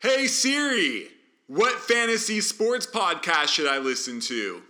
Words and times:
Hey 0.00 0.28
Siri, 0.28 1.08
what 1.48 1.74
fantasy 1.80 2.40
sports 2.40 2.86
podcast 2.86 3.48
should 3.48 3.66
I 3.66 3.78
listen 3.78 4.20
to? 4.20 4.62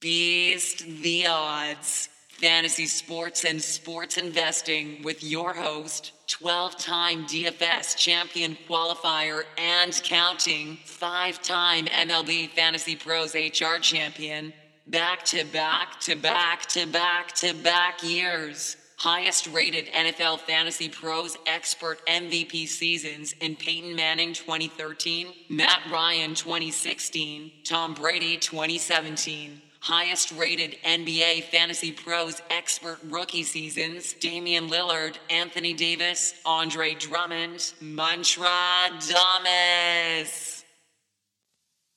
Beast 0.00 0.86
the 1.02 1.26
Odds. 1.26 2.08
Fantasy 2.30 2.86
sports 2.86 3.44
and 3.44 3.60
sports 3.60 4.16
investing 4.16 5.02
with 5.02 5.22
your 5.22 5.52
host, 5.52 6.12
12 6.28 6.78
time 6.78 7.26
DFS 7.26 7.94
champion 7.94 8.56
qualifier 8.66 9.42
and 9.58 9.92
counting, 10.02 10.78
five 10.86 11.42
time 11.42 11.84
MLB 11.84 12.48
Fantasy 12.52 12.96
Pros 12.96 13.34
HR 13.34 13.76
champion, 13.82 14.54
back 14.86 15.26
to 15.26 15.44
back 15.44 16.00
to 16.00 16.16
back 16.16 16.64
to 16.68 16.86
back 16.86 17.34
to 17.34 17.52
back 17.52 18.02
years. 18.02 18.78
Highest 19.04 19.48
rated 19.48 19.92
NFL 19.92 20.40
Fantasy 20.40 20.88
Pros 20.88 21.36
expert 21.46 22.00
MVP 22.06 22.66
seasons 22.66 23.34
in 23.38 23.54
Peyton 23.54 23.94
Manning 23.94 24.32
2013, 24.32 25.26
Matt 25.50 25.82
Ryan 25.92 26.34
2016, 26.34 27.52
Tom 27.64 27.92
Brady 27.92 28.38
2017 28.38 29.60
highest 29.80 30.32
rated 30.32 30.78
NBA 30.86 31.42
Fantasy 31.50 31.92
Pros 31.92 32.40
expert 32.48 32.96
rookie 33.04 33.42
seasons 33.42 34.14
Damian 34.14 34.70
Lillard, 34.70 35.16
Anthony 35.28 35.74
Davis, 35.74 36.32
Andre 36.46 36.94
Drummond, 36.94 37.74
Mantra 37.82 38.88
Damas. 39.06 40.64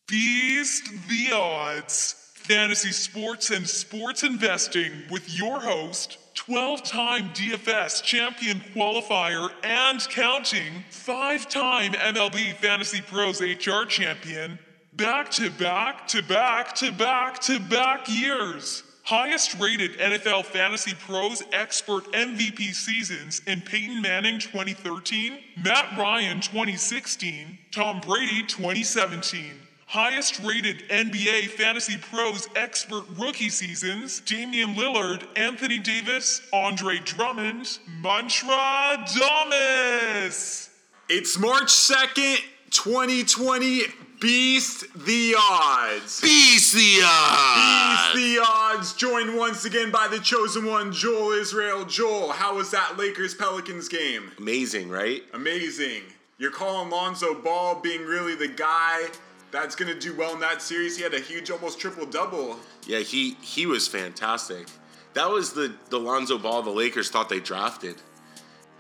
Beast 0.10 0.90
the 1.08 1.34
Odds. 1.34 2.34
Fantasy 2.36 2.92
sports 2.92 3.50
and 3.50 3.68
sports 3.68 4.24
investing 4.24 4.92
with 5.10 5.38
your 5.38 5.62
host, 5.62 6.18
12 6.38 6.84
time 6.84 7.30
DFS 7.34 8.04
champion 8.04 8.62
qualifier 8.76 9.50
and 9.64 10.00
counting, 10.10 10.86
five 10.92 11.50
time 11.50 11.94
MLB 11.94 12.54
Fantasy 12.54 13.02
Pros 13.02 13.42
HR 13.42 13.86
champion, 13.88 14.60
back 14.94 15.32
to 15.32 15.50
back 15.50 16.08
to 16.08 16.22
back 16.22 16.76
to 16.76 16.92
back 16.92 17.40
to 17.40 17.60
back 17.60 18.08
years. 18.08 18.84
Highest 19.04 19.60
rated 19.60 19.98
NFL 19.98 20.46
Fantasy 20.46 20.94
Pros 20.94 21.42
expert 21.54 22.04
MVP 22.14 22.72
seasons 22.72 23.42
in 23.48 23.60
Peyton 23.62 24.00
Manning 24.00 24.38
2013, 24.38 25.40
Matt 25.64 25.98
Ryan 25.98 26.40
2016, 26.40 27.58
Tom 27.72 28.00
Brady 28.00 28.44
2017. 28.44 29.67
Highest 29.90 30.42
rated 30.44 30.84
NBA 30.90 31.48
Fantasy 31.52 31.96
Pros 31.96 32.50
expert 32.58 33.06
rookie 33.18 33.48
seasons 33.48 34.20
Damian 34.20 34.76
Lillard, 34.76 35.26
Anthony 35.38 35.80
Davis, 35.80 36.42
Andre 36.52 37.00
Drummond, 37.00 37.80
Mantra 38.04 39.06
Damas. 39.18 40.70
It's 41.08 41.40
March 41.40 41.68
2nd, 41.68 42.36
2020. 42.72 43.84
Beast 44.20 44.94
the 45.06 45.36
odds. 45.40 46.20
Beast 46.20 46.74
the 46.74 47.00
odds. 47.06 48.14
Beast 48.14 48.16
the 48.16 48.44
odds. 48.46 48.94
Joined 48.94 49.38
once 49.38 49.64
again 49.64 49.90
by 49.90 50.10
the 50.10 50.20
chosen 50.20 50.66
one, 50.66 50.92
Joel 50.92 51.32
Israel. 51.32 51.86
Joel, 51.86 52.34
how 52.34 52.58
was 52.58 52.72
that 52.72 52.98
Lakers 52.98 53.36
Pelicans 53.36 53.88
game? 53.88 54.32
Amazing, 54.38 54.90
right? 54.90 55.24
Amazing. 55.34 56.02
You're 56.40 56.52
calling 56.52 56.90
Lonzo 56.90 57.34
Ball 57.42 57.80
being 57.80 58.02
really 58.02 58.36
the 58.36 58.50
guy 58.50 59.08
that's 59.52 59.76
going 59.76 59.94
to 59.94 60.00
do 60.00 60.16
well 60.16 60.34
in 60.34 60.40
that 60.40 60.62
series. 60.62 60.98
He 60.98 61.04
had 61.04 61.14
a 61.14 61.20
huge, 61.20 61.50
almost 61.50 61.80
triple 61.80 62.06
double. 62.06 62.58
Yeah, 62.86 63.00
he 63.00 63.38
he 63.42 63.66
was 63.66 63.88
fantastic. 63.88 64.68
That 65.14 65.30
was 65.30 65.54
the 65.54 65.74
the 65.90 66.00
Lonzo 66.00 66.38
Ball 66.38 66.62
the 66.62 66.70
Lakers 66.70 67.10
thought 67.10 67.30
they 67.30 67.40
drafted, 67.40 67.96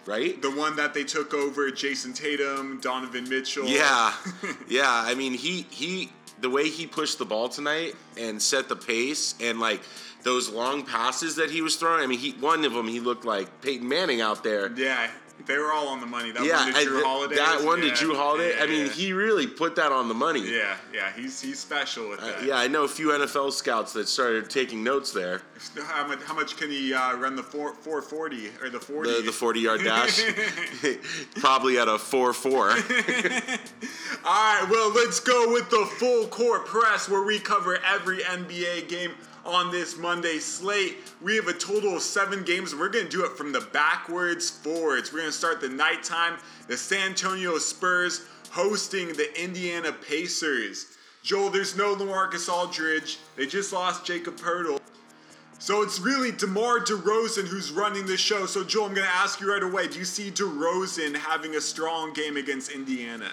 right? 0.05 0.41
The 0.41 0.51
one 0.51 0.75
that 0.75 0.93
they 0.93 1.03
took 1.03 1.33
over 1.33 1.71
Jayson 1.71 2.13
Tatum, 2.13 2.79
Donovan 2.81 3.27
Mitchell. 3.29 3.65
Yeah, 3.65 4.13
yeah. 4.67 4.85
I 5.05 5.15
mean, 5.15 5.33
he 5.33 5.65
he 5.69 6.11
the 6.39 6.49
way 6.49 6.69
he 6.69 6.85
pushed 6.85 7.17
the 7.17 7.25
ball 7.25 7.49
tonight 7.49 7.95
and 8.17 8.41
set 8.41 8.69
the 8.69 8.75
pace 8.75 9.35
and 9.41 9.59
like 9.59 9.81
those 10.23 10.49
long 10.49 10.83
passes 10.83 11.35
that 11.37 11.49
he 11.49 11.61
was 11.61 11.75
throwing. 11.77 12.03
I 12.03 12.07
mean, 12.07 12.19
he 12.19 12.31
one 12.31 12.65
of 12.65 12.73
them 12.73 12.87
he 12.87 12.99
looked 12.99 13.25
like 13.25 13.61
Peyton 13.61 13.87
Manning 13.87 14.21
out 14.21 14.43
there. 14.43 14.71
Yeah, 14.73 15.09
they 15.45 15.57
were 15.57 15.71
all 15.71 15.87
on 15.89 15.99
the 15.99 16.05
money. 16.05 16.31
That 16.31 16.43
yeah, 16.43 16.65
one 16.65 16.73
to 16.73 16.79
Jrue 16.79 17.03
Holiday. 17.03 17.35
that 17.35 17.63
one 17.63 17.83
yeah, 17.83 17.93
to 17.93 18.05
Jrue 18.05 18.15
Holiday. 18.15 18.55
yeah, 18.57 18.63
I 18.63 18.67
mean, 18.67 18.85
yeah. 18.87 18.91
he 18.91 19.13
really 19.13 19.47
put 19.47 19.75
that 19.75 19.91
on 19.91 20.07
the 20.07 20.13
money. 20.13 20.41
Yeah, 20.49 20.75
yeah, 20.93 21.11
he's 21.15 21.39
he's 21.39 21.59
special 21.59 22.09
with 22.09 22.19
Uh, 22.19 22.25
that. 22.25 22.43
yeah, 22.43 22.55
I 22.55 22.67
know 22.67 22.83
a 22.83 22.87
few 22.87 23.09
NFL 23.09 23.53
scouts 23.53 23.93
that 23.93 24.07
started 24.09 24.49
taking 24.49 24.83
notes 24.83 25.11
there. 25.11 25.41
How 25.85 26.07
much, 26.07 26.21
how 26.23 26.33
much 26.33 26.57
can 26.57 26.69
he 26.69 26.93
uh, 26.93 27.15
run 27.15 27.35
the 27.35 27.43
four, 27.43 27.73
440 27.73 28.49
or 28.61 28.69
the 28.69 28.79
40? 28.79 29.11
The, 29.11 29.21
the 29.23 29.31
40 29.31 29.59
yard 29.59 29.83
dash, 29.83 30.21
probably 31.35 31.77
at 31.79 31.87
a 31.87 31.97
4 31.97 32.33
4. 32.33 32.69
All 32.69 32.75
right, 32.75 34.67
well, 34.69 34.91
let's 34.93 35.19
go 35.19 35.51
with 35.53 35.69
the 35.69 35.85
full 35.97 36.27
court 36.27 36.65
press 36.65 37.07
where 37.09 37.23
we 37.23 37.39
cover 37.39 37.77
every 37.85 38.19
NBA 38.19 38.87
game 38.89 39.11
on 39.47 39.71
this 39.71 39.97
Monday 39.97 40.39
slate. 40.39 40.97
We 41.21 41.35
have 41.37 41.47
a 41.47 41.53
total 41.53 41.95
of 41.95 42.01
seven 42.01 42.43
games. 42.43 42.75
We're 42.75 42.89
going 42.89 43.05
to 43.05 43.11
do 43.11 43.25
it 43.25 43.37
from 43.37 43.51
the 43.51 43.61
backwards 43.61 44.49
forwards. 44.49 45.11
We're 45.11 45.19
going 45.19 45.31
to 45.31 45.37
start 45.37 45.61
the 45.61 45.69
nighttime. 45.69 46.37
The 46.67 46.77
San 46.77 47.09
Antonio 47.09 47.57
Spurs 47.57 48.25
hosting 48.51 49.09
the 49.09 49.29
Indiana 49.41 49.91
Pacers. 49.91 50.97
Joel, 51.23 51.49
there's 51.49 51.75
no 51.75 51.95
LaMarcus 51.95 52.49
Aldridge. 52.49 53.19
They 53.35 53.45
just 53.45 53.73
lost 53.73 54.05
Jakob 54.05 54.37
Poeltl. 54.37 54.79
So 55.59 55.81
it's 55.81 55.99
really 55.99 56.31
DeMar 56.31 56.81
DeRozan 56.81 57.47
who's 57.47 57.71
running 57.71 58.05
the 58.05 58.17
show. 58.17 58.45
So 58.45 58.63
Joel, 58.63 58.85
I'm 58.85 58.93
going 58.93 59.07
to 59.07 59.13
ask 59.13 59.41
you 59.41 59.51
right 59.51 59.63
away. 59.63 59.87
Do 59.87 59.97
you 59.97 60.05
see 60.05 60.29
DeRozan 60.29 61.15
having 61.15 61.55
a 61.55 61.61
strong 61.61 62.13
game 62.13 62.37
against 62.37 62.71
Indiana? 62.71 63.31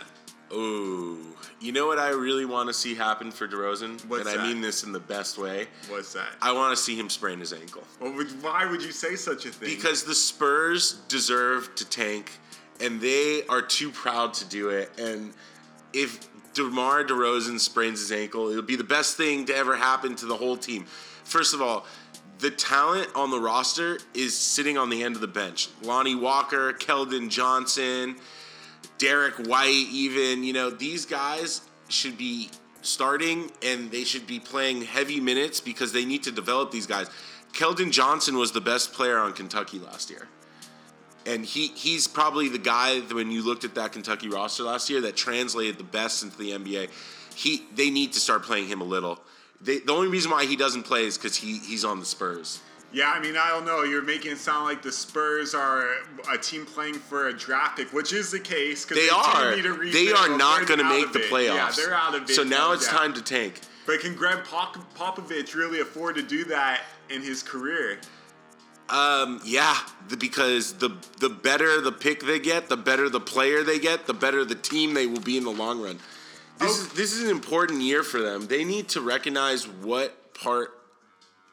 Ooh. 0.53 1.19
You 1.61 1.73
know 1.73 1.87
what 1.87 1.99
I 1.99 2.11
really 2.11 2.45
want 2.45 2.69
to 2.69 2.75
see 2.75 2.95
happen 2.95 3.31
for 3.31 3.49
DeRozan? 3.49 4.05
What's 4.07 4.21
and 4.29 4.29
I 4.29 4.43
that? 4.43 4.47
mean 4.47 4.61
this 4.61 4.83
in 4.85 4.93
the 4.93 5.01
best 5.01 5.39
way. 5.39 5.67
What's 5.89 6.13
that? 6.13 6.29
I 6.43 6.53
want 6.53 6.77
to 6.77 6.83
see 6.83 6.99
him 6.99 7.09
sprain 7.09 7.41
his 7.41 7.53
ankle. 7.53 7.83
Well, 8.01 8.13
would- 8.13 8.43
why 8.43 8.67
would 8.67 8.83
you 8.83 8.93
say 8.93 9.17
such 9.17 9.47
a 9.47 9.51
thing? 9.51 9.69
Because 9.75 10.05
the 10.05 10.15
Spurs 10.15 11.01
deserve 11.09 11.75
to 11.77 11.89
tank, 11.89 12.33
and 12.81 13.01
they 13.01 13.45
are 13.49 13.63
too 13.63 13.91
proud 13.91 14.35
to 14.35 14.45
do 14.45 14.69
it. 14.71 14.91
And 14.99 15.33
if 15.93 16.29
DeMar 16.55 17.05
DeRozan 17.05 17.59
sprains 17.59 18.01
his 18.01 18.13
ankle, 18.13 18.51
it'll 18.51 18.63
be 18.63 18.77
the 18.77 18.85
best 18.85 19.17
thing 19.17 19.45
to 19.47 19.57
ever 19.57 19.77
happen 19.77 20.15
to 20.17 20.27
the 20.27 20.37
whole 20.37 20.57
team. 20.57 20.85
First 21.25 21.55
of 21.55 21.63
all, 21.63 21.87
the 22.39 22.51
talent 22.51 23.09
on 23.15 23.31
the 23.31 23.41
roster 23.41 23.99
is 24.13 24.37
sitting 24.37 24.77
on 24.77 24.91
the 24.91 25.03
end 25.03 25.15
of 25.15 25.21
the 25.21 25.27
bench. 25.27 25.69
Lonnie 25.83 26.15
Walker, 26.15 26.73
Keldon 26.75 27.31
Johnson, 27.31 28.17
Derrick 28.99 29.35
White, 29.47 29.87
even, 29.91 30.45
you 30.45 30.53
know, 30.53 30.71
these 30.71 31.05
guys 31.05 31.63
should 31.89 32.17
be 32.17 32.51
starting 32.83 33.51
and 33.63 33.91
they 33.91 34.05
should 34.05 34.27
be 34.27 34.39
playing 34.39 34.83
heavy 34.83 35.21
minutes 35.21 35.61
because 35.61 35.93
they 35.93 36.05
need 36.05 36.23
to 36.25 36.31
develop 36.31 36.71
these 36.71 36.87
guys. 36.87 37.09
Keldon 37.53 37.91
Johnson 37.91 38.37
was 38.37 38.53
the 38.53 38.61
best 38.61 38.93
player 38.93 39.19
on 39.19 39.33
Kentucky 39.33 39.79
last 39.79 40.11
year. 40.11 40.29
And 41.27 41.45
he, 41.45 41.69
he's 41.69 42.07
probably 42.07 42.49
the 42.49 42.59
guy 42.59 43.01
when 43.01 43.31
you 43.31 43.43
looked 43.43 43.65
at 43.65 43.75
that 43.77 43.93
Kentucky 43.93 44.29
roster 44.29 44.65
last 44.65 44.91
year 44.91 45.01
that 45.03 45.17
translated 45.17 45.79
the 45.79 45.85
best 45.85 46.23
into 46.23 46.37
the 46.37 46.51
NBA. 46.51 46.91
He 47.35 47.65
they 47.75 47.91
need 47.91 48.13
to 48.13 48.21
start 48.21 48.43
playing 48.43 48.69
him 48.69 48.81
a 48.81 48.85
little. 48.85 49.19
They, 49.61 49.79
the 49.79 49.93
only 49.93 50.09
reason 50.09 50.31
why 50.31 50.45
he 50.45 50.57
doesn't 50.57 50.83
play 50.83 51.05
is 51.05 51.17
because 51.17 51.37
he, 51.37 51.59
he's 51.59 51.85
on 51.85 51.99
the 51.99 52.05
Spurs. 52.05 52.61
Yeah, 52.95 53.11
I 53.11 53.21
mean, 53.21 53.37
I 53.37 53.49
don't 53.49 53.67
know. 53.67 53.83
You're 53.83 54.03
making 54.03 54.33
it 54.33 54.39
sound 54.39 54.65
like 54.67 54.81
the 54.81 54.93
Spurs 54.93 55.53
are 55.53 55.89
a 56.33 56.39
team 56.39 56.65
playing 56.65 56.95
for 56.95 57.27
a 57.27 57.37
draft 57.37 57.77
pick, 57.77 57.93
which 57.93 58.13
is 58.13 58.31
the 58.31 58.39
case. 58.39 58.85
They 58.85 59.07
do 59.07 59.15
are. 59.15 59.57
They 59.57 60.13
are 60.13 60.39
not 60.39 60.69
going 60.69 60.79
to 60.79 60.89
make 60.89 61.13
the 61.13 61.19
playoffs. 61.19 61.55
Yeah, 61.55 61.73
they're 61.77 61.95
out 61.95 62.15
of 62.15 62.23
it. 62.23 62.35
So 62.35 62.45
now 62.45 62.73
it's 62.73 62.87
doubt. 62.87 62.99
time 62.99 63.15
to 63.15 63.23
tank. 63.23 63.61
But 63.85 64.01
can 64.01 64.15
Greg 64.15 64.45
Pop- 64.45 64.97
Popovich 64.97 65.55
really 65.55 65.81
afford 65.81 66.15
to 66.17 66.23
do 66.23 66.45
that 66.45 66.83
in 67.11 67.21
his 67.21 67.43
career? 67.43 67.99
Um, 68.89 69.41
yeah, 69.45 69.77
the, 70.09 70.17
because 70.17 70.75
the 70.75 70.91
the 71.19 71.31
better 71.31 71.81
the 71.81 71.93
pick 71.93 72.23
they 72.23 72.39
get, 72.39 72.69
the 72.69 72.77
better 72.77 73.09
the 73.09 73.21
player 73.21 73.65
they 73.65 73.79
get, 73.79 74.07
the 74.07 74.15
better 74.15 74.45
the 74.45 74.55
team 74.55 74.95
they 74.95 75.07
will 75.07 75.21
be 75.21 75.37
in 75.37 75.45
the 75.45 75.51
long 75.51 75.83
run. 75.83 75.99
This 76.59 76.79
is 76.79 76.89
this 76.93 77.13
is 77.13 77.25
an 77.25 77.31
important 77.31 77.81
year 77.81 78.03
for 78.03 78.21
them. 78.21 78.47
They 78.47 78.63
need 78.63 78.89
to 78.91 79.01
recognize 79.01 79.67
what 79.67 80.35
part 80.35 80.74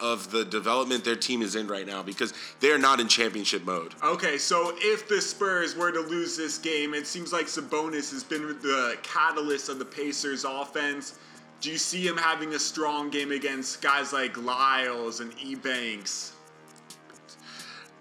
of 0.01 0.31
the 0.31 0.43
development 0.43 1.05
their 1.05 1.15
team 1.15 1.41
is 1.41 1.55
in 1.55 1.67
right 1.67 1.85
now 1.85 2.01
because 2.01 2.33
they 2.59 2.71
are 2.71 2.77
not 2.77 2.99
in 2.99 3.07
championship 3.07 3.63
mode. 3.63 3.93
Okay, 4.03 4.37
so 4.37 4.73
if 4.77 5.07
the 5.07 5.21
Spurs 5.21 5.75
were 5.75 5.91
to 5.91 5.99
lose 5.99 6.35
this 6.35 6.57
game, 6.57 6.93
it 6.93 7.05
seems 7.05 7.31
like 7.31 7.45
Sabonis 7.45 8.11
has 8.11 8.23
been 8.23 8.47
the 8.61 8.97
catalyst 9.03 9.69
of 9.69 9.79
the 9.79 9.85
Pacers' 9.85 10.43
offense. 10.43 11.19
Do 11.61 11.69
you 11.69 11.77
see 11.77 12.05
him 12.05 12.17
having 12.17 12.55
a 12.55 12.59
strong 12.59 13.11
game 13.11 13.31
against 13.31 13.81
guys 13.81 14.11
like 14.11 14.35
Lyles 14.37 15.19
and 15.19 15.31
Eubanks? 15.39 16.33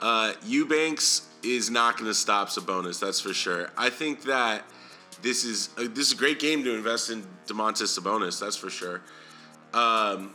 Uh, 0.01 0.33
Eubanks 0.47 1.29
is 1.43 1.71
not 1.71 1.99
going 1.99 2.07
to 2.07 2.15
stop 2.15 2.49
Sabonis. 2.49 2.99
That's 2.99 3.21
for 3.21 3.35
sure. 3.35 3.71
I 3.77 3.91
think 3.91 4.23
that 4.23 4.65
this 5.21 5.45
is 5.45 5.71
uh, 5.77 5.83
this 5.83 6.07
is 6.07 6.13
a 6.13 6.17
great 6.17 6.39
game 6.39 6.65
to 6.65 6.75
invest 6.75 7.11
in 7.11 7.27
Domantas 7.47 7.99
Sabonis. 7.99 8.41
That's 8.41 8.57
for 8.57 8.71
sure. 8.71 9.03
Um, 9.75 10.35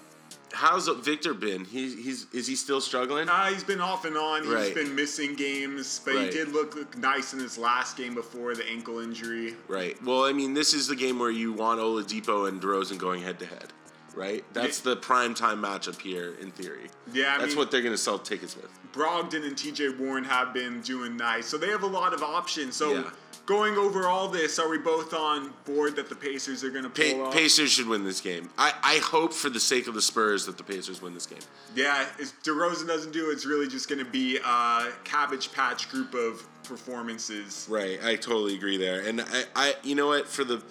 how's 0.56 0.88
Victor 0.88 1.34
been? 1.34 1.66
He, 1.66 1.96
he's 1.96 2.26
is 2.34 2.48
he 2.48 2.56
still 2.56 2.82
struggling? 2.82 3.30
Uh, 3.30 3.46
he's 3.48 3.64
been 3.64 3.82
off 3.82 4.06
and 4.06 4.18
on. 4.18 4.44
He's 4.44 4.52
Right. 4.52 4.74
been 4.74 4.96
missing 4.96 5.36
games, 5.36 6.02
but 6.04 6.16
Right. 6.16 6.26
he 6.26 6.32
did 6.32 6.50
look, 6.50 6.76
look 6.76 6.98
nice 6.98 7.34
in 7.34 7.40
his 7.40 7.58
last 7.58 7.98
game 7.98 8.14
before 8.16 8.56
the 8.56 8.68
ankle 8.70 9.00
injury. 9.00 9.56
Right. 9.68 10.02
Well, 10.04 10.24
I 10.26 10.34
mean, 10.34 10.54
this 10.54 10.74
is 10.74 10.88
the 10.88 10.96
game 10.96 11.20
where 11.20 11.30
you 11.32 11.52
want 11.54 11.80
Oladipo 11.80 12.48
and 12.48 12.62
DeRozan 12.62 12.98
going 12.98 13.22
head 13.22 13.38
to 13.40 13.46
head, 13.46 13.74
right? 14.16 14.44
That's 14.54 14.80
Yeah. 14.84 14.94
the 14.94 14.96
prime 14.98 15.34
time 15.34 15.62
matchup 15.62 16.00
here 16.02 16.36
in 16.40 16.52
theory. 16.52 16.90
Yeah, 17.12 17.36
I 17.36 17.38
That's 17.40 17.50
mean- 17.50 17.58
what 17.58 17.72
they're 17.72 17.82
going 17.82 17.94
to 17.94 17.98
sell 18.02 18.18
tickets 18.18 18.56
with. 18.56 18.70
Brogdon 18.94 19.46
and 19.46 19.58
TJ 19.58 19.90
Warren 20.00 20.24
have 20.24 20.54
been 20.54 20.80
doing 20.82 21.18
nice, 21.18 21.48
so 21.48 21.58
they 21.58 21.68
have 21.68 21.84
a 21.84 21.88
lot 21.88 22.14
of 22.14 22.24
options. 22.24 22.78
So 22.78 22.94
Yeah. 22.94 23.04
Going 23.46 23.78
over 23.78 24.08
all 24.08 24.28
this, 24.28 24.60
are 24.60 24.70
we 24.70 24.78
both 24.78 25.14
on 25.14 25.54
board 25.66 25.96
that 25.96 26.10
the 26.10 26.16
Pacers 26.16 26.64
are 26.64 26.70
going 26.70 26.84
to 26.84 26.90
pull 26.90 27.14
Pa- 27.14 27.28
off? 27.28 27.34
Pacers 27.34 27.72
should 27.72 27.88
win 27.88 28.04
this 28.04 28.22
game. 28.22 28.50
I, 28.58 28.74
I 28.84 28.98
hope 29.04 29.34
for 29.34 29.50
the 29.50 29.60
sake 29.60 29.88
of 29.88 29.94
the 29.94 30.02
Spurs 30.02 30.46
that 30.46 30.58
the 30.58 30.64
Pacers 30.64 31.02
win 31.02 31.14
this 31.14 31.26
game. 31.26 31.40
Yeah, 31.76 32.08
if 32.20 32.42
DeRozan 32.44 32.88
doesn't 32.88 33.12
do 33.12 33.30
it, 33.30 33.34
it's 33.34 33.46
really 33.46 33.68
just 33.68 33.88
going 33.88 34.04
to 34.04 34.10
be 34.10 34.38
a 34.38 34.88
cabbage 35.04 35.52
patch 35.52 35.90
group 35.90 36.14
of 36.14 36.46
performances. 36.64 37.68
Right. 37.70 38.00
I 38.04 38.16
totally 38.16 38.56
agree 38.56 38.78
there. 38.78 39.02
And 39.02 39.22
I, 39.22 39.44
I 39.56 39.76
you 39.84 39.96
know 39.96 40.08
what? 40.08 40.28
For 40.28 40.44
the, 40.44 40.64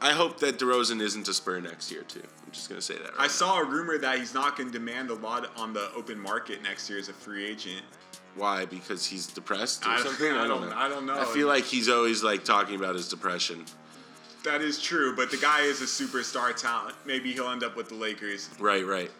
I 0.00 0.12
hope 0.12 0.40
that 0.40 0.58
DeRozan 0.58 1.00
isn't 1.00 1.28
a 1.28 1.34
Spur 1.34 1.60
next 1.60 1.90
year 1.92 2.02
too. 2.02 2.22
I'm 2.22 2.52
just 2.52 2.68
going 2.68 2.80
to 2.80 2.84
say 2.84 2.94
that. 2.94 3.12
Right 3.12 3.20
I 3.20 3.26
saw 3.28 3.60
a 3.60 3.64
rumor 3.64 3.98
that 3.98 4.18
he's 4.18 4.34
not 4.34 4.56
going 4.56 4.72
to 4.72 4.78
demand 4.78 5.10
a 5.10 5.14
lot 5.14 5.50
on 5.56 5.72
the 5.72 5.90
open 5.94 6.18
market 6.18 6.62
next 6.62 6.88
year 6.88 6.98
as 6.98 7.08
a 7.08 7.12
free 7.12 7.46
agent. 7.46 7.82
Why? 8.36 8.64
Because 8.64 9.06
he's 9.06 9.26
depressed 9.26 9.84
or 9.86 9.90
I- 9.90 10.02
something? 10.02 10.32
I 10.32 10.44
I 10.44 10.46
don't 10.48 10.60
don't- 10.62 10.70
know. 10.70 10.76
I 10.76 10.88
don't 10.88 11.06
know. 11.06 11.18
I 11.20 11.24
feel 11.26 11.48
like 11.48 11.64
he's 11.64 11.88
always 11.88 12.22
like 12.22 12.44
talking 12.44 12.76
about 12.76 12.94
his 12.94 13.08
depression. 13.08 13.64
That 14.44 14.62
is 14.62 14.80
true, 14.80 15.14
but 15.14 15.30
the 15.30 15.36
guy 15.36 15.62
is 15.62 15.82
a 15.82 15.84
superstar 15.84 16.54
talent. 16.56 16.94
Maybe 17.04 17.32
he'll 17.32 17.50
end 17.50 17.62
up 17.62 17.76
with 17.76 17.88
the 17.90 17.94
Lakers. 17.94 18.48
Right, 18.58 18.86
right. 18.86 19.10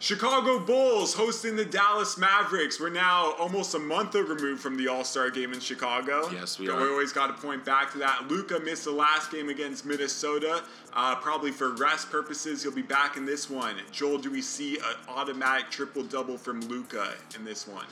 Chicago 0.00 0.58
Bulls 0.58 1.14
hosting 1.14 1.56
the 1.56 1.64
Dallas 1.64 2.18
Mavericks. 2.18 2.78
We're 2.78 2.90
now 2.90 3.32
almost 3.38 3.74
a 3.74 3.78
month 3.78 4.14
removed 4.14 4.60
from 4.60 4.76
the 4.76 4.88
All 4.88 5.04
Star 5.04 5.30
game 5.30 5.52
in 5.52 5.60
Chicago. 5.60 6.28
Yes, 6.30 6.58
we 6.58 6.66
So 6.66 6.76
are. 6.76 6.82
We 6.82 6.88
always 6.88 7.12
got 7.12 7.28
to 7.28 7.32
point 7.32 7.64
back 7.64 7.92
to 7.92 7.98
that. 7.98 8.28
Luka 8.28 8.60
missed 8.60 8.84
the 8.84 8.90
last 8.90 9.30
game 9.30 9.48
against 9.48 9.86
Minnesota, 9.86 10.62
uh, 10.92 11.14
probably 11.16 11.52
for 11.52 11.70
rest 11.70 12.10
purposes. 12.10 12.62
He'll 12.62 12.72
be 12.72 12.82
back 12.82 13.16
in 13.16 13.24
this 13.24 13.48
one. 13.48 13.76
Joel, 13.92 14.18
do 14.18 14.30
we 14.30 14.42
see 14.42 14.76
an 14.76 14.94
automatic 15.08 15.70
triple 15.70 16.02
double 16.02 16.36
from 16.36 16.60
Luka 16.62 17.14
in 17.34 17.44
this 17.44 17.66
one? 17.66 17.86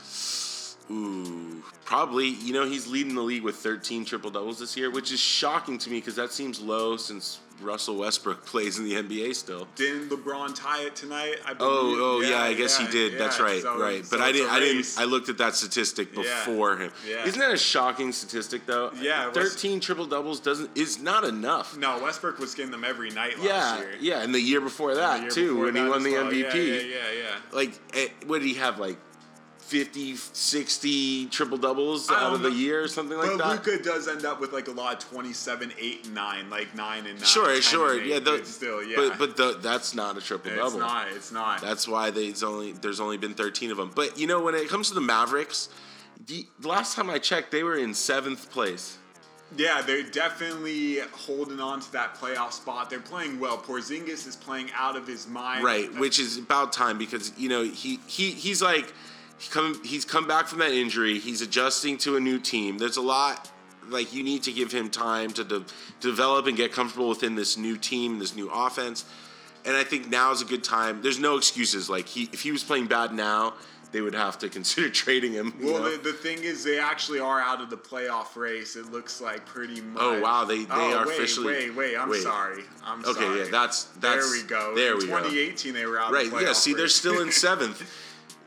Ooh, 0.91 1.63
probably. 1.85 2.29
You 2.29 2.53
know, 2.53 2.67
he's 2.67 2.87
leading 2.87 3.15
the 3.15 3.23
league 3.23 3.43
with 3.43 3.57
13 3.57 4.05
triple 4.05 4.31
doubles 4.31 4.59
this 4.59 4.77
year, 4.77 4.91
which 4.91 5.13
is 5.13 5.21
shocking 5.21 5.79
to 5.79 5.91
me 5.91 5.99
because 5.99 6.17
that 6.17 6.33
seems 6.33 6.61
low 6.61 6.97
since 6.97 7.39
Russell 7.63 7.97
Westbrook 7.97 8.45
plays 8.45 8.79
in 8.79 8.85
the 8.85 8.95
NBA 8.95 9.35
still. 9.35 9.69
Didn't 9.77 10.09
LeBron 10.11 10.55
tie 10.55 10.83
it 10.85 10.95
tonight? 10.97 11.37
I 11.47 11.55
Oh, 11.61 11.83
believe? 11.83 11.99
oh 12.01 12.21
yeah, 12.21 12.43
I 12.43 12.55
guess 12.55 12.79
yeah, 12.79 12.87
he 12.87 12.93
did. 12.93 13.19
That's 13.19 13.41
right, 13.41 13.63
So- 13.63 13.79
right. 13.79 14.05
so 14.05 14.17
But 14.17 14.23
I 14.25 14.33
didn't. 14.33 14.51
I 14.51 14.61
didn't. 14.61 14.87
I 14.99 15.05
looked 15.05 15.29
at 15.29 15.39
that 15.39 15.55
statistic 15.55 16.09
Yeah, 16.15 16.23
before 16.23 16.77
him. 16.77 16.93
yeah. 17.09 17.25
Isn't 17.27 17.41
that 17.41 17.53
a 17.53 17.57
shocking 17.57 18.13
statistic 18.13 18.67
though? 18.67 18.91
Yeah, 19.01 19.31
13 19.33 19.81
triple 19.81 20.07
doubles 20.07 20.41
doesn't 20.41 20.71
is 20.77 20.99
not 21.01 21.25
enough. 21.25 21.77
No, 21.77 21.99
Westbrook 22.03 22.39
was 22.39 22.55
getting 22.55 22.71
them 22.73 22.85
every 22.85 23.11
night 23.11 23.39
last 23.39 23.45
Yeah, 23.47 23.79
year. 23.79 23.95
yeah, 24.01 24.23
and 24.23 24.35
the 24.35 24.41
year 24.41 24.61
before 24.61 24.95
that 24.95 25.21
year 25.23 25.31
too, 25.31 25.49
before 25.51 25.65
when 25.67 25.77
he 25.77 25.83
won 25.89 26.03
the 26.03 26.13
well. 26.13 26.25
MVP. 26.25 26.55
Yeah, 26.69 26.75
yeah, 26.75 26.81
yeah, 26.83 26.97
yeah. 27.23 27.29
Like, 27.53 27.73
eh, 27.95 28.09
what 28.27 28.41
did 28.41 28.49
he 28.49 28.55
have? 28.55 28.79
Like 28.79 28.99
50, 29.63 30.17
60 30.17 31.27
triple 31.27 31.57
doubles 31.57 32.11
out 32.11 32.21
don't 32.21 32.35
of 32.35 32.43
the 32.43 32.51
know. 32.51 32.57
year 32.57 32.83
or 32.83 32.89
something 32.89 33.17
like 33.17 33.29
but 33.29 33.39
that? 33.39 33.67
Luka 33.67 33.83
does 33.83 34.09
end 34.09 34.25
up 34.25 34.41
with 34.41 34.53
like 34.53 34.69
a 34.69 34.73
lot 34.73 35.03
of 35.03 35.11
27, 35.11 35.73
8, 35.79 36.05
and 36.05 36.15
9, 36.15 36.51
like 36.51 36.75
9 36.75 37.07
and 37.07 37.15
9. 37.19 37.25
Sure, 37.25 37.63
sure, 37.63 38.01
8, 38.01 38.07
yeah. 38.07 38.19
The, 38.19 38.31
but 38.33 38.47
still, 38.47 38.83
yeah. 38.83 38.97
But 38.97 39.19
but 39.19 39.37
the, 39.37 39.59
that's 39.63 39.95
not 39.95 40.19
a 40.19 40.21
triple 40.21 40.51
double. 40.51 40.65
it's 40.65 40.75
double. 40.75 40.87
not. 40.87 41.09
It's 41.13 41.33
not. 41.33 41.61
That's 41.63 41.89
why 41.89 42.11
they, 42.11 42.27
it's 42.27 42.43
only 42.43 42.73
there's 42.73 43.01
only 43.01 43.17
been 43.17 43.35
13 43.35 43.71
of 43.71 43.77
them. 43.79 43.91
But 43.95 44.19
you 44.19 44.27
know 44.27 44.43
when 44.43 44.55
it 44.55 44.69
comes 44.69 44.89
to 44.89 44.95
the 44.95 45.01
Mavericks, 45.01 45.69
the 46.27 46.47
the 46.61 46.69
last 46.69 46.95
time 46.95 47.09
I 47.09 47.19
checked, 47.19 47.51
they 47.51 47.63
were 47.63 47.77
in 47.77 47.95
seventh 47.95 48.51
place. 48.51 48.99
yeah, 49.57 49.83
they're 49.83 50.03
definitely 50.03 50.99
holding 51.13 51.61
on 51.61 51.81
to 51.81 51.93
that 51.93 52.15
playoff 52.17 52.53
spot. 52.53 52.91
They're 52.91 53.01
playing 53.01 53.39
well. 53.39 53.59
Porzingis 53.59 54.27
is 54.27 54.37
playing 54.37 54.71
out 54.75 54.97
of 54.97 55.07
his 55.07 55.27
mind. 55.29 55.65
Right, 55.65 55.93
which 55.95 56.19
is 56.19 56.39
about 56.39 56.73
time 56.73 56.99
because 56.99 57.33
you 57.39 57.49
know 57.49 57.63
he 57.63 58.01
he 58.07 58.31
he's 58.33 58.61
like 58.63 58.93
he 59.43 59.51
come 59.51 59.81
he's 59.85 60.05
come 60.05 60.27
back 60.29 60.47
from 60.47 60.61
that 60.61 60.73
injury. 60.73 61.19
He's 61.19 61.43
adjusting 61.43 61.99
to 61.99 62.17
a 62.17 62.21
new 62.21 62.39
team. 62.39 62.79
There's 62.79 62.97
a 62.97 63.03
lot 63.03 63.51
like 63.89 64.15
you 64.15 64.23
need 64.23 64.45
to 64.45 64.53
give 64.53 64.71
him 64.71 64.89
time 64.89 65.31
to 65.33 65.43
de- 65.45 65.65
develop 66.01 66.47
and 66.47 66.57
get 66.57 66.73
comfortable 66.73 67.09
within 67.09 67.35
this 67.35 67.57
new 67.57 67.77
team, 67.77 68.21
this 68.21 68.37
new 68.37 68.49
offense. 68.51 69.05
And 69.65 69.77
I 69.77 69.83
think 69.85 70.09
now 70.09 70.31
is 70.33 70.43
a 70.43 70.45
good 70.45 70.63
time. 70.63 71.03
There's 71.03 71.19
no 71.19 71.37
excuses. 71.37 71.91
Like 71.91 72.07
he 72.07 72.29
if 72.33 72.43
he 72.43 72.53
was 72.53 72.63
playing 72.63 72.87
bad 72.87 73.13
now, 73.13 73.55
they 73.91 74.01
would 74.01 74.15
have 74.15 74.39
to 74.39 74.49
consider 74.59 74.89
trading 74.91 75.33
him. 75.33 75.53
Well, 75.61 75.83
the, 75.91 75.97
the 75.99 76.13
thing 76.13 76.39
is, 76.45 76.63
they 76.63 76.79
actually 76.79 77.19
are 77.19 77.41
out 77.41 77.61
of 77.61 77.69
the 77.69 77.77
playoff 77.77 78.37
race. 78.37 78.77
It 78.77 78.93
looks 78.93 79.21
like 79.21 79.45
pretty 79.45 79.81
much. 79.81 80.03
Oh, 80.03 80.21
wow, 80.21 80.45
they- 80.45 80.65
they 80.65 80.71
Oh, 80.71 80.99
are 80.99 81.07
wait, 81.07 81.19
officially- 81.19 81.47
Wait, 81.47 81.75
wait, 81.75 81.97
I'm 81.97 82.09
wait. 82.09 82.23
sorry. 82.23 82.63
I'm 82.85 83.05
Okay, 83.05 83.13
sorry. 83.21 83.39
yeah, 83.41 83.45
that's- 83.51 83.89
that's- 84.01 84.31
There 84.31 84.41
we 84.41 84.47
go. 84.49 84.75
there 84.77 84.93
In 84.93 84.99
we 84.99 85.07
go. 85.09 85.19
2018, 85.19 85.75
they 85.75 85.85
were 85.87 85.99
out. 86.01 86.13
Right. 86.13 86.27
Of 86.27 86.33
the 86.33 86.43
Yeah. 86.43 86.53
See, 86.53 86.73
they're 86.75 86.89
still 86.89 87.21
in 87.21 87.31
seventh. 87.47 87.83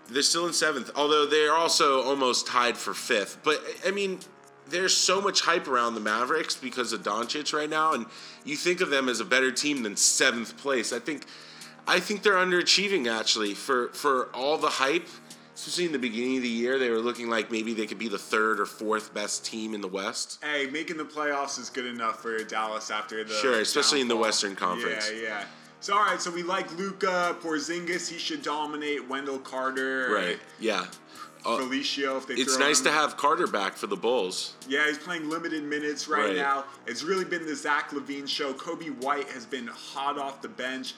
They're 0.09 0.21
still 0.21 0.47
in 0.47 0.53
seventh, 0.53 0.91
although 0.95 1.25
they're 1.25 1.53
also 1.53 2.03
almost 2.03 2.47
tied 2.47 2.77
for 2.77 2.93
fifth. 2.93 3.39
But 3.43 3.61
I 3.85 3.91
mean, 3.91 4.19
there's 4.67 4.95
so 4.95 5.21
much 5.21 5.41
hype 5.41 5.67
around 5.67 5.95
the 5.95 6.01
Mavericks 6.01 6.55
because 6.55 6.93
of 6.93 7.03
Doncic 7.03 7.53
right 7.53 7.69
now, 7.69 7.93
and 7.93 8.05
you 8.43 8.55
think 8.55 8.81
of 8.81 8.89
them 8.89 9.09
as 9.09 9.19
a 9.19 9.25
better 9.25 9.51
team 9.51 9.83
than 9.83 9.95
seventh 9.95 10.57
place. 10.57 10.93
I 10.93 10.99
think, 10.99 11.25
I 11.87 11.99
think 11.99 12.23
they're 12.23 12.33
underachieving 12.33 13.11
actually 13.11 13.53
for 13.53 13.89
for 13.89 14.29
all 14.33 14.57
the 14.57 14.69
hype. 14.69 15.07
Especially 15.55 15.85
in 15.85 15.93
the 15.93 15.99
beginning 15.99 16.35
of 16.35 16.43
the 16.43 16.49
year, 16.49 16.77
they 16.77 16.89
were 16.89 16.99
looking 16.99 17.29
like 17.29 17.49
maybe 17.49 17.73
they 17.73 17.87
could 17.87 17.97
be 17.97 18.09
the 18.09 18.17
third 18.17 18.59
or 18.59 18.65
fourth 18.65 19.13
best 19.13 19.45
team 19.45 19.73
in 19.73 19.79
the 19.79 19.87
West. 19.87 20.43
Hey, 20.43 20.67
making 20.69 20.97
the 20.97 21.05
playoffs 21.05 21.57
is 21.57 21.69
good 21.69 21.85
enough 21.85 22.21
for 22.21 22.37
Dallas 22.43 22.91
after 22.91 23.23
the 23.23 23.33
Sure, 23.35 23.61
especially 23.61 24.01
in 24.01 24.09
the. 24.09 24.17
Western 24.17 24.53
Conference. 24.53 25.09
Yeah, 25.15 25.21
yeah. 25.21 25.43
So 25.85 25.93
all 25.95 26.03
right, 26.03 26.19
so 26.19 26.31
we 26.31 26.41
like 26.41 26.75
Luka 26.79 27.35
Porzingis. 27.43 28.09
He 28.09 28.17
should 28.17 28.41
dominate 28.41 29.07
Wendell 29.07 29.37
Carter. 29.37 30.09
Right. 30.11 30.39
Yeah. 30.59 30.87
Uh, 31.45 31.59
Felicio, 31.59 32.17
if 32.17 32.25
they 32.25 32.33
it's 32.33 32.57
nice 32.57 32.79
him. 32.79 32.85
to 32.85 32.91
have 32.91 33.17
Carter 33.17 33.45
back 33.45 33.75
for 33.75 33.85
the 33.85 33.95
Bulls. 33.95 34.55
Yeah, 34.67 34.87
he's 34.87 34.97
playing 34.97 35.29
limited 35.29 35.63
minutes 35.63 36.07
right, 36.07 36.29
Right. 36.29 36.35
now. 36.37 36.63
It's 36.87 37.03
really 37.03 37.23
been 37.23 37.45
the 37.45 37.55
Zach 37.55 37.91
LaVine 37.91 38.27
show. 38.27 38.51
Coby 38.51 38.99
White 39.03 39.29
has 39.29 39.45
been 39.45 39.67
hot 39.67 40.17
off 40.17 40.41
the 40.41 40.47
bench. 40.47 40.95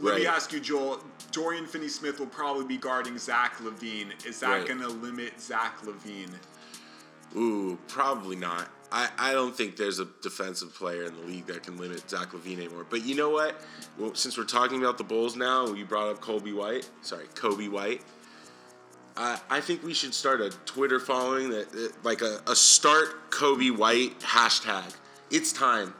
Let 0.00 0.18
me 0.18 0.26
ask 0.26 0.52
you, 0.52 0.58
Joel. 0.58 0.98
Dorian 1.30 1.66
Finney-Smith 1.66 2.18
will 2.18 2.26
probably 2.26 2.64
be 2.64 2.76
guarding 2.76 3.16
Zach 3.18 3.58
LaVine. 3.58 4.26
Is 4.26 4.40
that 4.40 4.48
Right. 4.50 4.66
going 4.66 4.80
to 4.80 4.88
limit 4.88 5.40
Zach 5.40 5.80
LaVine? 5.84 6.34
Ooh, 7.36 7.78
probably 7.86 8.34
not. 8.34 8.68
I, 8.92 9.08
I 9.18 9.32
don't 9.32 9.54
think 9.56 9.76
there's 9.76 9.98
a 9.98 10.06
defensive 10.22 10.72
player 10.74 11.04
in 11.04 11.14
the 11.14 11.22
league 11.22 11.46
that 11.46 11.62
can 11.64 11.76
limit 11.76 12.08
Zach 12.08 12.28
LaVine 12.32 12.58
anymore. 12.58 12.86
But 12.88 13.04
you 13.04 13.14
know 13.16 13.30
what? 13.30 13.60
Well, 13.98 14.14
since 14.14 14.38
we're 14.38 14.44
talking 14.44 14.80
about 14.80 14.98
the 14.98 15.04
Bulls 15.04 15.36
now, 15.36 15.66
you 15.72 15.84
brought 15.84 16.08
up 16.10 16.20
Coby 16.20 16.54
White. 16.54 16.88
Sorry, 17.02 17.26
Coby 17.34 17.68
White. 17.70 18.02
I 19.16 19.40
I 19.50 19.60
think 19.60 19.82
we 19.82 19.94
should 19.94 20.14
start 20.14 20.40
a 20.40 20.50
Twitter 20.64 21.00
following 21.00 21.50
that, 21.50 21.70
that- 21.72 22.04
like 22.04 22.20
a, 22.22 22.40
a 22.46 22.54
start 22.54 23.30
Coby 23.30 23.76
White 23.76 24.18
hashtag. 24.20 24.94
It's 25.30 25.52
time. 25.52 25.94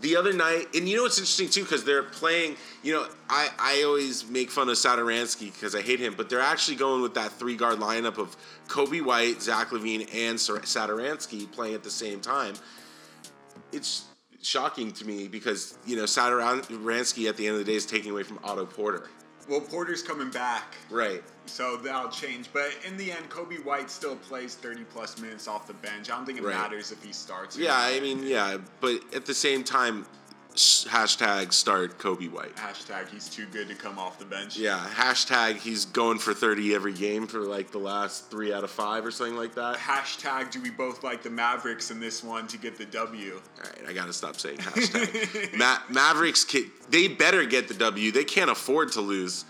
The 0.00 0.16
other 0.16 0.32
night, 0.32 0.68
and 0.74 0.88
you 0.88 0.96
know 0.96 1.02
what's 1.02 1.18
interesting 1.18 1.48
too, 1.48 1.62
because 1.62 1.84
they're 1.84 2.02
playing. 2.02 2.56
You 2.82 2.94
know, 2.94 3.06
I, 3.28 3.48
I 3.58 3.82
always 3.84 4.26
make 4.28 4.50
fun 4.50 4.68
of 4.68 4.76
Satoransky 4.76 5.52
because 5.52 5.74
I 5.74 5.82
hate 5.82 6.00
him, 6.00 6.14
but 6.16 6.30
they're 6.30 6.40
actually 6.40 6.76
going 6.76 7.02
with 7.02 7.14
that 7.14 7.32
three 7.32 7.56
guard 7.56 7.78
lineup 7.78 8.16
of 8.16 8.36
Coby 8.66 9.04
White, 9.04 9.42
Zach 9.42 9.68
LaVine, 9.70 10.08
and 10.14 10.38
Satoransky 10.38 11.50
playing 11.52 11.74
at 11.74 11.82
the 11.82 11.90
same 11.90 12.20
time. 12.20 12.54
It's 13.72 14.06
shocking 14.42 14.90
to 14.92 15.06
me 15.06 15.28
because 15.28 15.76
you 15.84 15.96
know 15.96 16.04
Satoransky 16.04 17.28
at 17.28 17.36
the 17.36 17.46
end 17.46 17.54
of 17.54 17.64
the 17.64 17.70
day 17.70 17.76
is 17.76 17.84
taking 17.84 18.10
away 18.10 18.22
from 18.22 18.38
Otto 18.42 18.64
Porter. 18.64 19.08
Well, 19.50 19.60
Porter's 19.60 20.00
coming 20.00 20.30
back, 20.30 20.76
Right. 20.90 21.24
so 21.46 21.76
that'll 21.76 22.08
change. 22.08 22.48
But 22.52 22.70
in 22.86 22.96
the 22.96 23.10
end, 23.10 23.28
Coby 23.30 23.62
White 23.64 23.90
still 23.90 24.14
plays 24.14 24.54
30 24.54 24.84
plus 24.84 25.18
minutes 25.18 25.48
off 25.48 25.66
the 25.66 25.74
bench. 25.74 26.08
I 26.08 26.14
don't 26.14 26.24
think 26.24 26.38
it 26.38 26.44
Right. 26.44 26.54
matters 26.54 26.92
if 26.92 27.02
he 27.02 27.12
starts. 27.12 27.56
Yeah. 27.56 27.76
I 27.76 27.98
mean, 27.98 28.22
yeah, 28.22 28.58
but 28.80 29.02
at 29.12 29.26
the 29.26 29.34
same 29.34 29.64
time, 29.64 30.06
hashtag 30.54 31.52
start 31.52 31.98
Coby 31.98 32.30
White. 32.30 32.54
Hashtag 32.56 33.08
he's 33.08 33.28
too 33.28 33.46
good 33.52 33.68
to 33.68 33.74
come 33.74 33.98
off 33.98 34.18
the 34.18 34.24
bench. 34.24 34.56
Yeah, 34.56 34.78
hashtag 34.94 35.56
he's 35.56 35.84
going 35.84 36.18
for 36.18 36.34
30 36.34 36.74
every 36.74 36.92
game 36.92 37.26
for 37.26 37.40
like 37.40 37.70
the 37.70 37.78
last 37.78 38.30
three 38.30 38.52
out 38.52 38.64
of 38.64 38.70
five 38.70 39.04
or 39.06 39.10
something 39.10 39.36
like 39.36 39.54
that. 39.54 39.76
Hashtag 39.76 40.50
do 40.50 40.60
we 40.60 40.70
both 40.70 41.02
like 41.04 41.22
the 41.22 41.30
Mavericks 41.30 41.90
in 41.90 42.00
this 42.00 42.22
one 42.24 42.46
to 42.48 42.58
get 42.58 42.76
the 42.76 42.86
W? 42.86 43.34
All 43.34 43.70
right, 43.70 43.88
I 43.88 43.92
gotta 43.92 44.12
stop 44.12 44.36
saying 44.36 44.58
hashtag. 44.58 45.56
Ma- 45.56 45.78
Mavericks, 45.88 46.44
ki- 46.44 46.70
they 46.88 47.08
better 47.08 47.44
get 47.44 47.68
the 47.68 47.74
W. 47.74 48.10
They 48.12 48.24
can't 48.24 48.50
afford 48.50 48.92
to 48.92 49.00
lose. 49.00 49.44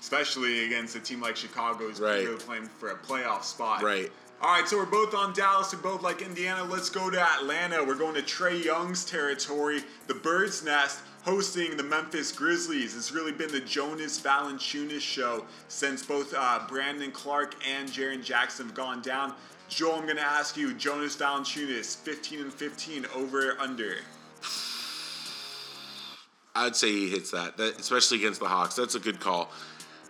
Especially 0.00 0.64
against 0.66 0.96
a 0.96 1.00
team 1.00 1.20
like 1.20 1.36
Chicago 1.36 1.86
who's 1.88 2.00
Right. 2.00 2.24
really 2.24 2.36
playing 2.36 2.64
for 2.78 2.90
a 2.90 2.96
playoff 2.96 3.44
spot. 3.44 3.82
Right. 3.82 4.10
All 4.42 4.48
right, 4.48 4.66
so 4.66 4.76
we're 4.76 4.86
both 4.86 5.14
on 5.14 5.32
Dallas. 5.34 5.72
We're 5.72 5.80
both 5.80 6.02
like 6.02 6.20
Indiana. 6.20 6.64
Let's 6.64 6.90
go 6.90 7.08
to 7.08 7.20
Atlanta. 7.20 7.84
We're 7.84 7.94
going 7.94 8.16
to 8.16 8.22
Trae 8.22 8.64
Young's 8.64 9.04
territory, 9.04 9.84
the 10.08 10.14
Bird's 10.14 10.64
Nest, 10.64 10.98
hosting 11.22 11.76
the 11.76 11.84
Memphis 11.84 12.32
Grizzlies. 12.32 12.96
It's 12.96 13.12
really 13.12 13.30
been 13.30 13.52
the 13.52 13.60
Jonas 13.60 14.20
Valanciunas 14.20 15.00
show 15.00 15.46
since 15.68 16.04
both 16.04 16.34
uh, 16.36 16.58
Brandon 16.66 17.12
Clarke 17.12 17.54
and 17.64 17.88
Jaren 17.88 18.24
Jackson 18.24 18.66
have 18.66 18.74
gone 18.74 19.00
down. 19.00 19.32
Joel, 19.68 19.94
I'm 19.94 20.06
going 20.06 20.16
to 20.16 20.22
ask 20.22 20.56
you, 20.56 20.74
Jonas 20.74 21.14
Valanciunas, 21.14 21.96
15 21.98 22.40
and 22.40 22.52
15, 22.52 23.06
over 23.14 23.56
under? 23.60 23.94
I'd 26.56 26.74
say 26.74 26.90
he 26.90 27.10
hits 27.10 27.30
that, 27.30 27.56
that 27.58 27.78
especially 27.78 28.18
against 28.18 28.40
the 28.40 28.48
Hawks. 28.48 28.74
That's 28.74 28.96
a 28.96 29.00
good 29.00 29.20
call. 29.20 29.52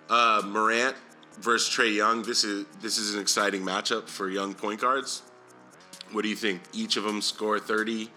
Uh, 0.08 0.40
Morant 0.46 0.96
versus 1.40 1.74
Trae 1.74 1.94
Young. 1.94 2.22
This 2.22 2.44
is 2.44 2.66
this 2.80 2.98
is 2.98 3.14
an 3.14 3.20
exciting 3.20 3.62
matchup 3.62 4.08
for 4.08 4.28
young 4.28 4.54
point 4.54 4.80
guards. 4.80 5.22
What 6.12 6.22
do 6.22 6.28
you 6.28 6.36
think? 6.36 6.60
Each 6.72 6.96
of 6.96 7.04
them 7.04 7.22
score 7.22 7.58
thirty, 7.58 8.10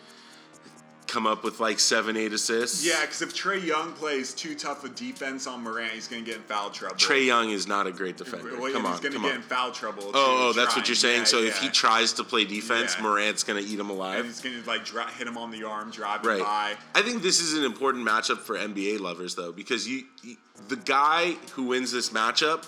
come 1.07 1.25
up 1.25 1.43
with 1.45 1.59
like 1.61 1.79
seven, 1.79 2.17
eight 2.17 2.33
assists. 2.33 2.85
Yeah, 2.85 2.99
because 3.01 3.21
if 3.21 3.33
Trae 3.33 3.63
Young 3.63 3.93
plays 3.93 4.33
too 4.33 4.53
tough 4.55 4.83
a 4.83 4.89
defense 4.89 5.47
on 5.47 5.61
Morant, 5.63 5.91
he's 5.93 6.07
going 6.09 6.25
to 6.25 6.29
get 6.29 6.37
in 6.41 6.43
foul 6.43 6.69
trouble. 6.71 6.95
Trae 6.97 7.25
Young 7.25 7.51
is 7.51 7.67
not 7.67 7.87
a 7.87 7.91
great 7.93 8.17
defender. 8.17 8.59
Well, 8.59 8.73
come 8.73 8.83
he's 8.83 8.95
on, 8.95 9.01
going 9.01 9.13
to 9.13 9.19
get 9.19 9.29
on. 9.29 9.35
in 9.37 9.41
foul 9.43 9.71
trouble. 9.71 10.03
Oh, 10.13 10.49
oh, 10.49 10.53
that's 10.53 10.73
trying. 10.73 10.81
what 10.81 10.89
you're 10.89 10.95
saying. 10.95 11.19
Yeah, 11.19 11.23
so 11.25 11.37
if 11.41 11.57
he 11.59 11.69
tries 11.69 12.11
to 12.13 12.23
play 12.25 12.43
defense, 12.43 12.95
Yeah. 12.97 13.03
Morant's 13.03 13.43
gonna 13.45 13.61
eat 13.61 13.79
him 13.79 13.89
alive. 13.89 14.17
and 14.19 14.25
he's 14.25 14.41
going 14.41 14.61
to 14.61 14.67
like 14.67 14.85
hit 15.13 15.25
him 15.27 15.37
on 15.37 15.51
the 15.51 15.63
arm, 15.63 15.89
driving 15.89 16.27
Right. 16.27 16.41
by. 16.41 16.75
I 16.95 17.01
think 17.01 17.21
this 17.23 17.39
is 17.39 17.53
an 17.57 17.63
important 17.63 18.05
matchup 18.05 18.39
for 18.39 18.57
NBA 18.57 18.99
lovers, 18.99 19.35
though, 19.35 19.53
because 19.53 19.87
you, 19.87 20.03
you 20.21 20.35
the 20.67 20.75
guy 20.75 21.33
who 21.53 21.63
wins 21.67 21.91
this 21.93 22.09
matchup, 22.09 22.65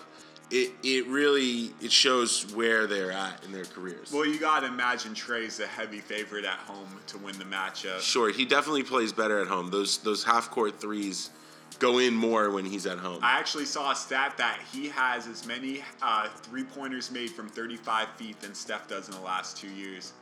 it 0.52 0.72
it 0.84 1.08
really 1.08 1.74
it 1.82 1.92
shows 1.92 2.54
where 2.54 2.88
they're 2.88 3.12
at 3.12 3.44
in 3.44 3.52
their 3.52 3.66
careers. 3.66 4.12
Well, 4.12 4.26
you 4.26 4.40
got 4.40 4.62
to 4.62 4.68
imagine 4.68 5.14
Trae's 5.14 5.60
a 5.60 5.68
heavy 5.68 6.00
favorite 6.00 6.46
at 6.46 6.60
home 6.60 6.88
to 7.08 7.18
win 7.18 7.38
the 7.38 7.46
matchup. 7.46 8.00
Sure, 8.00 8.32
he 8.32 8.46
definitely 8.46 8.84
plays 8.84 9.12
better 9.12 9.40
at 9.42 9.48
home. 9.48 9.70
Those 9.70 9.98
those 10.00 10.24
half 10.24 10.50
court 10.50 10.80
threes 10.80 11.32
go 11.80 12.00
in 12.00 12.14
more 12.14 12.50
when 12.50 12.66
he's 12.66 12.86
at 12.86 12.98
home. 12.98 13.20
I 13.22 13.38
actually 13.38 13.66
saw 13.66 13.92
a 13.92 13.96
stat 13.96 14.36
that 14.38 14.60
he 14.72 14.88
has 14.90 15.28
as 15.28 15.46
many 15.46 15.84
uh, 16.02 16.30
three 16.30 16.64
pointers 16.64 17.12
made 17.12 17.30
from 17.30 17.50
35 17.50 18.10
feet 18.16 18.40
than 18.40 18.54
Steph 18.54 18.88
does 18.88 19.10
in 19.10 19.16
the 19.16 19.22
last 19.22 19.58
two 19.58 19.70
years. 19.70 20.14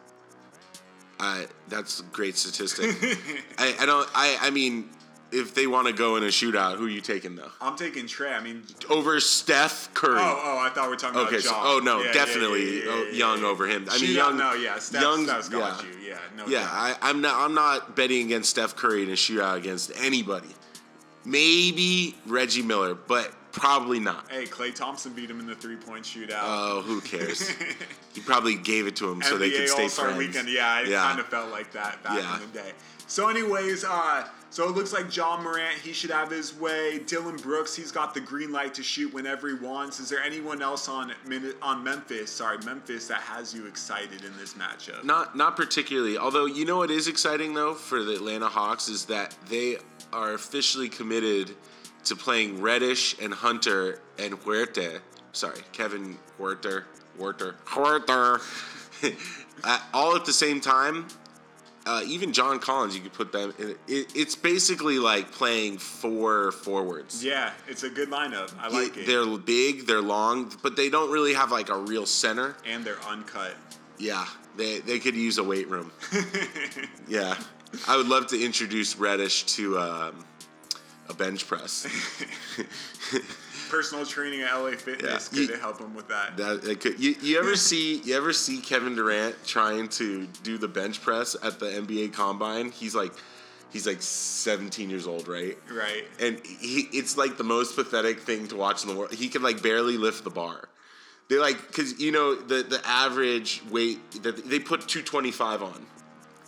I, 1.20 1.48
that's 1.70 2.02
a 2.02 2.04
great 2.04 2.36
statistic. 2.36 2.90
I, 3.58 3.76
I 3.80 3.86
don't. 3.86 4.10
I 4.14 4.38
I 4.42 4.50
mean, 4.50 4.90
if 5.36 5.54
they 5.54 5.68
want 5.68 5.88
to 5.88 5.94
go 5.94 6.16
in 6.16 6.24
a 6.24 6.28
shootout, 6.28 6.78
who 6.78 6.86
are 6.86 6.90
you 6.90 7.02
taking 7.02 7.36
though? 7.36 7.52
I'm 7.62 7.76
taking 7.76 8.06
Trae. 8.06 8.36
I 8.36 8.42
mean, 8.42 8.64
Over 8.90 9.20
Steph 9.20 9.94
Curry. 9.94 10.20
oh, 10.20 10.42
oh, 10.44 10.60
I 10.60 10.70
thought 10.70 10.86
we 10.86 10.90
were 10.90 10.96
talking 10.96 11.20
Okay, 11.20 11.36
about 11.36 11.44
so 11.44 11.50
John. 11.52 11.62
oh 11.64 11.80
no, 11.84 12.02
Yeah, 12.02 12.14
definitely 12.14 12.80
yeah, 12.80 12.86
yeah, 12.86 12.92
oh, 12.92 13.04
Young 13.12 13.44
over 13.44 13.68
him. 13.68 13.88
I 13.90 14.00
mean, 14.00 14.10
Shootout, 14.10 14.16
Young. 14.16 14.38
No, 14.38 14.54
yeah, 14.54 14.80
Steph, 14.80 15.02
Young, 15.02 15.26
Steph's 15.26 15.50
got 15.50 15.84
yeah. 15.84 15.90
you. 15.90 16.10
Yeah, 16.10 16.18
no. 16.38 16.48
Yeah, 16.48 16.60
doubt. 16.62 16.72
I, 16.72 16.96
I'm 17.10 17.22
not. 17.22 17.36
I'm 17.36 17.54
not 17.54 17.96
betting 17.96 18.26
against 18.26 18.50
Steph 18.50 18.76
Curry 18.76 19.04
in 19.04 19.10
a 19.10 19.14
shootout 19.14 19.58
against 19.58 19.92
anybody. 19.98 20.50
Maybe 21.26 22.16
Reggie 22.28 22.62
Miller, 22.62 22.94
but 22.94 23.34
probably 23.52 24.00
not. 24.00 24.30
Hey, 24.30 24.46
Klay 24.46 24.74
Thompson 24.76 25.14
beat 25.14 25.30
him 25.30 25.40
in 25.40 25.48
the 25.48 25.56
three-point 25.56 26.04
shootout. 26.06 26.42
Oh, 26.44 26.82
who 26.82 27.02
cares? 27.02 27.50
he 28.14 28.22
probably 28.22 28.56
gave 28.56 28.86
it 28.86 28.96
to 28.98 29.10
him 29.10 29.22
so 29.24 29.38
they 29.38 29.50
could 29.50 29.68
stay 29.70 29.84
All-Star 29.84 30.06
friends. 30.14 30.20
Weekend. 30.20 30.50
Yeah, 30.50 30.82
it 30.82 30.92
kind 30.92 31.20
of 31.20 31.28
felt 31.28 31.52
like 31.52 31.72
that 31.74 32.04
back 32.04 32.42
in 32.42 32.48
the 32.52 32.60
day. 32.60 32.72
So, 33.08 33.30
anyways, 33.30 33.84
uh, 33.86 34.28
so 34.56 34.70
it 34.70 34.72
looks 34.74 34.94
like 34.94 35.10
John 35.10 35.44
Morant, 35.44 35.80
he 35.84 35.92
should 35.92 36.12
have 36.12 36.32
his 36.32 36.58
way. 36.58 37.00
Dillon 37.00 37.36
Brooks, 37.36 37.76
he's 37.76 37.92
got 37.92 38.14
the 38.14 38.22
green 38.22 38.54
light 38.54 38.74
to 38.76 38.84
shoot 38.84 39.14
whenever 39.14 39.50
he 39.50 39.54
wants. 39.54 40.00
Is 40.00 40.08
there 40.08 40.24
anyone 40.24 40.62
else 40.62 40.88
on 40.88 41.12
Min- 41.28 41.56
on 41.62 41.84
Memphis, 41.84 42.32
sorry, 42.32 42.58
Memphis, 42.60 43.06
that 43.10 43.20
has 43.20 43.54
you 43.54 43.68
excited 43.68 44.24
in 44.24 44.32
this 44.38 44.54
matchup? 44.54 45.04
Not 45.04 45.36
not 45.36 45.58
particularly. 45.58 46.18
Although 46.18 46.46
you 46.46 46.64
know 46.64 46.78
what 46.78 46.90
is 46.90 47.10
exciting 47.10 47.54
though 47.54 47.74
for 47.74 48.02
the 48.02 48.14
Atlanta 48.14 48.48
Hawks 48.48 48.88
is 48.88 49.04
that 49.08 49.36
they 49.50 49.76
are 50.14 50.36
officially 50.36 50.88
committed 50.88 51.52
to 52.06 52.16
playing 52.16 52.62
Reddish 52.62 53.20
and 53.22 53.34
Hunter 53.34 54.00
and 54.18 54.36
Huerta. 54.36 55.02
Sorry, 55.34 55.60
Kevin 55.74 56.18
Huerta, 56.40 56.86
Huerta, 57.20 57.56
Huerta, 57.66 58.40
all 59.94 60.16
at 60.16 60.24
the 60.24 60.32
same 60.32 60.62
time. 60.62 61.08
Uh, 61.86 62.02
even 62.08 62.34
John 62.34 62.58
Collins, 62.58 62.96
you 62.96 63.02
could 63.02 63.14
put 63.14 63.32
them. 63.32 63.54
In, 63.60 63.76
it, 63.88 64.12
it's 64.16 64.36
basically 64.36 64.98
like 64.98 65.32
playing 65.32 65.78
four 65.78 66.52
forwards. 66.52 67.24
Yeah, 67.24 67.52
it's 67.68 67.84
a 67.84 67.90
good 67.90 68.10
lineup. 68.10 68.52
I 68.60 68.70
like 68.70 68.98
it. 68.98 69.06
They're 69.06 69.38
big, 69.38 69.86
they're 69.86 70.02
long, 70.02 70.52
but 70.64 70.76
they 70.76 70.90
don't 70.90 71.12
really 71.12 71.34
have 71.36 71.52
like 71.52 71.70
a 71.70 71.78
real 71.78 72.06
center. 72.08 72.56
and 72.66 72.84
they're 72.84 73.02
uncut. 73.08 73.54
Yeah, 74.00 74.26
they 74.58 74.80
they 74.80 75.00
could 75.00 75.16
use 75.16 75.38
a 75.38 75.44
weight 75.44 75.70
room. 75.70 75.92
yeah, 77.08 77.38
I 77.88 77.98
would 77.98 78.08
love 78.08 78.28
to 78.28 78.44
introduce 78.44 78.96
Reddish 78.98 79.44
to 79.56 79.78
um, 79.78 80.26
a 81.08 81.14
bench 81.14 81.48
press. 81.48 81.86
Personal 83.76 84.06
training 84.06 84.42
at 84.42 84.54
LA 84.54 84.72
Fitness 84.72 85.30
Yeah. 85.34 85.48
could 85.48 85.60
help 85.60 85.80
him 85.82 85.94
with 85.96 86.08
that. 86.08 86.38
that 86.38 86.64
it 86.64 86.80
could. 86.80 86.98
You, 86.98 87.14
you 87.22 87.38
ever 87.40 87.56
see 87.58 87.98
you 88.06 88.16
ever 88.16 88.32
see 88.32 88.60
Kevin 88.62 88.96
Durant 88.96 89.36
trying 89.46 89.90
to 89.90 90.28
do 90.44 90.58
the 90.58 90.68
bench 90.70 91.02
press 91.02 91.36
at 91.44 91.60
the 91.60 91.66
NBA 91.66 92.14
Combine? 92.14 92.72
He's 92.72 92.96
like 92.96 93.12
he's 93.74 93.86
like 93.86 94.02
17 94.02 94.90
years 94.90 95.08
old, 95.08 95.28
right? 95.28 95.58
Right. 95.70 96.06
and 96.22 96.40
he 96.46 96.88
it's 96.94 97.18
like 97.18 97.36
the 97.38 97.44
most 97.44 97.76
pathetic 97.76 98.22
thing 98.22 98.48
to 98.48 98.56
watch 98.56 98.84
in 98.84 98.90
the 98.90 98.96
world. 98.96 99.14
He 99.14 99.28
can 99.28 99.42
like 99.44 99.62
barely 99.62 99.98
lift 99.98 100.24
the 100.24 100.30
bar. 100.30 100.70
They 101.28 101.36
like 101.38 101.60
because 101.68 102.00
you 102.00 102.14
know 102.14 102.34
the 102.36 102.64
the 102.64 102.82
average 102.86 103.62
weight 103.70 104.00
that 104.24 104.46
they 104.50 104.60
put 104.60 104.88
225 104.88 105.64
on, 105.64 105.86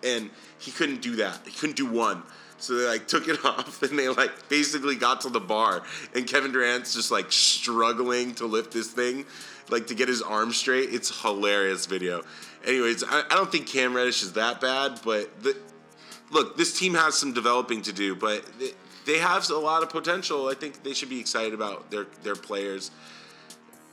and 0.01 0.29
he 0.59 0.71
couldn't 0.71 1.01
do 1.01 1.17
that. 1.17 1.39
He 1.45 1.51
couldn't 1.51 1.75
do 1.75 1.87
one. 1.87 2.23
So 2.59 2.75
they 2.75 2.87
like 2.87 3.07
took 3.07 3.27
it 3.27 3.43
off 3.45 3.81
and 3.83 3.97
they 3.97 4.09
like 4.09 4.49
basically 4.49 4.95
got 4.95 5.21
to 5.21 5.29
the 5.29 5.39
bar 5.39 5.83
and 6.15 6.27
Kevin 6.27 6.51
Durant's 6.51 6.93
just 6.93 7.11
like 7.11 7.31
struggling 7.31 8.33
to 8.35 8.45
lift 8.45 8.71
this 8.71 8.89
thing, 8.91 9.25
like 9.69 9.87
to 9.87 9.95
get 9.95 10.07
his 10.07 10.21
arm 10.21 10.51
straight. 10.51 10.93
It's 10.93 11.21
hilarious 11.21 11.85
video. 11.85 12.23
Anyways, 12.65 13.03
I, 13.03 13.21
I 13.29 13.35
don't 13.35 13.51
think 13.51 13.67
Cam 13.67 13.93
Reddish 13.93 14.23
is 14.23 14.33
that 14.33 14.59
bad, 14.59 14.99
but 15.03 15.41
the 15.41 15.55
look, 16.31 16.57
this 16.57 16.77
team 16.77 16.93
has 16.95 17.15
some 17.15 17.33
developing 17.33 17.81
to 17.83 17.93
do, 17.93 18.15
but 18.15 18.43
they, 18.59 18.71
they 19.05 19.19
have 19.19 19.49
a 19.49 19.55
lot 19.55 19.83
of 19.83 19.89
potential. 19.89 20.47
I 20.47 20.53
think 20.53 20.83
they 20.83 20.93
should 20.93 21.09
be 21.09 21.19
excited 21.19 21.53
about 21.53 21.89
their 21.91 22.07
their 22.23 22.35
players. 22.35 22.91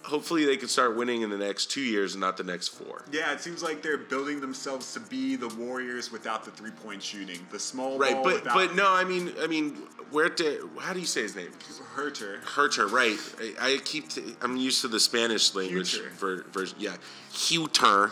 Hopefully, 0.05 0.45
they 0.45 0.57
can 0.59 0.69
start 0.69 0.97
winning 0.97 1.23
in 1.23 1.31
the 1.31 1.39
next 1.39 1.71
two 1.71 1.81
years 1.81 2.13
and 2.15 2.21
not 2.21 2.37
the 2.37 2.45
next 2.45 2.69
four. 2.69 3.05
Yeah, 3.11 3.33
it 3.33 3.41
seems 3.41 3.63
like 3.63 3.81
they're 3.83 3.97
building 3.97 4.39
themselves 4.41 4.93
to 4.93 5.01
be 5.01 5.35
the 5.37 5.49
Warriors 5.49 6.13
without 6.13 6.45
the 6.45 6.51
three-point 6.51 7.03
shooting. 7.03 7.39
The 7.51 7.59
small 7.59 7.99
Right, 7.99 8.13
ball 8.13 8.25
but 8.25 8.35
without 8.35 8.55
but 8.55 8.75
no, 8.77 8.93
I 8.93 9.05
mean 9.05 9.33
I 9.41 9.47
mean 9.47 9.77
where 10.11 10.29
to 10.29 10.71
how 10.79 10.93
do 10.93 11.01
you 11.01 11.07
say 11.07 11.23
his 11.23 11.35
name? 11.35 11.51
Herter. 11.95 12.41
Herter, 12.45 12.87
right? 12.89 13.17
I, 13.61 13.73
I 13.75 13.79
keep 13.83 14.11
t- 14.11 14.37
I'm 14.43 14.57
used 14.59 14.83
to 14.83 14.89
the 14.89 15.01
Spanish 15.01 15.55
language 15.55 15.99
Huter. 15.99 16.11
ver- 16.11 16.45
version. 16.53 16.77
Yeah, 16.79 16.97
Huter, 17.33 18.11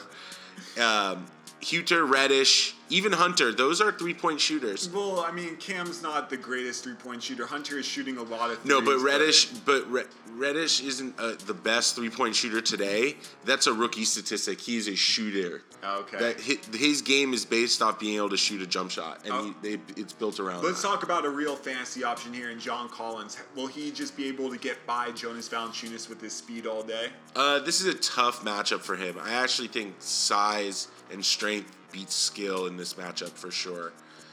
um, 0.81 1.27
Huter, 1.61 2.09
Reddish, 2.11 2.75
even 2.93 3.13
Hunter. 3.13 3.53
Those 3.53 3.81
are 3.81 3.91
three 3.91 4.15
point 4.15 4.41
shooters. 4.41 4.89
Well, 4.91 5.21
I 5.21 5.33
mean, 5.33 5.57
Cam's 5.57 6.03
not 6.03 6.29
the 6.31 6.37
greatest 6.37 6.85
three-point 6.85 7.23
shooter. 7.23 7.47
Hunter 7.47 7.79
is 7.79 7.87
shooting 7.87 8.19
a 8.19 8.23
lot 8.23 8.51
of 8.51 8.59
threes. 8.59 8.69
No, 8.69 8.81
but 8.81 8.99
Reddish, 8.99 9.47
but 9.47 9.91
Re- 9.91 10.05
Reddish 10.37 10.83
isn't 10.83 11.15
uh, 11.19 11.35
the 11.47 11.55
best 11.55 11.97
three 11.97 12.11
point 12.11 12.35
shooter 12.37 12.61
today. 12.61 13.17
That's 13.45 13.67
a 13.67 13.73
rookie 13.73 14.05
statistic. 14.05 14.61
He's 14.61 14.89
a 14.89 14.95
shooter. 14.95 15.63
Okay. 15.85 16.19
That 16.19 16.41
his, 16.41 16.59
his 16.75 17.03
game 17.03 17.33
is 17.33 17.45
based 17.45 17.83
off 17.83 17.99
being 17.99 18.17
able 18.17 18.31
to 18.31 18.37
shoot 18.37 18.63
a 18.63 18.67
jump 18.67 18.91
shot, 18.91 19.21
and 19.25 19.33
Oh. 19.33 19.55
he, 19.63 19.77
they, 19.77 19.83
it's 19.97 20.13
built 20.13 20.39
around. 20.39 20.63
Let's 20.63 20.81
that. 20.83 20.89
talk 20.89 21.03
about 21.03 21.25
a 21.25 21.31
real 21.31 21.57
fantasy 21.57 22.05
option 22.05 22.33
here 22.33 22.51
in 22.51 22.61
John 22.61 22.89
Collins. 22.89 23.37
Will 23.57 23.67
he 23.67 23.91
just 23.91 24.17
be 24.17 24.29
able 24.29 24.49
to 24.51 24.59
get 24.59 24.85
by 24.87 25.11
Jonas 25.11 25.49
Valanciunas 25.49 26.09
with 26.09 26.21
his 26.21 26.33
speed 26.35 26.67
all 26.67 26.83
day? 26.83 27.09
Uh, 27.35 27.59
this 27.61 27.81
is 27.81 27.87
a 27.93 27.99
tough 27.99 28.45
matchup 28.45 28.81
for 28.81 28.95
him. 28.95 29.17
I 29.21 29.33
actually 29.33 29.69
think 29.69 29.95
size 29.99 30.89
and 31.11 31.25
strength 31.25 31.77
beats 31.93 32.15
skill 32.15 32.67
in 32.67 32.77
this 32.77 32.95
matchup 32.95 33.31
for 33.31 33.51
sure, 33.51 33.93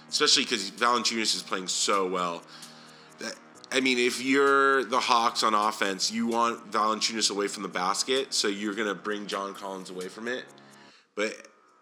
especially 0.09 0.43
because 0.43 0.71
Valanciunas 0.71 1.35
is 1.35 1.43
playing 1.43 1.67
so 1.67 2.07
well. 2.07 2.43
That 3.19 3.35
I 3.71 3.79
mean, 3.81 3.97
if 3.99 4.23
you're 4.23 4.83
the 4.85 4.99
Hawks 4.99 5.43
on 5.43 5.53
offense, 5.53 6.11
you 6.11 6.27
want 6.27 6.71
Valanciunas 6.71 7.29
away 7.29 7.47
from 7.47 7.63
the 7.63 7.69
basket, 7.69 8.33
so 8.33 8.47
you're 8.47 8.73
gonna 8.73 8.95
bring 8.95 9.27
John 9.27 9.53
Collins 9.53 9.89
away 9.89 10.07
from 10.07 10.27
it. 10.27 10.45
But 11.15 11.35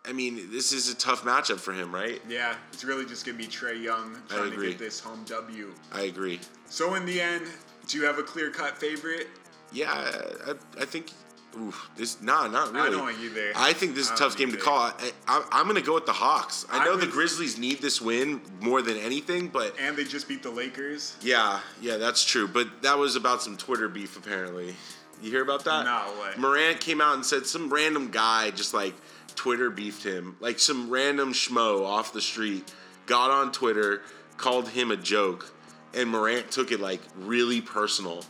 I 0.05 0.13
mean, 0.13 0.51
this 0.51 0.71
is 0.71 0.89
a 0.89 0.95
tough 0.95 1.23
matchup 1.23 1.59
for 1.59 1.73
him, 1.73 1.93
right? 1.93 2.21
Yeah, 2.27 2.55
it's 2.71 2.83
really 2.83 3.05
just 3.05 3.25
gonna 3.25 3.37
be 3.37 3.45
Trae 3.47 3.81
Young 3.81 4.17
trying 4.29 4.51
to 4.51 4.61
get 4.61 4.79
this 4.79 4.99
home 4.99 5.23
W. 5.25 5.73
I 5.93 6.03
agree. 6.03 6.39
So 6.65 6.95
in 6.95 7.05
the 7.05 7.21
end, 7.21 7.45
do 7.87 7.97
you 7.97 8.05
have 8.05 8.17
a 8.17 8.23
clear-cut 8.23 8.77
favorite? 8.77 9.27
Yeah, 9.71 9.91
I, 9.91 10.53
I 10.79 10.85
think. 10.85 11.11
Oof, 11.59 11.89
this 11.95 12.21
nah, 12.21 12.47
not 12.47 12.73
really. 12.73 12.87
I 12.87 12.91
don't 12.91 13.19
either. 13.19 13.51
I 13.55 13.73
think 13.73 13.95
this 13.95 14.05
is 14.05 14.11
a 14.11 14.15
tough 14.15 14.37
game 14.37 14.51
to 14.51 14.57
call. 14.57 14.77
I, 14.77 15.11
I, 15.27 15.47
I'm 15.51 15.65
going 15.65 15.75
to 15.75 15.81
go 15.81 15.95
with 15.95 16.05
the 16.05 16.13
Hawks. 16.13 16.65
I 16.69 16.79
I 16.79 16.85
know 16.85 16.95
the 16.97 17.07
Grizzlies 17.07 17.57
need 17.57 17.81
this 17.81 18.01
win 18.01 18.41
more 18.61 18.81
than 18.81 18.97
anything, 18.97 19.47
but 19.47 19.75
And 19.79 19.95
they 19.97 20.03
just 20.03 20.27
beat 20.27 20.43
the 20.43 20.51
Lakers. 20.51 21.15
yeah, 21.21 21.59
yeah, 21.81 21.97
that's 21.97 22.23
true. 22.23 22.47
But 22.47 22.83
that 22.83 22.97
was 22.97 23.15
about 23.15 23.41
some 23.41 23.57
Twitter 23.57 23.89
beef, 23.89 24.17
apparently. 24.17 24.75
You 25.21 25.31
hear 25.31 25.41
about 25.41 25.63
that? 25.65 25.85
No 25.85 26.21
way. 26.21 26.33
Morant 26.37 26.79
came 26.79 27.01
out 27.01 27.15
and 27.15 27.25
said 27.25 27.47
some 27.47 27.73
random 27.73 28.11
guy 28.11 28.51
just 28.51 28.73
like 28.73 28.93
Twitter 29.33 29.69
beefed 29.71 30.03
him, 30.03 30.35
like 30.39 30.59
some 30.59 30.89
random 30.89 31.33
schmo 31.33 31.83
off 31.83 32.13
the 32.13 32.21
street 32.21 32.71
got 33.07 33.31
on 33.31 33.51
Twitter, 33.51 34.01
called 34.35 34.69
him 34.69 34.91
a 34.91 34.97
joke, 34.97 35.51
and 35.95 36.09
Morant 36.09 36.51
took 36.51 36.71
it 36.71 36.79
like 36.79 37.01
really 37.17 37.61
personal. 37.61 38.23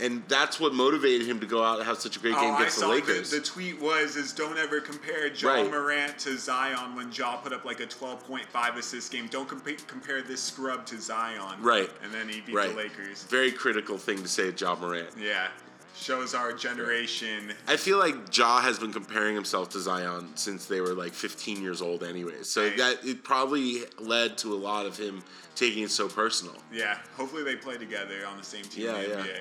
And 0.00 0.24
that's 0.28 0.58
what 0.58 0.74
motivated 0.74 1.26
him 1.26 1.38
to 1.40 1.46
go 1.46 1.62
out 1.62 1.78
and 1.78 1.86
have 1.86 1.98
such 1.98 2.16
a 2.16 2.20
great 2.20 2.34
game 2.34 2.50
Oh, 2.50 2.54
I 2.54 2.60
against 2.62 2.80
the 2.80 2.88
Lakers. 2.88 3.30
The, 3.30 3.36
the 3.38 3.42
tweet 3.44 3.80
was 3.80 4.16
is 4.16 4.32
don't 4.32 4.58
ever 4.58 4.80
compare 4.80 5.28
Ja 5.32 5.48
Right. 5.54 5.70
Morant 5.70 6.18
to 6.20 6.36
Zion 6.36 6.96
when 6.96 7.12
Ja 7.12 7.36
put 7.36 7.52
up 7.52 7.64
like 7.64 7.80
a 7.80 7.86
12.5 7.86 8.76
assist 8.76 9.12
game. 9.12 9.28
Don't 9.28 9.48
compa- 9.48 9.86
compare 9.86 10.20
this 10.22 10.40
scrub 10.42 10.84
to 10.86 11.00
Zion. 11.00 11.62
Right. 11.62 11.88
And 12.02 12.12
then 12.12 12.28
he 12.28 12.40
beat 12.40 12.54
right. 12.54 12.70
the 12.70 12.76
Lakers. 12.76 13.22
Very 13.24 13.52
critical 13.52 13.96
thing 13.96 14.20
to 14.22 14.28
say 14.28 14.50
to 14.50 14.56
Ja 14.64 14.74
Morant. 14.74 15.10
Yeah. 15.18 15.48
Shows 15.96 16.34
our 16.34 16.52
generation. 16.52 17.52
I 17.68 17.76
feel 17.76 17.98
like 17.98 18.36
Ja 18.36 18.60
has 18.60 18.80
been 18.80 18.92
comparing 18.92 19.36
himself 19.36 19.68
to 19.70 19.78
Zion 19.80 20.28
since 20.34 20.66
they 20.66 20.80
were 20.80 20.92
like 20.92 21.12
15 21.12 21.62
years 21.62 21.80
old, 21.80 22.02
anyways. 22.02 22.48
So 22.50 22.64
Right. 22.64 22.76
that 22.78 23.04
it 23.04 23.22
probably 23.22 23.82
led 24.00 24.36
to 24.38 24.52
a 24.54 24.56
lot 24.56 24.86
of 24.86 24.96
him 24.98 25.22
taking 25.54 25.84
it 25.84 25.90
so 25.92 26.08
personal. 26.08 26.56
Yeah. 26.72 26.98
Hopefully 27.16 27.44
they 27.44 27.54
play 27.54 27.76
together 27.78 28.26
on 28.28 28.36
the 28.38 28.42
same 28.44 28.64
team 28.64 28.86
Yeah, 28.86 28.96
in 28.96 29.02
the 29.10 29.16
yeah. 29.16 29.22
NBA. 29.22 29.38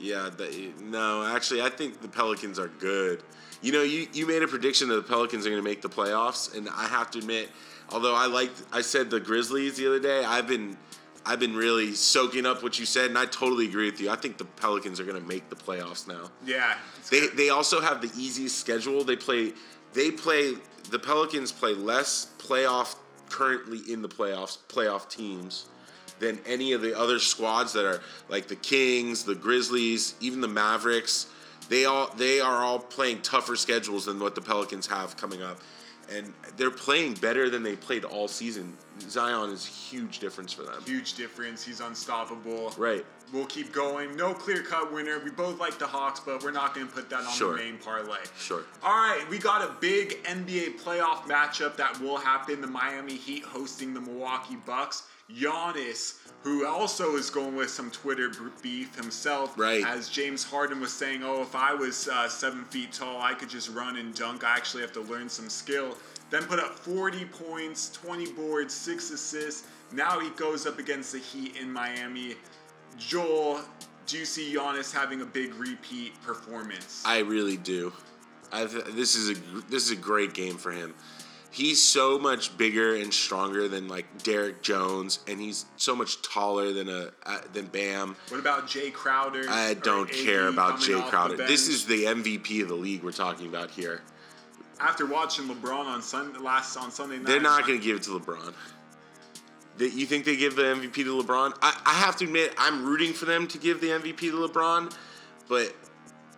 Yeah, 0.00 0.30
the, 0.36 0.72
no, 0.80 1.24
actually, 1.24 1.62
I 1.62 1.70
think 1.70 2.00
the 2.00 2.08
Pelicans 2.08 2.58
are 2.58 2.68
good. 2.68 3.22
You 3.60 3.72
know, 3.72 3.82
you, 3.82 4.06
you 4.12 4.26
made 4.26 4.42
a 4.42 4.48
prediction 4.48 4.88
that 4.88 4.94
the 4.94 5.02
Pelicans 5.02 5.44
are 5.46 5.50
going 5.50 5.62
to 5.62 5.68
make 5.68 5.82
the 5.82 5.88
playoffs, 5.88 6.56
and 6.56 6.68
I 6.68 6.86
have 6.86 7.10
to 7.12 7.18
admit, 7.18 7.48
although 7.90 8.14
I 8.14 8.26
liked, 8.26 8.62
I 8.72 8.80
said 8.80 9.10
the 9.10 9.18
Grizzlies 9.18 9.76
the 9.76 9.88
other 9.88 9.98
day. 9.98 10.24
I've 10.24 10.46
been, 10.46 10.76
I've 11.26 11.40
been 11.40 11.56
really 11.56 11.94
soaking 11.94 12.46
up 12.46 12.62
what 12.62 12.78
you 12.78 12.86
said, 12.86 13.06
and 13.06 13.18
I 13.18 13.26
totally 13.26 13.66
agree 13.66 13.90
with 13.90 14.00
you. 14.00 14.10
I 14.10 14.16
think 14.16 14.38
the 14.38 14.44
Pelicans 14.44 15.00
are 15.00 15.04
going 15.04 15.20
to 15.20 15.28
make 15.28 15.50
the 15.50 15.56
playoffs 15.56 16.06
now. 16.06 16.30
Yeah. 16.46 16.76
They 17.10 17.20
good. 17.20 17.36
they 17.36 17.48
also 17.50 17.80
have 17.80 18.00
the 18.00 18.10
easiest 18.16 18.58
schedule. 18.58 19.02
They 19.02 19.16
play 19.16 19.52
they 19.92 20.10
play 20.10 20.54
the 20.90 20.98
Pelicans 20.98 21.50
play 21.52 21.74
less 21.74 22.32
playoff 22.38 22.96
currently 23.28 23.80
in 23.92 24.00
the 24.00 24.08
playoffs 24.08 24.58
playoff 24.68 25.08
teams 25.10 25.66
than 26.18 26.38
any 26.46 26.72
of 26.72 26.82
the 26.82 26.98
other 26.98 27.18
squads 27.18 27.72
that 27.74 27.84
are 27.84 28.00
like 28.28 28.48
the 28.48 28.56
Kings, 28.56 29.24
the 29.24 29.34
Grizzlies, 29.34 30.14
even 30.20 30.40
the 30.40 30.48
Mavericks. 30.48 31.26
They 31.68 31.84
all 31.84 32.10
they 32.16 32.40
are 32.40 32.62
all 32.62 32.78
playing 32.78 33.22
tougher 33.22 33.56
schedules 33.56 34.06
than 34.06 34.18
what 34.18 34.34
the 34.34 34.40
Pelicans 34.40 34.86
have 34.86 35.16
coming 35.16 35.42
up. 35.42 35.58
And 36.10 36.32
they're 36.56 36.70
playing 36.70 37.14
better 37.14 37.50
than 37.50 37.62
they 37.62 37.76
played 37.76 38.02
all 38.04 38.28
season. 38.28 38.74
Zion 39.00 39.50
is 39.50 39.66
a 39.66 39.68
huge 39.70 40.20
difference 40.20 40.54
for 40.54 40.62
them. 40.62 40.82
Huge 40.86 41.12
difference. 41.14 41.62
He's 41.62 41.80
unstoppable. 41.80 42.72
Right. 42.78 43.04
We'll 43.30 43.44
keep 43.44 43.74
going. 43.74 44.16
No 44.16 44.32
clear 44.32 44.62
cut 44.62 44.90
winner. 44.90 45.20
We 45.22 45.30
both 45.30 45.60
like 45.60 45.78
the 45.78 45.86
Hawks, 45.86 46.18
but 46.20 46.42
we're 46.42 46.50
not 46.50 46.74
going 46.74 46.86
to 46.88 46.92
put 46.94 47.10
that 47.10 47.20
on 47.26 47.32
Sure. 47.34 47.52
the 47.52 47.62
main 47.62 47.76
parlay. 47.76 48.20
Sure. 48.38 48.62
All 48.82 48.90
right, 48.96 49.22
we 49.28 49.36
got 49.36 49.60
a 49.60 49.74
big 49.80 50.24
NBA 50.24 50.80
playoff 50.80 51.24
matchup 51.24 51.76
that 51.76 52.00
will 52.00 52.16
happen. 52.16 52.62
The 52.62 52.66
Miami 52.66 53.14
Heat 53.16 53.44
hosting 53.44 53.92
the 53.92 54.00
Milwaukee 54.00 54.56
Bucks. 54.64 55.02
Giannis, 55.32 56.14
who 56.42 56.66
also 56.66 57.16
is 57.16 57.30
going 57.30 57.54
with 57.56 57.70
some 57.70 57.90
Twitter 57.90 58.30
beef 58.62 58.94
himself, 58.96 59.58
Right. 59.58 59.84
as 59.84 60.08
James 60.08 60.44
Harden 60.44 60.80
was 60.80 60.92
saying, 60.92 61.22
"Oh, 61.22 61.42
if 61.42 61.54
I 61.54 61.74
was 61.74 62.08
uh, 62.08 62.28
seven 62.28 62.64
feet 62.66 62.92
tall, 62.92 63.20
I 63.20 63.34
could 63.34 63.48
just 63.50 63.68
run 63.70 63.96
and 63.96 64.14
dunk. 64.14 64.44
I 64.44 64.56
actually 64.56 64.82
have 64.82 64.92
to 64.92 65.00
learn 65.02 65.28
some 65.28 65.48
skill." 65.50 65.96
Then 66.30 66.44
put 66.44 66.58
up 66.58 66.78
40 66.78 67.24
points, 67.26 67.90
20 67.90 68.32
boards, 68.32 68.74
six 68.74 69.10
assists. 69.10 69.66
Now 69.92 70.20
he 70.20 70.28
goes 70.30 70.66
up 70.66 70.78
against 70.78 71.12
the 71.12 71.18
Heat 71.18 71.56
in 71.56 71.72
Miami. 71.72 72.36
Joel, 72.98 73.60
do 74.06 74.18
you 74.18 74.24
see 74.26 74.54
Giannis 74.54 74.92
having 74.92 75.22
a 75.22 75.24
big 75.26 75.54
repeat 75.54 76.20
performance? 76.22 77.02
I 77.06 77.20
really 77.20 77.56
do. 77.56 77.92
I 78.52 78.64
th- 78.66 78.84
this 78.92 79.14
is 79.14 79.30
a 79.30 79.40
this 79.70 79.84
is 79.84 79.90
a 79.90 79.96
great 79.96 80.32
game 80.34 80.56
for 80.56 80.70
him. 80.72 80.94
He's 81.50 81.82
so 81.82 82.18
much 82.18 82.56
bigger 82.58 82.94
and 82.96 83.12
stronger 83.12 83.68
than 83.68 83.88
like 83.88 84.22
Derrick 84.22 84.62
Jones, 84.62 85.20
and 85.26 85.40
he's 85.40 85.64
so 85.76 85.96
much 85.96 86.20
taller 86.20 86.72
than 86.72 86.88
a 86.90 87.10
uh, 87.24 87.38
than 87.54 87.66
Bam. 87.66 88.16
What 88.28 88.38
about 88.38 88.66
Jae 88.66 88.92
Crowder? 88.92 89.44
I 89.48 89.74
don't 89.74 90.10
care 90.10 90.48
about 90.48 90.78
Jae 90.78 91.02
Crowder. 91.08 91.36
This 91.38 91.68
is 91.68 91.86
the 91.86 92.04
MVP 92.04 92.62
of 92.62 92.68
the 92.68 92.74
league 92.74 93.02
we're 93.02 93.12
talking 93.12 93.46
about 93.48 93.70
here. 93.70 94.02
after 94.80 95.06
watching 95.06 95.46
LeBron 95.48 95.86
on 95.86 96.02
Sunday 96.02 96.38
last 96.38 96.76
on 96.76 96.90
Sunday 96.90 97.16
night. 97.16 97.26
They're 97.26 97.40
not 97.40 97.66
going 97.66 97.78
to 97.80 97.84
give 97.84 97.96
it 97.96 98.02
to 98.04 98.10
LeBron. 98.10 98.52
They- 99.78 99.86
You 99.86 100.06
think 100.06 100.24
they 100.26 100.36
give 100.36 100.54
the 100.54 100.62
MVP 100.64 100.94
to 101.04 101.22
LeBron? 101.22 101.56
I, 101.62 101.80
I 101.86 101.94
have 101.94 102.16
to 102.16 102.24
admit, 102.26 102.52
I'm 102.58 102.84
rooting 102.84 103.12
for 103.12 103.24
them 103.24 103.48
to 103.48 103.58
give 103.58 103.80
the 103.80 103.88
MVP 103.88 104.18
to 104.18 104.46
LeBron, 104.48 104.94
but 105.48 105.74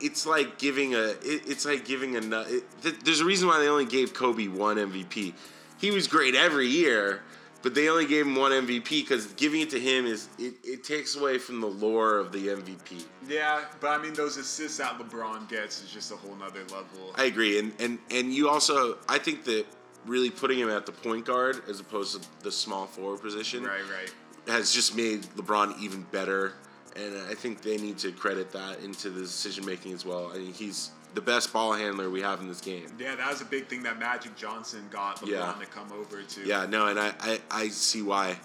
it's 0.01 0.27
like 0.27 0.59
giving 0.59 0.95
a. 0.95 1.09
It, 1.23 1.43
it's 1.47 1.65
like 1.65 1.85
giving 1.85 2.17
a. 2.17 2.41
It, 2.43 2.65
th- 2.83 3.01
there's 3.05 3.21
a 3.21 3.25
reason 3.25 3.49
why 3.49 3.59
they 3.59 3.69
only 3.69 3.87
gave 3.87 4.15
Kobe 4.15 4.49
one 4.49 4.77
MVP. 4.77 5.35
He 5.79 5.91
was 5.91 6.07
great 6.07 6.35
every 6.35 6.67
year, 6.67 7.23
but 7.63 7.75
they 7.75 7.89
only 7.89 8.07
gave 8.07 8.27
him 8.27 8.37
one 8.37 8.53
MVP 8.53 8.89
because 8.89 9.27
giving 9.35 9.61
it 9.61 9.71
to 9.71 9.81
him 9.81 10.07
is 10.07 10.29
it, 10.39 10.55
it 10.65 10.85
takes 10.85 11.17
away 11.17 11.39
from 11.39 11.61
the 11.61 11.67
lore 11.67 12.19
of 12.19 12.33
the 12.33 12.49
MVP. 12.49 13.05
Yeah, 13.29 13.65
but 13.81 13.89
I 13.89 14.03
mean 14.03 14.15
those 14.15 14.37
assists 14.37 14.79
that 14.79 14.99
LeBron 14.99 15.49
gets 15.49 15.83
is 15.83 15.91
just 15.91 16.13
a 16.13 16.17
whole 16.17 16.35
nother 16.37 16.61
level. 16.65 17.15
I 17.17 17.25
agree, 17.25 17.59
and 17.59 17.73
and 17.79 17.99
and 18.11 18.33
you 18.33 18.49
also, 18.49 18.99
I 19.09 19.19
think 19.19 19.45
that 19.45 19.67
really 20.07 20.31
putting 20.31 20.59
him 20.59 20.71
at 20.71 20.87
the 20.87 20.93
point 20.93 21.27
guard 21.27 21.63
as 21.69 21.81
opposed 21.81 22.21
to 22.21 22.29
the 22.43 22.51
small 22.51 22.87
forward 22.87 23.21
position 23.21 23.65
right, 23.65 23.81
right. 23.91 24.13
has 24.49 24.73
just 24.73 24.97
made 24.97 25.23
LeBron 25.37 25.79
even 25.81 26.03
better, 26.11 26.55
and 26.97 27.17
I 27.31 27.35
think 27.35 27.63
they 27.63 27.77
need 27.77 27.99
to 27.99 28.13
credit 28.13 28.51
that 28.53 28.81
into 28.81 29.11
the 29.11 29.21
decision 29.21 29.65
making 29.67 29.93
as 29.93 30.05
well. 30.05 30.31
I 30.35 30.39
mean, 30.39 30.53
he's 30.53 30.91
the 31.15 31.21
best 31.21 31.53
ball 31.53 31.73
handler 31.73 32.09
we 32.11 32.21
have 32.23 32.41
in 32.41 32.49
this 32.49 32.61
game. 32.61 32.87
Yeah, 32.99 33.17
that 33.17 33.29
was 33.31 33.41
a 33.41 33.45
big 33.45 33.67
thing 33.67 33.83
that 33.83 33.99
Magic 33.99 34.37
Johnson 34.37 34.85
got 34.91 35.17
LeBron 35.21 35.29
Yeah. 35.29 35.55
to 35.61 35.67
come 35.67 35.91
over 35.93 36.23
to. 36.23 36.47
Yeah, 36.47 36.67
no, 36.67 36.87
and 36.87 36.99
I, 36.99 37.13
I, 37.21 37.41
I 37.51 37.69
see 37.69 38.03
why. 38.03 38.37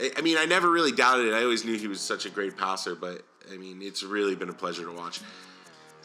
I, 0.00 0.10
I 0.16 0.20
mean, 0.20 0.36
I 0.36 0.44
never 0.44 0.70
really 0.70 0.92
doubted 0.92 1.26
it. 1.26 1.34
I 1.34 1.42
always 1.42 1.64
knew 1.64 1.76
he 1.78 1.86
was 1.88 2.00
such 2.00 2.26
a 2.26 2.30
great 2.30 2.56
passer, 2.56 2.94
but 2.94 3.22
I 3.52 3.56
mean, 3.56 3.80
it's 3.82 4.02
really 4.02 4.34
been 4.34 4.48
a 4.48 4.52
pleasure 4.54 4.84
to 4.84 4.92
watch. 4.92 5.20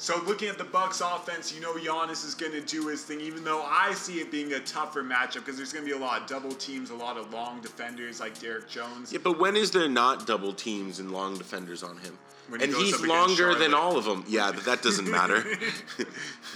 So 0.04 0.22
looking 0.28 0.50
at 0.50 0.58
the 0.58 0.66
Bucks 0.66 1.00
offense, 1.00 1.56
you 1.56 1.62
know 1.62 1.76
Giannis 1.76 2.26
is 2.26 2.36
going 2.36 2.52
to 2.52 2.60
do 2.60 2.90
his 2.90 3.04
thing, 3.04 3.22
even 3.22 3.46
though 3.46 3.64
I 3.64 3.94
see 3.94 4.20
it 4.20 4.32
being 4.32 4.52
a 4.52 4.60
tougher 4.60 5.02
matchup 5.02 5.36
because 5.36 5.56
there's 5.56 5.72
going 5.72 5.86
to 5.86 5.90
be 5.90 5.96
a 5.96 5.98
lot 5.98 6.22
of 6.22 6.28
double 6.28 6.52
teams, 6.52 6.90
a 6.90 6.94
lot 6.94 7.16
of 7.16 7.32
long 7.32 7.62
defenders 7.62 8.20
like 8.20 8.38
Derrick 8.38 8.68
Jones. 8.68 9.14
Yeah, 9.14 9.20
but 9.24 9.40
when 9.40 9.56
is 9.56 9.72
there 9.72 9.88
not 9.88 10.28
double 10.28 10.52
teams 10.52 11.00
and 11.00 11.12
long 11.12 11.38
defenders 11.38 11.84
on 11.84 11.96
him? 12.00 12.18
When 12.50 12.60
he 12.60 12.66
and 12.66 12.76
he's 12.76 13.00
longer 13.00 13.56
than 13.56 13.74
all 13.74 13.96
of 13.96 14.04
them. 14.04 14.26
Yeah, 14.28 14.52
but 14.54 14.66
that 14.66 14.82
doesn't 14.82 15.10
matter. 15.10 15.42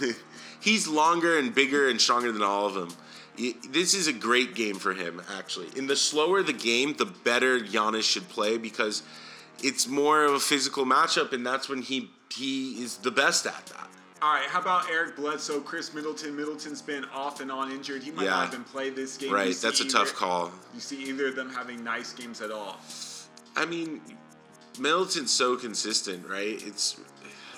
he's 0.60 0.86
longer 0.86 1.38
and 1.38 1.54
bigger 1.54 1.88
and 1.88 1.98
stronger 1.98 2.30
than 2.30 2.42
all 2.42 2.66
of 2.66 2.74
them. 2.74 2.90
This 3.70 3.94
is 3.94 4.08
a 4.08 4.12
great 4.12 4.56
game 4.56 4.74
for 4.74 4.92
him, 4.92 5.22
actually. 5.38 5.68
In 5.74 5.86
the 5.86 5.96
slower 5.96 6.42
the 6.42 6.52
game, 6.52 6.96
the 6.98 7.06
better 7.06 7.58
Giannis 7.58 8.02
should 8.02 8.28
play 8.28 8.58
because 8.58 9.02
it's 9.62 9.88
more 9.88 10.24
of 10.24 10.34
a 10.34 10.40
physical 10.40 10.84
matchup, 10.84 11.32
and 11.32 11.46
that's 11.46 11.66
when 11.66 11.80
he 11.80 12.10
he 12.32 12.82
is 12.82 12.98
the 12.98 13.10
best 13.10 13.46
at 13.46 13.66
that. 13.66 13.88
All 14.20 14.34
right, 14.34 14.48
how 14.48 14.60
about 14.60 14.90
Eric 14.90 15.14
Bledsoe, 15.16 15.60
Khris 15.60 15.94
Middleton? 15.94 16.34
Middleton's 16.34 16.82
been 16.82 17.04
off 17.14 17.40
and 17.40 17.52
on 17.52 17.70
injured. 17.70 18.02
He 18.02 18.10
might 18.10 18.24
Yeah. 18.24 18.30
not 18.30 18.48
even 18.48 18.64
play 18.64 18.90
this 18.90 19.16
game. 19.16 19.32
Right, 19.32 19.54
that's 19.54 19.80
a 19.80 19.88
tough 19.88 20.12
call. 20.14 20.50
You 20.74 20.80
see 20.80 21.04
either 21.04 21.28
of 21.28 21.36
them 21.36 21.50
having 21.50 21.84
nice 21.84 22.12
games 22.12 22.40
at 22.40 22.50
all? 22.50 22.80
I 23.54 23.64
mean, 23.64 24.00
Middleton's 24.78 25.30
so 25.30 25.56
consistent, 25.56 26.26
right? 26.26 26.60
It's, 26.66 26.96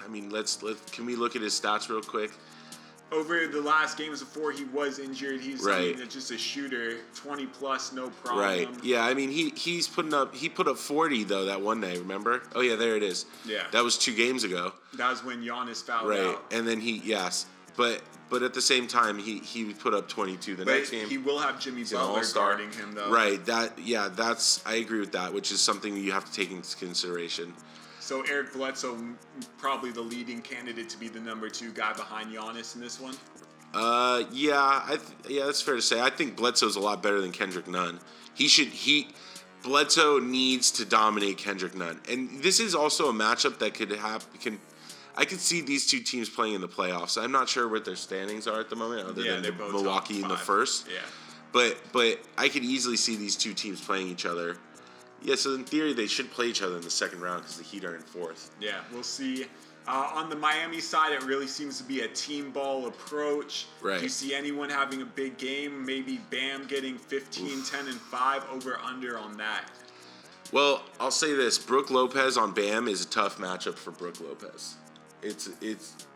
I 0.05 0.09
mean, 0.09 0.29
let's 0.29 0.63
let 0.63 0.77
can 0.93 1.07
we 1.07 1.17
look 1.17 1.35
at 1.35 1.41
his 1.43 1.59
stats 1.59 1.89
real 1.89 2.03
quick? 2.03 2.31
Over 3.13 3.49
the 3.49 3.61
last 3.61 3.99
games 3.99 4.21
before 4.21 4.53
he 4.53 4.65
was 4.65 5.01
injured, 5.01 5.41
he's 5.41 5.63
Right. 5.63 5.97
just 6.09 6.31
a 6.31 6.39
shooter, 6.39 6.99
twenty 7.15 7.47
plus, 7.47 7.93
no 7.93 8.09
problem. 8.11 8.45
Right. 8.45 8.69
Yeah. 8.85 9.05
I 9.05 9.15
mean, 9.15 9.31
he 9.31 9.51
he's 9.57 9.89
putting 9.89 10.15
up 10.15 10.33
he 10.35 10.49
put 10.49 10.69
up 10.69 10.79
forty 10.79 11.25
though 11.25 11.47
that 11.47 11.61
one 11.61 11.81
day. 11.81 11.99
Remember? 11.99 12.43
Oh 12.55 12.61
yeah, 12.61 12.77
there 12.77 12.97
it 12.97 13.03
is. 13.03 13.27
Yeah. 13.45 13.65
That 13.73 13.83
was 13.83 13.99
two 13.99 14.15
games 14.15 14.45
ago. 14.45 14.73
That 14.95 15.11
was 15.11 15.25
when 15.25 15.43
Giannis 15.43 15.83
fouled 15.85 16.09
Right. 16.09 16.21
out. 16.21 16.45
And 16.53 16.69
then 16.69 16.81
he 16.81 16.99
yes, 17.05 17.47
but 17.77 18.01
but 18.29 18.45
at 18.45 18.55
the 18.55 18.63
same 18.63 18.87
time 18.87 19.19
he 19.19 19.39
he 19.41 19.75
put 19.75 19.93
up 19.93 20.09
twenty 20.09 20.37
two 20.37 20.55
the 20.55 20.65
But 20.65 20.75
next 20.77 20.91
game. 20.91 21.09
he 21.09 21.19
will 21.19 21.41
have 21.41 21.59
Jimmy 21.59 21.83
Butler 21.83 22.23
guarding 22.33 22.71
him 22.71 22.93
though. 22.95 23.11
Right. 23.11 23.45
That 23.45 23.77
yeah. 23.81 24.09
That's 24.09 24.63
I 24.65 24.75
agree 24.75 25.01
with 25.01 25.13
that, 25.13 25.35
which 25.35 25.51
is 25.51 25.61
something 25.61 25.97
you 25.97 26.13
have 26.13 26.27
to 26.27 26.33
take 26.33 26.53
into 26.53 26.77
consideration. 26.77 27.55
So 28.11 28.23
Eric 28.23 28.55
Bledsoe, 28.55 28.99
probably 29.57 29.93
the 29.93 30.01
leading 30.01 30.43
candidate 30.43 30.89
to 30.89 30.99
be 30.99 31.07
the 31.07 31.21
number 31.21 31.49
two 31.49 31.71
guy 31.71 31.93
behind 31.93 32.35
Giannis 32.35 32.75
in 32.75 32.81
this 32.81 32.99
one. 32.99 33.15
Uh, 33.73 34.25
yeah, 34.33 34.83
I 34.85 34.97
th- 34.97 35.39
yeah, 35.39 35.45
that's 35.45 35.63
fair 35.63 35.77
to 35.77 35.81
say. 35.81 36.01
I 36.01 36.11
think 36.11 36.35
Bledsoe's 36.35 36.75
a 36.75 36.81
lot 36.81 37.05
better 37.05 37.21
than 37.21 37.31
Kendrick 37.31 37.69
Nunn. 37.69 38.01
He 38.35 38.49
should 38.49 38.67
he 38.67 39.11
Bledsoe 39.63 40.19
needs 40.19 40.73
to 40.73 40.85
dominate 40.85 41.39
Kendrick 41.39 41.77
Nunn, 41.77 42.01
and 42.11 42.43
this 42.43 42.59
is 42.59 42.75
also 42.75 43.11
a 43.11 43.13
matchup 43.13 43.61
that 43.61 43.75
could 43.75 43.93
have 43.93 44.27
can. 44.41 44.59
I 45.17 45.25
could 45.25 45.39
see 45.39 45.61
these 45.61 45.89
two 45.89 46.01
teams 46.01 46.29
playing 46.29 46.55
in 46.55 46.61
the 46.61 46.69
playoffs. 46.69 47.17
I'm 47.17 47.31
not 47.31 47.49
sure 47.49 47.69
what 47.69 47.85
their 47.85 47.95
standings 47.95 48.49
are 48.49 48.59
at 48.59 48.71
the 48.71 48.77
moment, 48.77 49.07
other 49.07 49.23
Yeah, 49.23 49.39
than 49.39 49.57
Milwaukee 49.57 50.21
in 50.21 50.27
the 50.27 50.37
first. 50.37 50.89
Yeah. 50.89 50.99
But 51.53 51.79
but 51.93 52.19
I 52.37 52.49
could 52.49 52.65
easily 52.65 52.97
see 52.97 53.15
these 53.15 53.37
two 53.37 53.55
teams 53.55 53.81
playing 53.81 54.09
each 54.09 54.27
other. 54.27 54.57
Yeah, 55.23 55.35
so 55.35 55.55
in 55.55 55.65
theory 55.65 55.93
they 55.93 56.07
should 56.07 56.31
play 56.31 56.47
each 56.47 56.63
other 56.63 56.77
in 56.77 56.83
the 56.83 56.91
second 56.91 57.21
round 57.21 57.43
because 57.43 57.59
the 57.59 57.65
Heat 57.65 57.85
are 57.85 57.95
in 57.95 58.03
fourth. 58.03 58.51
Yeah, 58.61 58.81
we'll 58.93 59.03
see. 59.03 59.47
Uh, 59.87 60.11
on 60.15 60.29
the 60.31 60.37
Miami 60.37 60.81
side, 60.81 61.13
it 61.13 61.23
really 61.25 61.47
seems 61.47 61.79
to 61.79 61.85
be 61.85 62.03
a 62.03 62.09
team 62.09 62.51
ball 62.51 62.87
approach. 62.87 63.67
Right. 63.81 63.97
Do 63.97 64.03
you 64.03 64.09
see 64.09 64.35
anyone 64.35 64.71
having 64.71 65.03
a 65.03 65.07
big 65.07 65.37
game? 65.39 65.85
Maybe 65.85 66.21
Bam 66.31 66.67
getting 66.67 66.97
15, 66.97 67.65
10, 67.65 67.89
and 67.89 67.97
5 67.97 68.45
over 68.53 68.79
under 68.79 69.19
on 69.19 69.37
that. 69.39 69.71
Well, 70.53 70.83
I'll 70.99 71.11
say 71.11 71.35
this: 71.35 71.59
Brook 71.59 71.91
Lopez 71.91 72.37
on 72.37 72.53
Bam 72.53 72.89
is 72.89 73.05
a 73.05 73.09
tough 73.09 73.39
matchup 73.39 73.75
for 73.75 73.93
Brook 73.93 74.21
Lopez. 74.21 74.77
It's 75.23 75.51
it's 75.61 76.07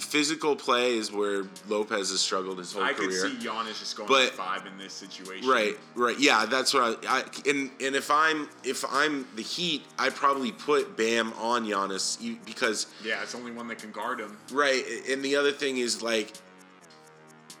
physical 0.00 0.56
play 0.56 0.96
is 0.96 1.12
where 1.12 1.44
Lopez 1.68 2.10
has 2.10 2.20
struggled 2.20 2.58
his 2.58 2.72
whole 2.72 2.82
I 2.82 2.92
career. 2.92 3.26
I 3.26 3.28
could 3.30 3.40
see 3.42 3.46
Giannis 3.48 3.78
just 3.78 3.96
going 3.96 4.08
But- 4.08 4.30
to 4.30 4.36
five 4.36 4.66
in 4.66 4.78
this 4.78 4.92
situation. 4.92 5.48
Right, 5.48 5.76
right, 5.94 6.18
yeah, 6.18 6.46
that's 6.46 6.72
what 6.72 7.04
I, 7.06 7.18
I 7.18 7.24
and 7.48 7.70
and 7.80 7.94
if 7.94 8.10
I'm 8.10 8.48
if 8.64 8.84
I'm 8.90 9.26
the 9.36 9.42
Heat, 9.42 9.82
I 9.98 10.08
probably 10.10 10.52
put 10.52 10.96
Bam 10.96 11.32
on 11.34 11.66
Giannis 11.66 12.18
because 12.46 12.86
Yeah, 13.04 13.22
it's 13.22 13.34
only 13.34 13.52
one 13.52 13.68
that 13.68 13.78
can 13.78 13.90
guard 13.92 14.18
him. 14.20 14.38
right, 14.50 14.84
and 15.08 15.22
the 15.22 15.36
other 15.36 15.52
thing 15.52 15.76
is 15.78 16.02
like 16.02 16.32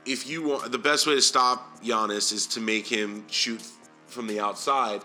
if 0.04 0.26
you 0.28 0.42
want 0.42 0.72
the 0.72 0.78
best 0.78 1.06
way 1.06 1.14
to 1.14 1.22
stop 1.22 1.80
Giannis 1.82 2.32
is 2.32 2.46
to 2.48 2.60
make 2.60 2.86
him 2.86 3.24
shoot 3.28 3.62
from 4.06 4.26
the 4.26 4.40
outside, 4.40 5.02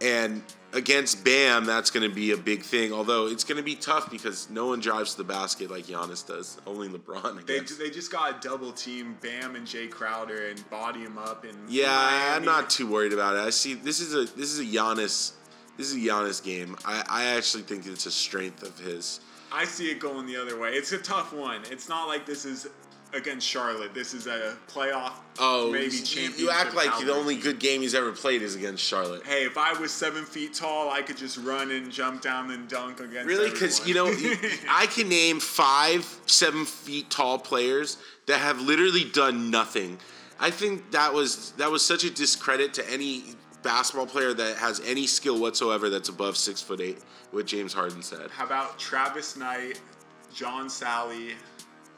and 0.00 0.42
against 0.72 1.24
Bam, 1.24 1.64
that's 1.64 1.90
going 1.90 2.08
to 2.08 2.14
be 2.14 2.32
a 2.32 2.36
big 2.36 2.62
thing. 2.62 2.92
Although 2.92 3.26
it's 3.28 3.44
going 3.44 3.56
to 3.58 3.62
be 3.62 3.74
tough 3.74 4.10
because 4.10 4.48
no 4.50 4.66
one 4.66 4.80
drives 4.80 5.12
to 5.12 5.18
the 5.18 5.24
basket 5.24 5.70
like 5.70 5.86
Giannis 5.86 6.26
does. 6.26 6.58
Only 6.66 6.88
LeBron. 6.88 7.38
I 7.38 7.42
They, 7.42 7.60
guess. 7.60 7.76
they 7.76 7.90
just 7.90 8.12
got 8.12 8.36
a 8.36 8.48
double 8.48 8.72
team 8.72 9.16
Bam 9.22 9.56
and 9.56 9.66
Jae 9.66 9.90
Crowder 9.90 10.48
and 10.48 10.68
body 10.70 11.00
him 11.00 11.18
up 11.18 11.44
and 11.44 11.56
Yeah, 11.70 12.34
I'm 12.36 12.44
not 12.44 12.70
too 12.70 12.86
worried 12.86 13.12
about 13.12 13.36
it. 13.36 13.40
I 13.40 13.50
see 13.50 13.74
this 13.74 14.00
is 14.00 14.14
a 14.14 14.24
this 14.36 14.52
is 14.52 14.60
a 14.60 14.64
Giannis 14.64 15.32
this 15.76 15.90
is 15.90 15.94
a 15.94 15.98
Giannis 16.08 16.42
game. 16.42 16.76
I, 16.84 17.04
I 17.08 17.24
actually 17.36 17.62
think 17.62 17.86
it's 17.86 18.06
a 18.06 18.10
strength 18.10 18.62
of 18.62 18.78
his. 18.78 19.20
I 19.52 19.64
see 19.64 19.90
it 19.90 19.98
going 20.00 20.26
the 20.26 20.36
other 20.36 20.58
way. 20.58 20.72
It's 20.72 20.92
a 20.92 20.98
tough 20.98 21.32
one. 21.32 21.62
It's 21.70 21.88
not 21.88 22.08
like 22.08 22.26
this 22.26 22.44
is 22.44 22.66
against 23.14 23.46
Charlotte. 23.46 23.94
This 23.94 24.14
is 24.14 24.26
a 24.26 24.56
playoff, 24.68 25.12
Oh, 25.38 25.70
maybe 25.70 25.90
championship. 25.98 26.38
you 26.38 26.50
act 26.50 26.74
like 26.74 26.90
the 27.04 27.12
only 27.12 27.36
good 27.36 27.58
game 27.58 27.80
he's 27.80 27.94
ever 27.94 28.12
played 28.12 28.42
is 28.42 28.54
against 28.54 28.84
Charlotte. 28.84 29.24
Hey, 29.24 29.44
if 29.44 29.56
I 29.56 29.72
was 29.80 29.90
seven 29.92 30.24
feet 30.24 30.54
tall, 30.54 30.90
I 30.90 31.02
could 31.02 31.16
just 31.16 31.38
run 31.38 31.70
and 31.70 31.90
jump 31.90 32.20
down 32.22 32.50
and 32.50 32.68
dunk 32.68 33.00
against. 33.00 33.26
Really, 33.26 33.50
because 33.50 33.86
you 33.86 33.94
know. 33.94 34.06
I 34.68 34.86
can 34.86 35.08
name 35.08 35.40
five 35.40 36.04
seven 36.26 36.64
feet 36.64 37.08
tall 37.10 37.38
players 37.38 37.98
that 38.26 38.38
have 38.38 38.60
literally 38.60 39.04
done 39.04 39.50
nothing. 39.50 39.98
I 40.40 40.50
think 40.50 40.90
that 40.92 41.12
was 41.12 41.52
that 41.52 41.70
was 41.70 41.84
such 41.84 42.04
a 42.04 42.10
discredit 42.10 42.74
to 42.74 42.90
any 42.90 43.24
basketball 43.62 44.06
player 44.06 44.32
that 44.34 44.56
has 44.56 44.80
any 44.86 45.06
skill 45.06 45.40
whatsoever 45.40 45.90
that's 45.90 46.08
above 46.08 46.36
six 46.36 46.60
foot 46.62 46.80
eight. 46.80 46.98
What 47.30 47.46
James 47.46 47.72
Harden 47.74 48.02
said. 48.02 48.30
How 48.30 48.46
about 48.46 48.78
Travis 48.78 49.36
Knight, 49.36 49.80
John 50.32 50.66
Salley? 50.68 51.32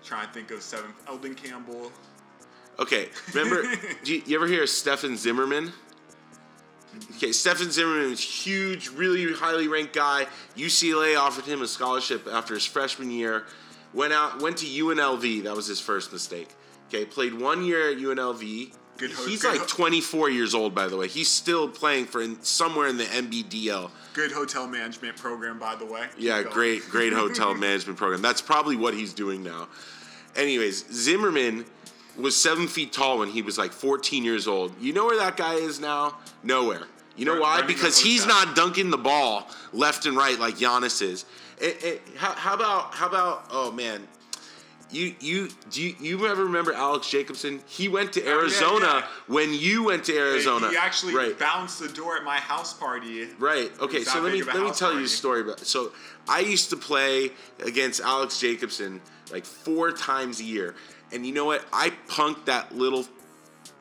Trying 0.04 0.26
to 0.26 0.32
think 0.32 0.50
of 0.50 0.62
seven. 0.62 0.92
Elden 1.08 1.34
Campbell. 1.34 1.92
Okay, 2.78 3.08
remember? 3.34 3.62
do 4.04 4.14
you, 4.14 4.22
you 4.26 4.36
ever 4.36 4.46
hear 4.46 4.62
of 4.62 4.68
Stefan 4.68 5.16
Zimmerman? 5.16 5.72
Okay, 7.16 7.32
Stefan 7.32 7.70
Zimmerman 7.70 8.10
was 8.10 8.20
huge, 8.20 8.88
really 8.88 9.32
highly 9.32 9.68
ranked 9.68 9.94
guy. 9.94 10.26
UCLA 10.56 11.18
offered 11.18 11.44
him 11.44 11.62
a 11.62 11.68
scholarship 11.68 12.26
after 12.30 12.54
his 12.54 12.64
freshman 12.64 13.10
year. 13.10 13.44
Went 13.92 14.12
out, 14.12 14.40
went 14.40 14.56
to 14.58 14.66
UNLV. 14.66 15.44
That 15.44 15.54
was 15.54 15.66
his 15.66 15.80
first 15.80 16.12
mistake. 16.12 16.48
Okay, 16.88 17.04
played 17.04 17.34
one 17.34 17.64
year 17.64 17.90
at 17.90 17.98
UNLV. 17.98 18.74
Good 19.00 19.12
ho- 19.12 19.26
He's 19.26 19.40
good 19.42 19.52
like 19.52 19.60
ho- 19.62 19.66
24 19.66 20.28
years 20.30 20.54
old, 20.54 20.74
by 20.74 20.86
the 20.86 20.96
way. 20.96 21.08
He's 21.08 21.28
still 21.28 21.66
playing 21.68 22.04
for 22.04 22.20
in, 22.20 22.40
somewhere 22.42 22.86
in 22.86 22.98
the 22.98 23.04
NBDL. 23.04 23.90
Good 24.12 24.30
hotel 24.30 24.66
management 24.66 25.16
program, 25.16 25.58
by 25.58 25.74
the 25.74 25.86
way. 25.86 26.02
Keep 26.14 26.20
Yeah, 26.24 26.42
going. 26.42 26.54
great, 26.54 26.88
great 26.90 27.12
hotel 27.22 27.54
management 27.54 27.98
program. 27.98 28.20
That's 28.20 28.42
probably 28.42 28.76
what 28.76 28.92
he's 28.94 29.14
doing 29.14 29.42
now. 29.42 29.68
Anyways, 30.36 30.84
Zimmerman 30.92 31.64
was 32.18 32.36
seven 32.36 32.68
feet 32.68 32.92
tall 32.92 33.18
when 33.20 33.28
he 33.30 33.40
was 33.40 33.56
like 33.56 33.72
14 33.72 34.22
years 34.22 34.46
old. 34.46 34.72
You 34.80 34.92
know 34.92 35.06
where 35.06 35.16
that 35.18 35.36
guy 35.38 35.54
is 35.54 35.80
now? 35.80 36.18
Nowhere. 36.42 36.82
You 37.16 37.24
know 37.24 37.40
why? 37.40 37.62
Because 37.62 37.98
he's 37.98 38.26
not 38.26 38.54
dunking 38.54 38.90
the 38.90 38.98
ball 38.98 39.48
left 39.72 40.06
and 40.06 40.16
right 40.16 40.38
like 40.38 40.56
Giannis 40.56 41.02
is. 41.02 41.24
Eh, 41.60 41.72
eh, 41.82 41.96
how, 42.16 42.32
how 42.32 42.54
about 42.54 42.94
how 42.94 43.06
about? 43.08 43.46
Oh 43.50 43.70
man, 43.72 44.06
you 44.92 45.14
you 45.20 45.48
do 45.70 45.82
you, 45.82 45.94
you 46.00 46.26
ever 46.26 46.44
remember 46.44 46.72
Alex 46.72 47.08
Jacobson? 47.10 47.60
He 47.66 47.88
went 47.88 48.12
to 48.14 48.22
Oh, 48.22 48.24
yeah, 48.24 48.30
Arizona 48.40 48.86
yeah. 48.86 49.06
when 49.28 49.52
you 49.54 49.84
went 49.84 50.04
to 50.04 50.16
Arizona. 50.16 50.70
He 50.70 50.76
actually 50.76 51.14
right? 51.14 51.38
bounced 51.38 51.78
the 51.80 51.88
door 51.88 52.16
at 52.16 52.24
my 52.24 52.36
house 52.36 52.72
party. 52.74 53.28
Right. 53.38 53.70
Okay. 53.80 54.02
So 54.04 54.20
let 54.20 54.32
me 54.32 54.40
big 54.40 54.48
of 54.48 54.54
a 54.54 54.58
let 54.58 54.66
me 54.66 54.72
tell 54.72 54.92
you 54.98 55.04
a 55.04 55.08
story 55.08 55.40
about. 55.42 55.60
So 55.60 55.92
I 56.28 56.40
used 56.40 56.70
to 56.70 56.76
play 56.76 57.30
against 57.64 58.00
Alex 58.00 58.38
Jacobson 58.40 59.00
like 59.32 59.44
four 59.44 59.92
times 59.92 60.40
a 60.40 60.44
year, 60.44 60.74
and 61.12 61.24
you 61.26 61.32
know 61.32 61.44
what? 61.44 61.64
I 61.72 61.92
punked 62.08 62.46
that 62.46 62.74
little 62.74 63.06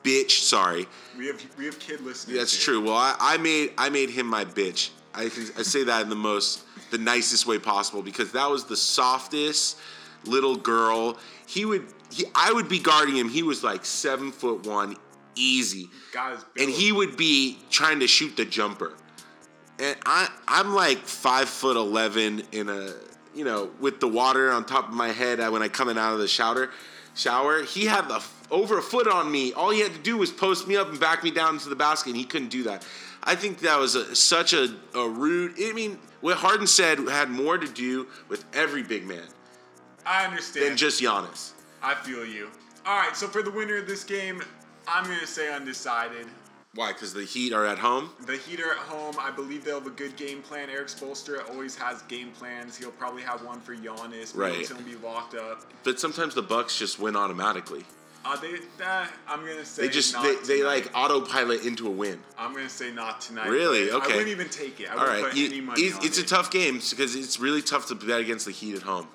bitch. 0.04 0.42
Sorry, 0.42 0.86
We 1.18 1.26
have 1.26 1.42
we 1.58 1.64
have 1.66 1.78
kid 1.78 2.00
listeners. 2.02 2.36
that's 2.38 2.54
here. 2.56 2.74
true. 2.76 2.84
Well, 2.84 2.96
I, 2.96 3.16
I 3.18 3.36
made 3.38 3.72
I 3.76 3.88
made 3.90 4.10
him 4.10 4.26
my 4.26 4.44
bitch. 4.44 4.90
I 5.14 5.24
I 5.24 5.62
say 5.62 5.84
that 5.84 6.02
in 6.02 6.08
the 6.08 6.14
most 6.16 6.62
the 6.90 6.98
nicest 6.98 7.46
way 7.46 7.58
possible 7.58 8.02
because 8.02 8.32
that 8.32 8.48
was 8.50 8.64
the 8.64 8.76
softest 8.76 9.76
little 10.24 10.56
girl. 10.56 11.18
He 11.46 11.64
would 11.64 11.86
he 12.12 12.24
I 12.34 12.52
would 12.52 12.68
be 12.68 12.78
guarding 12.78 13.16
him. 13.16 13.28
He 13.28 13.42
was 13.42 13.62
like 13.62 13.84
seven 13.84 14.32
foot 14.32 14.66
one, 14.66 14.96
easy 15.34 15.88
Guys, 16.12 16.44
and 16.58 16.70
he 16.70 16.92
would 16.92 17.16
be 17.16 17.58
trying 17.70 18.00
to 18.00 18.06
shoot 18.06 18.36
the 18.36 18.44
jumper. 18.44 18.94
And 19.78 19.96
I 20.04 20.28
I'm 20.46 20.74
like 20.74 20.98
five 20.98 21.48
foot 21.48 21.76
eleven 21.76 22.42
in 22.52 22.68
a 22.68 22.94
you 23.34 23.44
know 23.44 23.70
with 23.80 24.00
the 24.00 24.08
water 24.08 24.50
on 24.50 24.64
top 24.64 24.88
of 24.88 24.94
my 24.94 25.08
head 25.08 25.40
uh, 25.40 25.50
when 25.50 25.62
I 25.62 25.68
coming 25.68 25.98
out 25.98 26.12
of 26.12 26.18
the 26.18 26.28
shower. 26.28 26.70
Shower. 27.14 27.64
He 27.64 27.86
had 27.86 28.08
the 28.08 28.22
over 28.50 28.78
a 28.78 28.82
foot 28.82 29.08
on 29.08 29.30
me. 29.30 29.52
All 29.52 29.70
he 29.70 29.80
had 29.80 29.92
to 29.92 29.98
do 29.98 30.16
was 30.16 30.30
post 30.30 30.68
me 30.68 30.76
up 30.76 30.88
and 30.88 30.98
back 30.98 31.24
me 31.24 31.30
down 31.30 31.54
into 31.54 31.68
the 31.68 31.76
basket, 31.76 32.10
and 32.10 32.16
he 32.16 32.24
couldn't 32.24 32.50
do 32.50 32.62
that. 32.64 32.86
I 33.22 33.34
think 33.34 33.58
that 33.60 33.78
was 33.78 33.96
a, 33.96 34.14
such 34.14 34.54
a, 34.54 34.74
a 34.94 35.08
rude. 35.08 35.54
I 35.60 35.72
mean, 35.72 35.98
what 36.20 36.38
Harden 36.38 36.66
said 36.66 36.98
had 37.00 37.28
more 37.28 37.58
to 37.58 37.66
do 37.66 38.06
with 38.28 38.44
every 38.54 38.82
big 38.82 39.06
man 39.06 39.26
I 40.06 40.24
understand. 40.24 40.66
than 40.66 40.76
just 40.76 41.00
Giannis. 41.02 41.52
I 41.82 41.94
feel 41.94 42.24
you. 42.24 42.48
All 42.86 42.98
right, 42.98 43.14
so 43.16 43.26
for 43.28 43.42
the 43.42 43.50
winner 43.50 43.76
of 43.76 43.86
this 43.86 44.04
game, 44.04 44.42
I'm 44.88 45.04
gonna 45.04 45.26
say 45.26 45.52
undecided. 45.54 46.26
Why? 46.74 46.92
Because 46.92 47.12
the 47.12 47.24
Heat 47.24 47.52
are 47.52 47.66
at 47.66 47.78
home. 47.78 48.10
The 48.26 48.36
Heat 48.36 48.60
are 48.60 48.70
at 48.70 48.78
home. 48.78 49.16
I 49.18 49.30
believe 49.32 49.64
they'll 49.64 49.78
have 49.78 49.86
a 49.88 49.90
good 49.90 50.14
game 50.16 50.40
plan. 50.40 50.70
Erik 50.70 50.86
Spoelstra 50.86 51.48
always 51.50 51.74
has 51.76 52.02
game 52.02 52.30
plans. 52.30 52.76
He'll 52.76 52.92
probably 52.92 53.22
have 53.22 53.44
one 53.44 53.60
for 53.60 53.74
Giannis. 53.74 54.36
Right. 54.36 54.54
He's 54.54 54.70
be 54.70 54.94
locked 55.02 55.34
up. 55.34 55.64
But 55.82 55.98
sometimes 55.98 56.34
the 56.34 56.42
Bucks 56.42 56.78
just 56.78 57.00
win 57.00 57.16
automatically. 57.16 57.84
Uh, 58.24 58.36
they, 58.36 58.54
uh, 58.84 59.06
I'm 59.26 59.40
gonna 59.40 59.64
say 59.64 59.82
They 59.86 59.88
just 59.88 60.12
not 60.12 60.22
they, 60.22 60.34
they 60.46 60.58
tonight. 60.58 60.84
like 60.84 60.90
autopilot 60.94 61.64
into 61.64 61.86
a 61.88 61.90
win. 61.90 62.20
I'm 62.38 62.52
gonna 62.52 62.68
say 62.68 62.92
not 62.92 63.20
tonight. 63.20 63.48
Really? 63.48 63.90
Okay. 63.90 64.04
I 64.12 64.16
wouldn't 64.16 64.28
even 64.28 64.48
take 64.50 64.78
it. 64.78 64.88
I 64.90 64.92
All 64.92 64.98
wouldn't 65.00 65.22
right, 65.22 65.30
put 65.32 65.38
you- 65.38 65.46
any 65.46 65.60
money 65.62 65.82
it's, 65.82 65.98
on 65.98 66.04
it's 66.04 66.18
a 66.18 66.22
it. 66.22 66.28
tough 66.28 66.50
game 66.50 66.80
because 66.90 67.16
it's 67.16 67.40
really 67.40 67.62
tough 67.62 67.86
to 67.88 67.94
bet 67.94 68.20
against 68.20 68.44
the 68.46 68.52
Heat 68.52 68.76
at 68.76 68.82
home. 68.82 69.08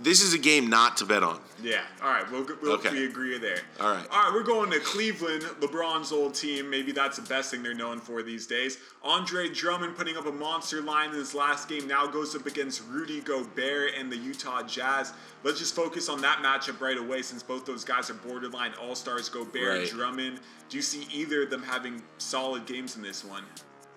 This 0.00 0.22
is 0.22 0.34
a 0.34 0.38
game 0.38 0.68
not 0.68 0.96
to 0.98 1.04
bet 1.06 1.22
on. 1.22 1.40
Yeah. 1.62 1.82
All 2.02 2.08
right. 2.08 2.28
We'll, 2.32 2.44
we'll 2.60 2.72
Okay. 2.72 2.90
we 2.90 3.06
agree 3.06 3.38
there. 3.38 3.58
All 3.80 3.90
right. 3.92 4.04
All 4.10 4.22
right. 4.24 4.30
We're 4.34 4.42
going 4.42 4.70
to 4.72 4.80
Cleveland, 4.80 5.42
LeBron's 5.60 6.10
old 6.10 6.34
team. 6.34 6.68
Maybe 6.68 6.90
that's 6.92 7.16
the 7.18 7.22
best 7.28 7.50
thing 7.52 7.62
they're 7.62 7.74
known 7.74 8.00
for 8.00 8.22
these 8.22 8.46
days. 8.46 8.78
Andre 9.04 9.48
Drummond 9.48 9.96
putting 9.96 10.16
up 10.16 10.26
a 10.26 10.32
monster 10.32 10.80
line 10.82 11.10
in 11.10 11.16
his 11.16 11.34
last 11.34 11.68
game 11.68 11.86
now 11.86 12.06
goes 12.06 12.34
up 12.34 12.46
against 12.46 12.82
Rudy 12.88 13.20
Gobert 13.20 13.92
and 13.96 14.10
the 14.10 14.16
Utah 14.16 14.62
Jazz. 14.64 15.12
Let's 15.44 15.58
just 15.60 15.74
focus 15.76 16.08
on 16.08 16.20
that 16.22 16.38
matchup 16.38 16.80
right 16.80 16.98
away 16.98 17.22
since 17.22 17.42
both 17.42 17.64
those 17.64 17.84
guys 17.84 18.10
are 18.10 18.14
borderline 18.14 18.72
all 18.80 18.94
stars. 18.96 19.28
Gobert, 19.28 19.78
Right. 19.78 19.88
Drummond. 19.88 20.40
Do 20.68 20.76
you 20.76 20.82
see 20.82 21.06
either 21.12 21.42
of 21.44 21.50
them 21.50 21.62
having 21.62 22.02
solid 22.18 22.66
games 22.66 22.96
in 22.96 23.02
this 23.02 23.24
one? 23.24 23.44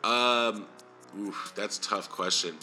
Um, 0.04 0.68
oof, 1.20 1.52
that's 1.56 1.78
a 1.80 1.82
tough 1.82 2.10
question. 2.10 2.56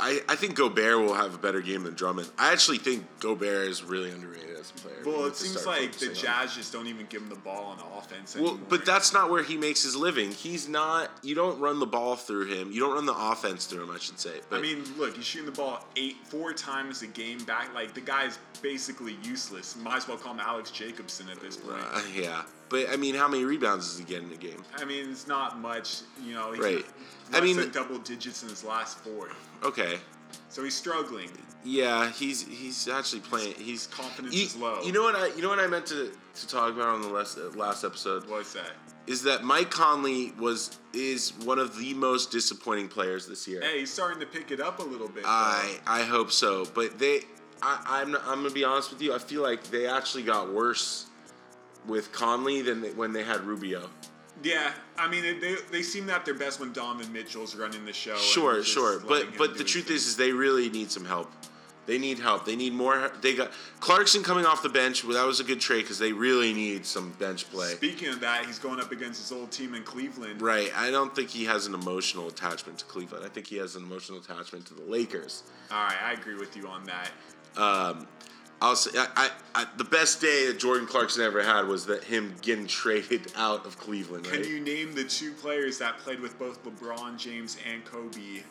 I, 0.00 0.20
I 0.28 0.36
think 0.36 0.54
Gobert 0.54 0.98
will 0.98 1.14
have 1.14 1.34
a 1.34 1.38
better 1.38 1.60
game 1.60 1.82
than 1.82 1.94
Drummond. 1.94 2.28
I 2.38 2.52
actually 2.52 2.78
think 2.78 3.04
Gobert 3.20 3.68
is 3.68 3.82
really 3.82 4.10
underrated 4.10 4.56
as 4.56 4.70
a 4.70 4.74
player. 4.74 4.94
Well, 5.04 5.26
it 5.26 5.36
seems 5.36 5.66
like 5.66 5.92
the. 5.92 6.12
Jazz 6.12 6.54
just 6.54 6.72
don't 6.72 6.86
even 6.86 7.06
give 7.08 7.22
him 7.22 7.28
the 7.28 7.34
ball 7.36 7.64
on 7.64 7.78
the 7.78 7.84
offense 7.98 8.34
Well, 8.36 8.50
anymore. 8.50 8.66
but 8.68 8.84
that's 8.86 9.12
not 9.12 9.30
where 9.30 9.42
he 9.42 9.56
makes 9.56 9.82
his 9.82 9.96
living. 9.96 10.30
He's 10.30 10.68
not. 10.68 11.10
You 11.22 11.34
don't 11.34 11.58
run 11.60 11.80
the 11.80 11.86
ball 11.86 12.16
through 12.16 12.46
him. 12.46 12.70
You 12.70 12.80
don't 12.80 12.94
run 12.94 13.06
the 13.06 13.16
offense 13.16 13.66
through 13.66 13.84
him. 13.84 13.90
I 13.90 13.98
should 13.98 14.18
say. 14.20 14.40
But 14.50 14.58
I 14.58 14.62
mean, 14.62 14.84
look, 14.96 15.16
he's 15.16 15.24
shooting 15.24 15.46
the 15.46 15.52
ball 15.52 15.84
eight, 15.96 16.16
four 16.24 16.52
times 16.52 17.02
a 17.02 17.06
game 17.08 17.38
back. 17.44 17.74
Like 17.74 17.94
the 17.94 18.00
guy's 18.00 18.38
basically 18.62 19.16
useless. 19.22 19.76
Might 19.76 19.96
as 19.96 20.08
well 20.08 20.16
call 20.16 20.34
him 20.34 20.40
Alex 20.40 20.70
Jacobson 20.70 21.28
at 21.28 21.40
this 21.40 21.56
point. 21.56 21.82
uh, 21.92 22.00
yeah. 22.14 22.42
But 22.68 22.90
I 22.90 22.96
mean, 22.96 23.14
how 23.14 23.28
many 23.28 23.44
rebounds 23.44 23.88
does 23.88 23.98
he 23.98 24.04
get 24.04 24.22
in 24.22 24.30
a 24.32 24.36
game? 24.36 24.62
I 24.76 24.84
mean, 24.84 25.10
it's 25.10 25.26
not 25.26 25.58
much. 25.58 26.02
You 26.24 26.34
know, 26.34 26.52
he's 26.52 26.62
Right. 26.62 26.86
I 27.32 27.40
mean- 27.40 27.70
double 27.70 27.98
digits 27.98 28.42
in 28.42 28.48
his 28.48 28.64
last 28.64 28.98
four, 28.98 29.28
Okay. 29.62 30.00
so 30.48 30.62
he's 30.64 30.74
struggling. 30.74 31.30
Yeah, 31.64 32.10
he's 32.10 32.42
he's 32.46 32.88
actually 32.88 33.20
playing. 33.20 33.54
He's 33.54 33.86
confidence 33.88 34.34
you, 34.34 34.44
is 34.44 34.56
low. 34.56 34.80
You 34.82 34.92
know 34.92 35.02
what 35.02 35.16
I 35.16 35.26
you 35.34 35.42
know 35.42 35.48
what 35.48 35.58
I 35.58 35.66
meant 35.66 35.86
to, 35.86 36.12
to 36.34 36.48
talk 36.48 36.72
about 36.72 36.88
on 36.88 37.02
the 37.02 37.08
last 37.08 37.36
uh, 37.36 37.50
last 37.56 37.84
episode 37.84 38.28
What's 38.28 38.52
that? 38.54 38.70
is 39.08 39.22
that 39.24 39.42
Mike 39.42 39.70
Conley 39.70 40.32
was 40.38 40.78
is 40.94 41.32
one 41.44 41.58
of 41.58 41.76
the 41.76 41.94
most 41.94 42.30
disappointing 42.30 42.88
players 42.88 43.26
this 43.26 43.48
year. 43.48 43.60
Hey, 43.60 43.80
he's 43.80 43.92
starting 43.92 44.20
to 44.20 44.26
pick 44.26 44.50
it 44.52 44.60
up 44.60 44.78
a 44.78 44.82
little 44.82 45.08
bit. 45.08 45.24
though. 45.24 45.28
I 45.30 45.78
I 45.86 46.02
hope 46.02 46.30
so, 46.30 46.64
but 46.74 46.98
they 46.98 47.22
I, 47.60 47.82
I'm 48.02 48.14
I'm 48.14 48.42
gonna 48.42 48.50
be 48.50 48.64
honest 48.64 48.90
with 48.90 49.02
you. 49.02 49.12
I 49.12 49.18
feel 49.18 49.42
like 49.42 49.64
they 49.64 49.86
actually 49.88 50.22
got 50.22 50.52
worse 50.52 51.06
with 51.86 52.12
Conley 52.12 52.62
than 52.62 52.80
they, 52.80 52.90
when 52.90 53.12
they 53.12 53.22
had 53.22 53.40
Rubio. 53.42 53.88
Yeah, 54.42 54.72
I 54.96 55.08
mean 55.08 55.24
it, 55.24 55.40
they 55.40 55.56
they 55.72 55.82
seem 55.82 56.08
at 56.10 56.24
their 56.24 56.34
best 56.34 56.60
when 56.60 56.72
Donovan 56.72 57.12
Mitchell's 57.12 57.56
running 57.56 57.84
the 57.84 57.92
show. 57.92 58.16
Sure, 58.16 58.62
sure, 58.62 59.00
but 59.00 59.36
but 59.36 59.58
the 59.58 59.64
truth 59.64 59.86
thing. 59.86 59.96
is, 59.96 60.06
is 60.06 60.16
they 60.16 60.32
really 60.32 60.70
need 60.70 60.90
some 60.90 61.04
help. 61.04 61.30
They 61.88 61.96
need 61.96 62.18
help. 62.18 62.44
They 62.44 62.54
need 62.54 62.74
more. 62.74 63.10
They 63.22 63.34
got 63.34 63.50
Clarkson 63.80 64.22
coming 64.22 64.44
off 64.44 64.62
the 64.62 64.68
bench. 64.68 65.04
Well, 65.04 65.14
that 65.14 65.26
was 65.26 65.40
a 65.40 65.44
good 65.44 65.58
trade 65.58 65.80
because 65.80 65.98
they 65.98 66.12
really 66.12 66.52
need 66.52 66.84
some 66.84 67.12
bench 67.12 67.50
play. 67.50 67.68
Speaking 67.76 68.08
of 68.08 68.20
that, 68.20 68.44
he's 68.44 68.58
going 68.58 68.78
up 68.78 68.92
against 68.92 69.22
his 69.22 69.32
old 69.32 69.50
team 69.50 69.74
in 69.74 69.84
Cleveland. 69.84 70.42
Right. 70.42 70.70
I 70.76 70.90
don't 70.90 71.16
think 71.16 71.30
he 71.30 71.46
has 71.46 71.66
an 71.66 71.72
emotional 71.72 72.28
attachment 72.28 72.78
to 72.80 72.84
Cleveland. 72.84 73.24
I 73.24 73.30
think 73.30 73.46
he 73.46 73.56
has 73.56 73.74
an 73.74 73.84
emotional 73.84 74.18
attachment 74.18 74.66
to 74.66 74.74
the 74.74 74.82
Lakers. 74.82 75.44
All 75.70 75.82
right, 75.82 75.96
I 76.04 76.12
agree 76.12 76.34
with 76.34 76.58
you 76.58 76.68
on 76.68 76.84
that. 76.84 77.10
Um, 77.56 78.06
I'll 78.60 78.76
say 78.76 78.98
I, 78.98 79.06
I, 79.16 79.30
I, 79.62 79.66
the 79.76 79.84
best 79.84 80.20
day 80.20 80.46
that 80.46 80.58
Jordan 80.58 80.86
Clarkson 80.86 81.22
ever 81.22 81.42
had 81.42 81.66
was 81.66 81.86
that 81.86 82.02
him 82.04 82.34
getting 82.42 82.66
traded 82.66 83.32
out 83.36 83.64
of 83.64 83.78
Cleveland. 83.78 84.26
Right. 84.26 84.42
Can 84.42 84.50
you 84.50 84.60
name 84.60 84.94
the 84.94 85.04
two 85.04 85.32
players 85.32 85.78
that 85.78 85.98
played 85.98 86.20
with 86.20 86.38
both 86.38 86.62
LeBron 86.64 87.16
James 87.18 87.56
and 87.70 87.84
Kobe? 87.84 88.42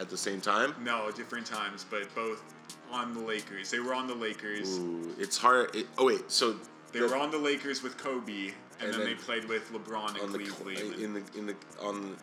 At 0.00 0.08
the 0.08 0.16
same 0.16 0.40
time. 0.40 0.74
No, 0.82 1.10
different 1.12 1.46
times, 1.46 1.84
but 1.88 2.12
both 2.14 2.42
on 2.90 3.12
the 3.14 3.20
Lakers. 3.20 3.70
They 3.70 3.78
were 3.80 3.94
on 3.94 4.06
the 4.06 4.14
Lakers. 4.14 4.78
Ooh, 4.78 5.14
it's 5.18 5.36
hard. 5.36 5.74
It, 5.76 5.86
oh 5.98 6.06
wait, 6.06 6.30
so 6.30 6.56
They 6.92 7.00
the- 7.00 7.08
were 7.08 7.16
on 7.16 7.30
the 7.30 7.38
Lakers 7.38 7.82
with 7.82 7.96
Kobe, 7.96 8.32
and, 8.32 8.52
And 8.80 8.92
then, 8.92 9.00
then 9.00 9.08
they 9.08 9.14
played 9.14 9.44
with 9.44 9.70
LeBron 9.72 10.16
in 10.16 10.22
on 10.22 10.32
the 10.32 10.38
Cleveland. 10.38 11.00
in 11.00 11.14
the 11.14 11.22
in 11.36 11.46
the 11.46 11.54
on. 11.80 12.16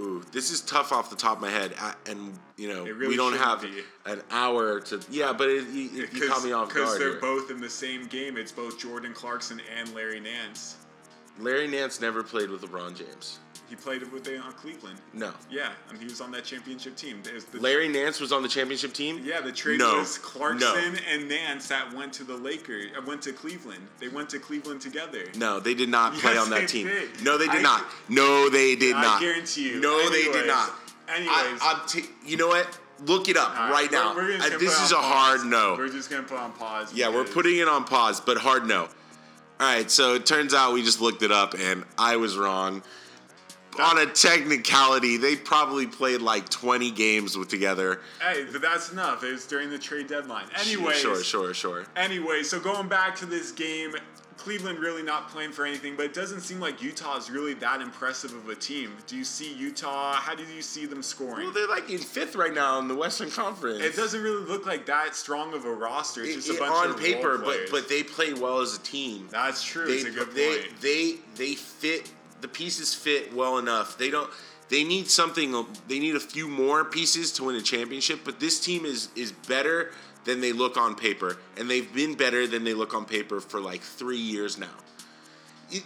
Ooh, 0.00 0.24
this 0.32 0.50
is 0.50 0.62
tough 0.62 0.92
off 0.92 1.10
the 1.10 1.16
top 1.16 1.36
of 1.36 1.42
my 1.42 1.50
head, 1.50 1.74
I, 1.78 1.94
and 2.06 2.32
you 2.56 2.68
know 2.72 2.84
really 2.84 3.08
we 3.08 3.16
don't 3.16 3.36
have 3.36 3.60
be. 3.60 3.82
an 4.06 4.22
hour 4.30 4.80
to. 4.80 5.00
Yeah, 5.10 5.34
but 5.34 5.48
it, 5.50 5.68
you, 5.68 5.82
you- 5.82 6.08
you 6.12 6.28
caught 6.28 6.42
me 6.42 6.52
off 6.52 6.72
guard. 6.72 6.86
Because 6.86 6.98
they're 6.98 7.10
here. 7.12 7.20
both 7.20 7.50
in 7.50 7.60
the 7.60 7.68
same 7.68 8.06
game. 8.06 8.36
It's 8.38 8.50
both 8.52 8.78
Jordan 8.78 9.12
Clarkson 9.12 9.60
and 9.78 9.94
Larry 9.94 10.20
Nance. 10.20 10.76
Larry 11.38 11.68
Nance 11.68 12.00
never 12.00 12.22
played 12.22 12.48
with 12.50 12.62
LeBron 12.62 12.96
James. 12.96 13.38
He 13.70 13.76
played 13.76 14.02
with 14.12 14.24
they 14.24 14.36
on 14.36 14.52
Cleveland. 14.54 14.98
No, 15.12 15.32
Yeah, 15.48 15.70
and 15.88 15.96
he 15.96 16.04
was 16.04 16.20
on 16.20 16.32
that 16.32 16.44
championship 16.44 16.96
team. 16.96 17.22
The, 17.22 17.60
Larry 17.60 17.88
Nance 17.88 18.18
was 18.18 18.32
on 18.32 18.42
the 18.42 18.48
championship 18.48 18.92
team. 18.92 19.20
yeah, 19.24 19.40
the 19.40 19.52
trade 19.52 19.78
No. 19.78 19.98
was 19.98 20.18
Clarkson 20.18 20.58
No. 20.60 20.98
and 21.08 21.28
Nance 21.28 21.68
that 21.68 21.94
went 21.94 22.12
to 22.14 22.24
the 22.24 22.34
Lakers. 22.36 22.90
Uh, 22.98 23.02
went 23.06 23.22
to 23.22 23.32
Cleveland. 23.32 23.86
They 24.00 24.08
went 24.08 24.28
to 24.30 24.40
Cleveland 24.40 24.80
together. 24.80 25.24
No, 25.36 25.60
they 25.60 25.74
did 25.74 25.88
not 25.88 26.14
play 26.14 26.34
Yes, 26.34 26.42
on 26.42 26.50
that 26.50 26.68
team. 26.68 26.88
did. 26.88 27.22
No, 27.22 27.38
they 27.38 27.46
did 27.46 27.58
I- 27.58 27.62
not. 27.62 27.84
No, 28.08 28.48
they 28.50 28.74
did 28.74 28.96
I 28.96 29.02
not. 29.02 29.16
I 29.18 29.24
guarantee 29.24 29.68
you. 29.70 29.80
No, 29.80 30.10
they 30.10 30.24
did 30.24 30.48
not. 30.48 30.72
anyways. 31.08 31.30
I, 31.30 31.80
I'm 31.80 31.88
t- 31.88 32.06
you 32.26 32.36
know 32.36 32.48
what? 32.48 32.76
Look 33.06 33.28
it 33.28 33.36
up 33.36 33.54
right, 33.56 33.88
we're- 33.88 34.02
now. 34.02 34.14
we're 34.16 34.34
Uh, 34.34 34.38
gonna 34.38 34.58
this 34.58 34.82
is 34.82 34.90
a 34.92 34.96
on 34.96 35.02
hard 35.04 35.44
no. 35.46 35.76
We're 35.78 35.88
just 35.88 36.10
gonna 36.10 36.24
put 36.24 36.38
on 36.38 36.52
pause. 36.52 36.92
Yeah, 36.92 37.08
we're 37.08 37.24
putting 37.24 37.56
it 37.58 37.68
on 37.68 37.84
pause, 37.84 38.20
but 38.20 38.36
hard 38.36 38.66
no. 38.66 38.82
All 38.82 39.66
right, 39.66 39.88
so 39.90 40.14
it 40.14 40.26
turns 40.26 40.54
out 40.54 40.72
we 40.72 40.82
just 40.82 41.00
looked 41.00 41.22
it 41.22 41.30
up 41.30 41.54
and 41.54 41.84
I 41.98 42.16
was 42.16 42.36
wrong. 42.36 42.82
On 43.80 43.98
a 43.98 44.06
technicality, 44.06 45.16
they 45.16 45.36
probably 45.36 45.86
played 45.86 46.20
like 46.22 46.48
20 46.48 46.90
games 46.90 47.36
with 47.36 47.48
together. 47.48 48.00
Hey, 48.20 48.46
but 48.50 48.62
that's 48.62 48.92
enough. 48.92 49.22
It 49.24 49.32
was 49.32 49.46
during 49.46 49.70
the 49.70 49.78
trade 49.78 50.06
deadline. 50.08 50.46
Anyway, 50.60 50.94
Sure, 50.94 51.22
sure, 51.22 51.54
sure. 51.54 51.84
Anyway, 51.96 52.42
so 52.42 52.58
going 52.60 52.88
back 52.88 53.16
to 53.16 53.26
this 53.26 53.52
game, 53.52 53.94
Cleveland 54.36 54.78
really 54.78 55.02
not 55.02 55.28
playing 55.28 55.52
for 55.52 55.66
anything, 55.66 55.96
but 55.96 56.06
it 56.06 56.14
doesn't 56.14 56.40
seem 56.40 56.60
like 56.60 56.82
Utah 56.82 57.18
is 57.18 57.30
really 57.30 57.52
that 57.54 57.82
impressive 57.82 58.32
of 58.34 58.48
a 58.48 58.54
team. 58.54 58.92
Do 59.06 59.14
you 59.14 59.24
see 59.24 59.52
Utah? 59.52 60.14
How 60.14 60.34
do 60.34 60.42
you 60.44 60.62
see 60.62 60.86
them 60.86 61.02
scoring? 61.02 61.44
Well, 61.44 61.52
they're 61.52 61.68
like 61.68 61.90
in 61.90 61.98
fifth 61.98 62.34
right 62.36 62.54
now 62.54 62.78
in 62.78 62.88
the 62.88 62.94
Western 62.96 63.30
Conference. 63.30 63.84
it 63.84 63.96
doesn't 63.96 64.22
really 64.22 64.42
look 64.46 64.64
like 64.66 64.86
that 64.86 65.14
strong 65.14 65.52
of 65.52 65.66
a 65.66 65.70
roster. 65.72 66.22
It's 66.22 66.30
It- 66.30 66.34
just 66.36 66.48
a 66.48 66.52
it- 66.54 66.58
bunch 66.60 66.72
on 66.72 66.90
of 66.92 66.98
paper, 66.98 67.36
but 67.36 67.70
but 67.70 67.88
they 67.90 68.02
play 68.02 68.32
well 68.32 68.60
as 68.60 68.76
a 68.76 68.80
team. 68.80 69.28
that's 69.30 69.62
true. 69.62 69.86
they 69.86 69.92
it's 69.96 70.04
a 70.04 70.10
good 70.10 70.30
they, 70.34 70.58
point. 70.60 70.80
they 70.80 71.14
they 71.36 71.54
fit 71.54 72.10
the 72.40 72.48
pieces 72.48 72.94
fit 72.94 73.34
well 73.34 73.58
enough. 73.58 73.98
They 73.98 74.10
don't 74.10 74.30
they 74.68 74.84
need 74.84 75.08
something 75.08 75.66
they 75.88 75.98
need 75.98 76.14
a 76.14 76.20
few 76.20 76.48
more 76.48 76.84
pieces 76.84 77.32
to 77.32 77.44
win 77.44 77.56
a 77.56 77.62
championship, 77.62 78.20
but 78.24 78.40
this 78.40 78.60
team 78.60 78.84
is 78.84 79.08
is 79.16 79.32
better 79.32 79.92
than 80.24 80.40
they 80.40 80.52
look 80.52 80.76
on 80.76 80.94
paper 80.94 81.38
and 81.56 81.68
they've 81.68 81.92
been 81.94 82.14
better 82.14 82.46
than 82.46 82.62
they 82.62 82.74
look 82.74 82.94
on 82.94 83.04
paper 83.04 83.40
for 83.40 83.58
like 83.58 83.80
3 83.80 84.18
years 84.18 84.58
now. 84.58 84.66
You, 85.70 85.80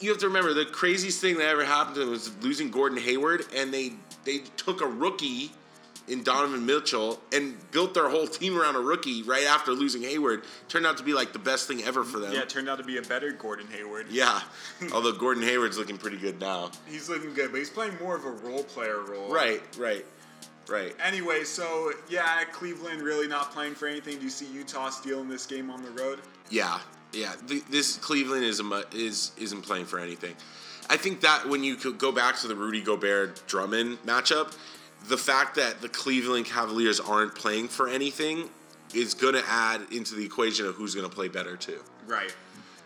you 0.00 0.10
have 0.10 0.18
to 0.18 0.26
remember 0.26 0.52
the 0.52 0.64
craziest 0.64 1.20
thing 1.20 1.38
that 1.38 1.46
ever 1.46 1.64
happened 1.64 1.94
to 1.94 2.00
them 2.00 2.10
was 2.10 2.36
losing 2.42 2.70
Gordon 2.70 2.98
Hayward 2.98 3.44
and 3.54 3.72
they 3.72 3.92
they 4.24 4.38
took 4.56 4.80
a 4.80 4.86
rookie 4.86 5.52
in 6.08 6.22
Donovan 6.22 6.64
Mitchell 6.66 7.20
and 7.32 7.56
built 7.70 7.94
their 7.94 8.08
whole 8.08 8.26
team 8.26 8.58
around 8.58 8.76
a 8.76 8.80
rookie 8.80 9.22
right 9.22 9.44
after 9.44 9.72
losing 9.72 10.02
Hayward. 10.02 10.42
Turned 10.68 10.86
out 10.86 10.96
to 10.98 11.02
be 11.04 11.12
like 11.12 11.32
the 11.32 11.38
best 11.38 11.68
thing 11.68 11.82
ever 11.84 12.04
for 12.04 12.18
them. 12.18 12.32
yeah, 12.32 12.40
it 12.40 12.48
turned 12.48 12.68
out 12.68 12.78
to 12.78 12.84
be 12.84 12.98
a 12.98 13.02
better 13.02 13.32
Gordon 13.32 13.66
Hayward. 13.68 14.06
Yeah, 14.10 14.40
although 14.92 15.12
Gordon 15.12 15.42
Hayward's 15.42 15.78
looking 15.78 15.98
pretty 15.98 16.16
good 16.16 16.40
now. 16.40 16.70
He's 16.86 17.08
looking 17.08 17.34
good, 17.34 17.50
but 17.50 17.58
he's 17.58 17.70
playing 17.70 17.96
more 18.02 18.16
of 18.16 18.24
a 18.24 18.30
role 18.30 18.64
player 18.64 19.00
role. 19.02 19.32
Right, 19.32 19.62
right, 19.78 20.04
right. 20.68 20.94
Anyway, 21.04 21.44
so 21.44 21.92
yeah, 22.08 22.44
Cleveland 22.52 23.02
really 23.02 23.28
not 23.28 23.52
playing 23.52 23.74
for 23.74 23.86
anything. 23.88 24.16
Do 24.18 24.24
you 24.24 24.30
see 24.30 24.46
Utah 24.46 24.90
stealing 24.90 25.28
this 25.28 25.46
game 25.46 25.70
on 25.70 25.82
the 25.82 25.90
road? 25.90 26.20
Yeah, 26.50 26.78
yeah. 27.12 27.34
Th- 27.46 27.64
this 27.66 27.96
Cleveland 27.96 28.44
is 28.44 28.60
a, 28.60 28.64
mu- 28.64 28.82
is 28.92 29.32
isn't 29.36 29.62
playing 29.62 29.84
for 29.86 29.98
anything. 29.98 30.34
I 30.90 30.96
think 30.96 31.20
that 31.20 31.46
when 31.46 31.62
you 31.64 31.76
could 31.76 31.98
go 31.98 32.10
back 32.12 32.36
to 32.38 32.48
the 32.48 32.54
Rudy 32.56 32.80
Gobert 32.80 33.46
Drummond 33.46 33.98
matchup, 34.06 34.56
the 35.08 35.16
fact 35.18 35.54
that 35.56 35.80
the 35.80 35.88
Cleveland 35.88 36.46
Cavaliers 36.46 37.00
aren't 37.00 37.34
playing 37.34 37.68
for 37.68 37.88
anything 37.88 38.48
is 38.94 39.14
going 39.14 39.34
to 39.34 39.42
add 39.48 39.80
into 39.92 40.14
the 40.14 40.24
equation 40.24 40.66
of 40.66 40.74
who's 40.74 40.94
going 40.94 41.08
to 41.08 41.14
play 41.14 41.28
better 41.28 41.56
too. 41.56 41.80
Right. 42.06 42.34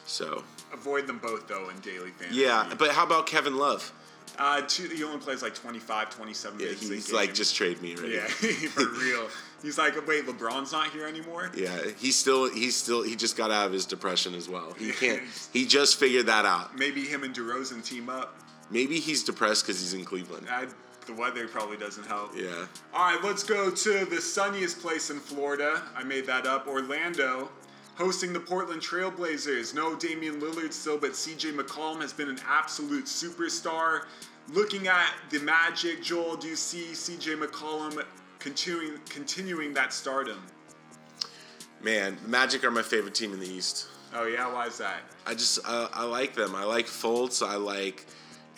So 0.06 0.42
Avoid 0.72 1.06
them 1.06 1.18
both 1.18 1.46
though 1.48 1.68
in 1.68 1.78
daily 1.80 2.10
fantasy. 2.10 2.40
yeah, 2.40 2.72
but 2.78 2.90
how 2.90 3.04
about 3.04 3.26
Kevin 3.26 3.56
Love? 3.56 3.92
Uh, 4.38 4.62
two, 4.66 4.88
he 4.88 5.04
only 5.04 5.18
plays 5.18 5.42
like 5.42 5.54
25, 5.54 6.08
27 6.10 6.58
Yeah, 6.58 6.64
minutes. 6.66 6.88
a 6.90 6.94
he's 6.94 7.12
like 7.12 7.34
just 7.34 7.54
trade 7.54 7.80
me 7.82 7.94
already. 7.94 8.14
Yeah, 8.14 8.26
for 8.68 8.88
real. 8.88 9.28
He's 9.62 9.76
like, 9.78 9.94
wait, 10.08 10.26
LeBron's 10.26 10.72
not 10.72 10.88
here 10.90 11.06
anymore. 11.06 11.52
Yeah, 11.54 11.78
he's 11.98 12.16
still 12.16 12.50
he's 12.52 12.74
still 12.74 13.02
he 13.02 13.14
just 13.14 13.36
got 13.36 13.50
out 13.50 13.66
of 13.66 13.72
his 13.72 13.84
depression 13.84 14.34
as 14.34 14.48
well. 14.48 14.72
He 14.78 14.90
can't. 14.92 15.22
He 15.52 15.66
just 15.66 15.98
figured 16.00 16.26
that 16.26 16.46
out. 16.46 16.76
Maybe 16.78 17.02
him 17.04 17.22
and 17.24 17.34
DeRozan 17.34 17.84
team 17.84 18.08
up. 18.08 18.34
Maybe 18.70 18.98
he's 19.00 19.22
depressed 19.22 19.64
because 19.66 19.80
he's 19.80 19.92
in 19.92 20.04
Cleveland. 20.04 20.46
I, 20.50 20.66
the 21.06 21.12
weather 21.14 21.48
probably 21.48 21.76
doesn't 21.76 22.06
help. 22.06 22.36
Yeah. 22.36 22.66
All 22.94 23.12
right, 23.12 23.22
let's 23.24 23.42
go 23.42 23.70
to 23.70 24.04
the 24.04 24.20
sunniest 24.20 24.80
place 24.80 25.10
in 25.10 25.18
Florida. 25.18 25.82
I 25.94 26.02
made 26.04 26.26
that 26.26 26.46
up. 26.46 26.66
Orlando, 26.66 27.50
hosting 27.94 28.32
the 28.32 28.40
Portland 28.40 28.80
Trailblazers. 28.80 29.74
No 29.74 29.94
Damian 29.94 30.40
Lillard 30.40 30.72
still, 30.72 30.98
but 30.98 31.12
CJ 31.12 31.56
McCollum 31.56 32.00
has 32.00 32.12
been 32.12 32.28
an 32.28 32.38
absolute 32.46 33.06
superstar. 33.06 34.06
Looking 34.48 34.88
at 34.88 35.12
the 35.30 35.38
Magic, 35.40 36.02
Joel, 36.02 36.36
do 36.36 36.48
you 36.48 36.56
see 36.56 36.88
CJ 36.92 37.42
McCollum 37.42 38.04
continuing 38.38 38.98
continuing 39.08 39.72
that 39.74 39.92
stardom? 39.92 40.42
Man, 41.82 42.16
the 42.22 42.28
Magic 42.28 42.64
are 42.64 42.70
my 42.70 42.82
favorite 42.82 43.14
team 43.14 43.32
in 43.32 43.40
the 43.40 43.48
East. 43.48 43.88
Oh 44.14 44.26
yeah, 44.26 44.52
why 44.52 44.66
is 44.66 44.78
that? 44.78 45.00
I 45.26 45.34
just 45.34 45.60
I, 45.64 45.88
I 45.92 46.04
like 46.04 46.34
them. 46.34 46.54
I 46.54 46.64
like 46.64 46.86
Fultz. 46.86 47.46
I 47.46 47.56
like 47.56 48.06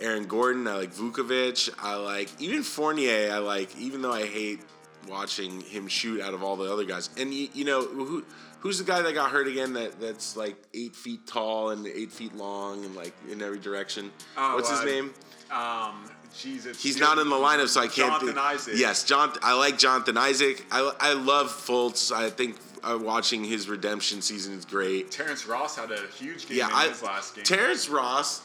Aaron 0.00 0.26
Gordon. 0.26 0.66
I 0.66 0.76
like 0.76 0.92
Vucevic. 0.94 1.70
I 1.78 1.96
like 1.96 2.30
even 2.40 2.62
Fournier. 2.62 3.32
I 3.32 3.38
like 3.38 3.76
even 3.78 4.02
though 4.02 4.12
I 4.12 4.26
hate 4.26 4.60
watching 5.08 5.60
him 5.60 5.88
shoot 5.88 6.20
out 6.20 6.34
of 6.34 6.42
all 6.42 6.56
the 6.56 6.72
other 6.72 6.84
guys. 6.84 7.10
And 7.18 7.32
you, 7.32 7.48
you 7.52 7.64
know 7.64 7.82
who 7.82 8.24
who's 8.60 8.78
the 8.78 8.84
guy 8.84 9.02
that 9.02 9.14
got 9.14 9.30
hurt 9.30 9.46
again? 9.48 9.72
That 9.74 10.00
that's 10.00 10.36
like 10.36 10.56
eight 10.72 10.96
feet 10.96 11.26
tall 11.26 11.70
and 11.70 11.86
eight 11.86 12.12
feet 12.12 12.34
long 12.34 12.84
and 12.84 12.94
like 12.94 13.14
in 13.30 13.42
every 13.42 13.58
direction. 13.58 14.10
Oh, 14.36 14.56
What's 14.56 14.70
his 14.70 14.80
uh, 14.80 14.84
name? 14.84 15.14
Um, 15.50 16.10
Jesus. 16.36 16.82
He's 16.82 16.98
not 16.98 17.18
in 17.18 17.28
the 17.28 17.36
lineup, 17.36 17.68
so 17.68 17.80
I 17.80 17.84
can't. 17.86 18.08
Jonathan 18.08 18.26
think. 18.28 18.38
Isaac. 18.38 18.74
Yes, 18.76 19.04
John. 19.04 19.32
I 19.42 19.54
like 19.54 19.78
Jonathan 19.78 20.16
Isaac. 20.16 20.64
I, 20.70 20.90
I 20.98 21.12
love 21.12 21.46
Fultz. 21.48 22.10
I 22.12 22.28
think 22.30 22.56
uh, 22.82 22.98
watching 23.00 23.44
his 23.44 23.68
redemption 23.68 24.20
season 24.20 24.54
is 24.54 24.64
great. 24.64 25.10
Terrence 25.12 25.46
Ross 25.46 25.76
had 25.76 25.92
a 25.92 26.00
huge 26.18 26.48
game 26.48 26.58
Yeah, 26.58 26.66
in 26.68 26.72
I, 26.74 26.88
his 26.88 27.02
last 27.02 27.36
game. 27.36 27.44
Terrence 27.44 27.88
Ross 27.88 28.42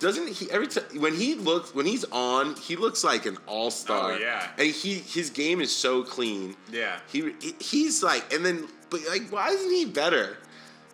doesn't 0.00 0.28
he 0.28 0.50
every 0.50 0.66
time 0.68 0.84
when 1.00 1.14
he 1.14 1.34
looks 1.34 1.74
when 1.74 1.86
he's 1.86 2.04
on 2.12 2.54
he 2.56 2.76
looks 2.76 3.02
like 3.04 3.26
an 3.26 3.36
all 3.46 3.70
star. 3.70 4.12
Oh, 4.12 4.16
yeah. 4.18 4.48
and 4.58 4.68
he 4.68 4.94
his 4.94 5.30
game 5.30 5.60
is 5.60 5.74
so 5.74 6.02
clean. 6.02 6.56
yeah, 6.70 6.98
He 7.10 7.32
he's 7.60 8.02
like 8.02 8.32
and 8.32 8.44
then 8.44 8.68
but 8.90 9.00
like 9.08 9.28
why 9.30 9.50
isn't 9.50 9.70
he 9.72 9.84
better? 9.84 10.36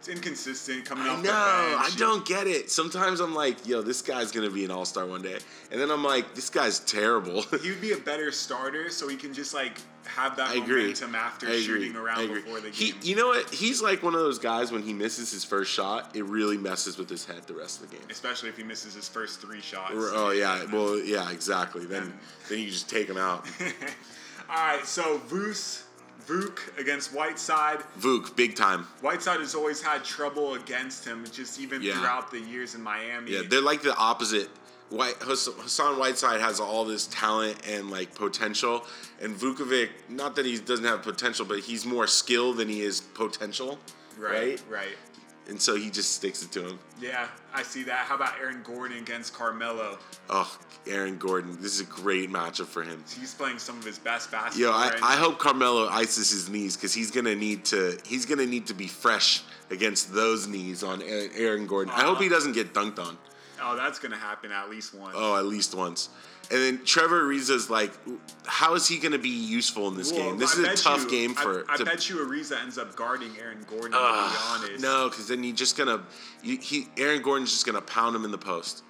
It's 0.06 0.14
inconsistent 0.14 0.84
coming 0.84 1.06
I 1.06 1.10
off 1.10 1.24
know 1.24 1.30
I 1.32 1.90
don't 1.96 2.26
get 2.26 2.46
it. 2.46 2.70
Sometimes 2.70 3.20
I'm 3.20 3.34
like 3.34 3.66
yo 3.66 3.80
this 3.80 4.02
guy's 4.02 4.30
gonna 4.30 4.50
be 4.50 4.64
an 4.64 4.70
all 4.70 4.84
star 4.84 5.06
one 5.06 5.22
day, 5.22 5.38
and 5.72 5.80
then 5.80 5.90
I'm 5.90 6.04
like 6.04 6.34
this 6.34 6.50
guy's 6.50 6.80
terrible. 6.80 7.42
He 7.62 7.70
would 7.70 7.80
be 7.80 7.92
a 7.92 7.96
better 7.96 8.30
starter, 8.30 8.90
so 8.90 9.08
he 9.08 9.16
can 9.16 9.32
just 9.32 9.54
like 9.54 9.78
have 10.04 10.36
that 10.36 10.50
I 10.50 10.56
agree. 10.56 10.82
momentum 10.82 11.14
after 11.14 11.46
I 11.46 11.50
agree. 11.52 11.62
shooting 11.62 11.96
around 11.96 12.28
before 12.28 12.60
the 12.60 12.68
He, 12.68 12.90
game. 12.92 13.00
you 13.02 13.16
know 13.16 13.28
what? 13.28 13.48
He's 13.48 13.80
like 13.80 14.02
one 14.02 14.14
of 14.14 14.20
those 14.20 14.38
guys 14.38 14.70
when 14.70 14.82
he 14.82 14.92
misses 14.92 15.32
his 15.32 15.44
first 15.44 15.72
shot, 15.72 16.14
it 16.14 16.24
really 16.26 16.58
messes 16.58 16.98
with 16.98 17.08
his 17.08 17.24
head 17.24 17.42
the 17.46 17.54
rest 17.54 17.82
of 17.82 17.88
the 17.90 17.96
game. 17.96 18.04
Especially 18.10 18.50
if 18.50 18.56
he 18.58 18.62
misses 18.64 18.92
his 18.94 19.08
first 19.08 19.40
three 19.40 19.62
shots. 19.62 19.94
Oh 19.96 20.30
yeah, 20.32 20.64
well 20.70 20.98
yeah, 20.98 21.30
exactly. 21.30 21.86
Then 21.86 22.12
then 22.50 22.58
you 22.58 22.66
just 22.70 22.90
take 22.90 23.08
him 23.08 23.16
out. 23.16 23.46
All 24.50 24.56
right, 24.56 24.84
so 24.84 25.16
Voos, 25.28 25.83
Vuk 26.26 26.58
against 26.78 27.12
Whiteside. 27.12 27.80
Vuk, 27.98 28.34
big 28.36 28.54
time. 28.56 28.84
Whiteside 29.00 29.40
has 29.40 29.54
always 29.54 29.82
had 29.82 30.04
trouble 30.04 30.54
against 30.54 31.04
him, 31.04 31.24
just 31.32 31.60
even 31.60 31.82
Yeah. 31.82 31.94
throughout 31.98 32.30
the 32.30 32.40
years 32.40 32.74
in 32.74 32.82
Miami. 32.82 33.32
Yeah, 33.32 33.42
they're 33.48 33.60
like 33.60 33.82
the 33.82 33.94
opposite. 33.96 34.48
White 34.90 35.16
Hassan 35.20 35.98
Whiteside 35.98 36.40
has 36.40 36.60
all 36.60 36.84
this 36.84 37.06
talent 37.08 37.56
and 37.66 37.90
like 37.90 38.14
potential, 38.14 38.86
and 39.20 39.34
Vucevic, 39.36 39.88
not 40.08 40.36
that 40.36 40.44
he 40.46 40.58
doesn't 40.58 40.84
have 40.84 41.02
potential, 41.02 41.44
but 41.44 41.60
he's 41.60 41.84
more 41.84 42.06
skill 42.06 42.52
than 42.52 42.68
he 42.68 42.82
is 42.82 43.00
potential, 43.00 43.78
right, 44.18 44.32
right? 44.32 44.62
right. 44.68 44.98
And 45.48 45.60
so 45.60 45.76
he 45.76 45.90
just 45.90 46.12
sticks 46.12 46.42
it 46.42 46.50
to 46.52 46.66
him. 46.66 46.78
Yeah, 47.00 47.28
I 47.52 47.62
see 47.62 47.82
that. 47.84 48.06
How 48.06 48.14
about 48.14 48.38
Aaron 48.40 48.62
Gordon 48.64 48.98
against 48.98 49.34
Carmelo? 49.34 49.98
Oh, 50.30 50.58
Aaron 50.86 51.18
Gordon, 51.18 51.56
this 51.60 51.74
is 51.74 51.80
a 51.80 51.84
great 51.84 52.30
matchup 52.30 52.66
for 52.66 52.82
him. 52.82 53.04
He's 53.18 53.34
playing 53.34 53.58
some 53.58 53.78
of 53.78 53.84
his 53.84 53.98
best 53.98 54.32
Yo, 54.32 54.38
basketball. 54.38 54.72
I, 54.72 54.88
right 54.88 55.02
I 55.02 55.16
hope 55.16 55.38
Carmelo 55.38 55.88
ices 55.88 56.30
his 56.30 56.48
knees 56.48 56.76
because 56.76 56.94
he's 56.94 57.10
gonna 57.10 57.34
need 57.34 57.64
to. 57.66 57.98
He's 58.06 58.24
gonna 58.24 58.46
need 58.46 58.66
to 58.68 58.74
be 58.74 58.86
fresh 58.86 59.42
against 59.70 60.14
those 60.14 60.46
knees 60.46 60.82
on 60.82 61.02
Aaron 61.02 61.30
Aaron 61.36 61.66
Gordon. 61.66 61.92
I 61.92 62.02
hope 62.02 62.12
uh-huh. 62.12 62.22
he 62.22 62.28
doesn't 62.28 62.52
get 62.52 62.72
dunked 62.72 62.98
on. 62.98 63.18
Oh, 63.62 63.76
that's 63.76 63.98
gonna 63.98 64.16
happen 64.16 64.52
at 64.52 64.68
least 64.70 64.94
once. 64.94 65.14
Oh, 65.16 65.36
at 65.36 65.44
least 65.46 65.74
once. 65.74 66.08
And 66.50 66.60
then 66.60 66.84
Trevor 66.84 67.22
Ariza's 67.24 67.70
like, 67.70 67.90
how 68.44 68.74
is 68.74 68.86
he 68.86 68.98
going 68.98 69.12
to 69.12 69.18
be 69.18 69.30
useful 69.30 69.88
in 69.88 69.96
this 69.96 70.12
Well, 70.12 70.24
game? 70.32 70.38
This 70.38 70.58
I 70.58 70.72
is 70.72 70.78
a 70.78 70.84
tough 70.84 71.04
you- 71.04 71.10
game 71.10 71.32
for. 71.34 71.64
I, 71.70 71.74
I 71.74 71.76
to- 71.78 71.86
bet 71.86 72.10
you 72.10 72.16
Ariza 72.16 72.60
ends 72.62 72.76
up 72.76 72.94
guarding 72.96 73.30
Aaron 73.40 73.64
Gordon. 73.66 73.92
To 73.92 73.96
be 73.96 74.36
honest, 74.50 74.82
no, 74.82 75.08
because 75.08 75.26
then 75.28 75.42
you're 75.42 75.56
just 75.56 75.74
gonna. 75.78 76.02
You, 76.42 76.58
he 76.58 76.86
Aaron 76.98 77.22
Gordon's 77.22 77.50
just 77.50 77.64
gonna 77.64 77.80
pound 77.80 78.14
him 78.14 78.26
in 78.26 78.30
the 78.30 78.36
post. 78.36 78.82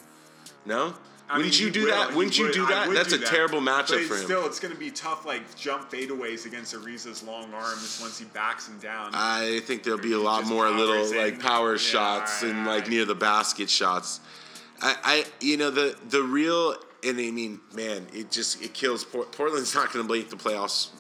No, 0.67 0.95
I 1.31 1.37
wouldn't 1.37 1.55
mean, 1.55 1.63
you 1.67 1.71
do 1.71 1.85
will, 1.85 1.91
that? 1.93 2.13
Wouldn't 2.15 2.37
you 2.39 2.53
do 2.53 2.67
that? 2.67 2.91
That's 2.93 3.11
do 3.11 3.15
a 3.15 3.19
that. 3.19 3.29
terrible 3.29 3.61
matchup 3.61 4.05
for 4.09 4.17
him. 4.17 4.25
Still, 4.25 4.47
it's 4.47 4.59
gonna 4.59 4.75
be 4.75 4.91
tough, 4.91 5.25
like 5.25 5.55
jump 5.55 5.89
fadeaways 5.93 6.47
against 6.47 6.75
Ariza's 6.75 7.23
long 7.23 7.55
arms 7.55 7.99
once 8.03 8.19
he 8.19 8.25
backs 8.25 8.67
him 8.67 8.79
down. 8.81 9.11
I 9.15 9.61
think 9.61 9.85
there'll 9.85 10.01
be 10.01 10.15
a 10.15 10.19
lot 10.19 10.45
more 10.47 10.69
little 10.71 11.05
in. 11.13 11.17
like 11.17 11.39
power 11.39 11.73
Yeah, 11.73 11.79
shots 11.79 12.43
and 12.43 12.59
like 12.67 12.67
alright. 12.67 12.89
near 12.89 13.05
the 13.05 13.15
basket 13.15 13.71
shots. 13.71 14.19
I, 14.83 14.97
I, 15.05 15.25
you 15.41 15.57
know, 15.57 15.71
the 15.71 15.97
the 16.11 16.23
real 16.23 16.77
and 17.05 17.19
I 17.19 17.31
mean, 17.31 17.61
man, 17.75 18.07
it 18.13 18.31
just 18.31 18.63
it 18.63 18.73
kills. 18.75 19.05
Port- 19.05 19.33
Portland's 19.33 19.75
not 19.75 19.93
going 19.93 20.07
to 20.07 20.13
make 20.13 20.31
the 20.31 20.37
playoffs. 20.37 20.91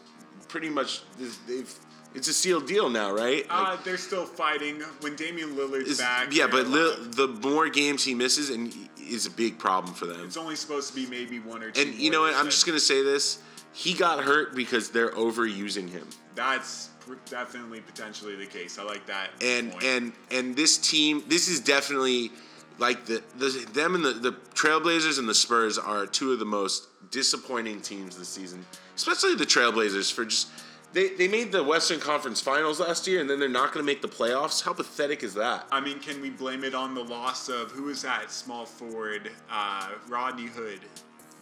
Pretty 0.48 0.68
much, 0.68 1.02
they've. 1.46 1.72
It's 2.14 2.28
a 2.28 2.32
sealed 2.32 2.68
deal 2.68 2.88
now, 2.88 3.12
right? 3.12 3.48
Like, 3.48 3.78
uh, 3.80 3.82
they're 3.82 3.96
still 3.96 4.24
fighting 4.24 4.80
when 5.00 5.16
Damian 5.16 5.56
Lillard's 5.56 5.88
is- 5.88 5.98
back. 5.98 6.32
yeah, 6.32 6.46
but 6.46 6.70
the 6.70 7.26
more 7.42 7.68
games 7.68 8.04
he 8.04 8.14
misses, 8.14 8.50
and 8.50 8.72
is 8.96 9.26
a 9.26 9.30
big 9.30 9.58
problem 9.58 9.94
for 9.94 10.06
them. 10.06 10.24
it's 10.24 10.37
only 10.37 10.54
supposed 10.54 10.88
to 10.90 10.94
be 10.94 11.06
maybe 11.06 11.40
one 11.40 11.62
or 11.62 11.70
two. 11.72 11.80
And 11.82 11.94
you 11.94 12.10
know 12.10 12.20
what? 12.22 12.34
I'm 12.34 12.46
just 12.46 12.66
gonna 12.66 12.78
say 12.78 13.02
this: 13.02 13.42
he 13.72 13.94
got 13.94 14.22
hurt 14.22 14.54
because 14.54 14.90
they're 14.90 15.10
overusing 15.10 15.90
him. 15.90 16.06
That's 16.37 16.90
pr- 17.00 17.14
definitely 17.28 17.80
potentially 17.80 18.37
the 18.37 18.46
case. 18.46 18.78
I 18.78 18.84
like 18.84 19.06
that. 19.06 19.30
and 19.42 19.72
point. 19.72 19.84
and 19.84 20.12
and 20.30 20.56
this 20.56 20.78
team 20.78 21.24
this 21.26 21.48
is 21.48 21.58
definitely 21.58 22.30
like 22.78 23.06
the, 23.06 23.22
the 23.37 23.66
them 23.72 23.94
and 23.94 24.04
the, 24.04 24.12
the 24.12 24.32
trailblazers 24.54 25.18
and 25.18 25.28
the 25.28 25.34
spurs 25.34 25.78
are 25.78 26.06
two 26.06 26.32
of 26.32 26.38
the 26.38 26.44
most 26.44 26.88
disappointing 27.10 27.80
teams 27.80 28.16
this 28.18 28.28
season 28.28 28.64
especially 28.96 29.34
the 29.34 29.44
trailblazers 29.44 30.12
for 30.12 30.24
just 30.24 30.48
they, 30.92 31.08
they 31.10 31.28
made 31.28 31.50
the 31.52 31.62
western 31.62 32.00
conference 32.00 32.40
finals 32.40 32.80
last 32.80 33.06
year 33.06 33.20
and 33.20 33.28
then 33.28 33.38
they're 33.38 33.48
not 33.48 33.72
going 33.72 33.84
to 33.84 33.87
make 33.87 34.02
the 34.02 34.08
playoffs 34.08 34.62
how 34.62 34.72
pathetic 34.72 35.22
is 35.22 35.34
that 35.34 35.66
I 35.70 35.80
mean, 35.80 35.98
can 36.00 36.20
we 36.20 36.30
blame 36.30 36.64
it 36.64 36.74
on 36.74 36.94
the 36.94 37.04
loss 37.04 37.48
of 37.48 37.70
who 37.70 37.84
was 37.84 38.02
that 38.02 38.30
small 38.30 38.64
forward, 38.64 39.30
uh, 39.50 39.90
Rodney 40.08 40.46
Hood? 40.46 40.80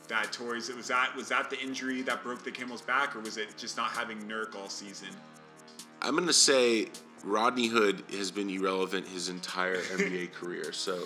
That 0.09 0.33
tore 0.33 0.57
his, 0.57 0.69
was 0.71 0.89
that 0.89 1.15
was 1.15 1.29
that 1.29 1.49
the 1.49 1.59
injury 1.61 2.03
that 2.03 2.23
broke 2.23 2.43
the 2.43 2.51
camel's 2.51 2.83
back, 2.83 3.15
or 3.15 3.21
was 3.21 3.39
it 3.39 3.57
just 3.57 3.77
not 3.77 3.91
having 3.91 4.19
Nurk 4.23 4.57
all 4.57 4.69
season? 4.69 5.09
i'm 6.03 6.15
going 6.17 6.27
to 6.27 6.33
say 6.33 6.89
rodney 7.25 7.69
hood 7.69 8.03
has 8.11 8.31
been 8.31 8.51
irrelevant 8.51 9.07
his 9.09 9.29
entire 9.29 9.77
nba 9.77 10.33
career 10.41 10.73
so 10.73 11.05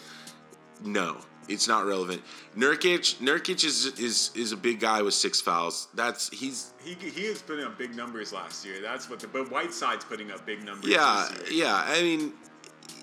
no 0.83 1.17
it's 1.49 1.69
not 1.69 1.87
relevant 1.87 2.23
nurkic 2.57 3.17
nurkic 3.17 3.65
is 3.65 3.87
is 3.99 4.31
is 4.35 4.53
a 4.53 4.57
big 4.57 4.81
guy 4.81 5.01
with 5.03 5.15
six 5.15 5.41
fouls 5.41 5.89
that's 5.95 6.29
he's 6.31 6.73
He 6.83 6.95
he 6.95 7.27
has 7.27 7.43
put 7.43 7.59
up 7.61 7.77
big 7.79 7.95
numbers 7.97 8.33
last 8.33 8.65
year. 8.65 8.81
That's 8.81 9.11
what 9.11 9.19
the 9.19 9.27
but 9.27 9.51
Whiteside's 9.51 10.05
putting 10.05 10.31
up 10.31 10.47
big 10.47 10.63
numbers. 10.65 10.89
Yeah, 10.89 11.27
this 11.31 11.51
year. 11.51 11.65
yeah. 11.65 11.85
I 11.85 12.01
mean, 12.03 12.33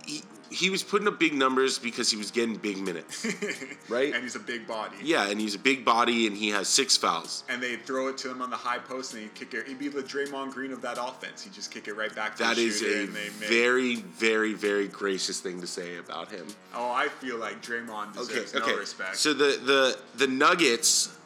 he, 0.06 0.22
he 0.54 0.70
was 0.70 0.84
putting 0.84 1.08
up 1.08 1.20
big 1.20 1.34
numbers 1.34 1.80
because 1.80 2.12
he 2.12 2.18
was 2.18 2.30
getting 2.32 2.56
big 2.56 2.78
minutes, 2.78 3.26
right? 3.90 4.14
and 4.14 4.24
he's 4.24 4.36
a 4.36 4.40
big 4.40 4.68
body. 4.68 4.96
yeah, 5.02 5.28
and 5.30 5.42
he's 5.42 5.56
a 5.56 5.60
big 5.60 5.84
body 5.84 6.28
and 6.28 6.38
he 6.38 6.50
has 6.50 6.68
six 6.68 6.96
fouls. 6.96 7.44
And 7.50 7.62
they 7.62 7.76
throw 7.76 8.08
it 8.10 8.18
to 8.20 8.30
him 8.32 8.42
on 8.42 8.50
the 8.50 8.56
high 8.56 8.78
post, 8.78 9.14
and 9.14 9.24
he 9.24 9.30
kick 9.30 9.54
it. 9.54 9.68
He'd 9.68 9.80
be 9.80 9.88
the 9.88 10.04
Draymond 10.04 10.52
Green 10.52 10.72
of 10.72 10.82
that 10.84 10.98
offense. 11.02 11.44
He 11.44 11.50
just 11.50 11.72
kick 11.72 11.88
it 11.88 11.96
right 11.96 12.14
back 12.16 12.36
to 12.36 12.44
That 12.44 12.58
is 12.58 12.82
a 12.82 13.02
and 13.04 13.10
they 13.16 13.24
make. 13.24 13.50
very, 13.50 13.96
very, 13.96 14.54
very 14.54 14.88
gracious 14.88 15.40
thing 15.40 15.60
to 15.62 15.68
say 15.68 15.98
about 15.98 16.30
him. 16.32 16.46
oh, 16.76 16.92
I 16.92 17.08
feel 17.10 17.38
like 17.38 17.62
Draymond 17.62 18.14
deserves 18.14 18.56
okay. 18.56 18.72
no 18.72 18.78
respect. 18.78 19.18
So 19.18 19.34
the 19.34 19.60
the 19.66 19.98
the 20.16 20.28
Nuggets, 20.28 21.18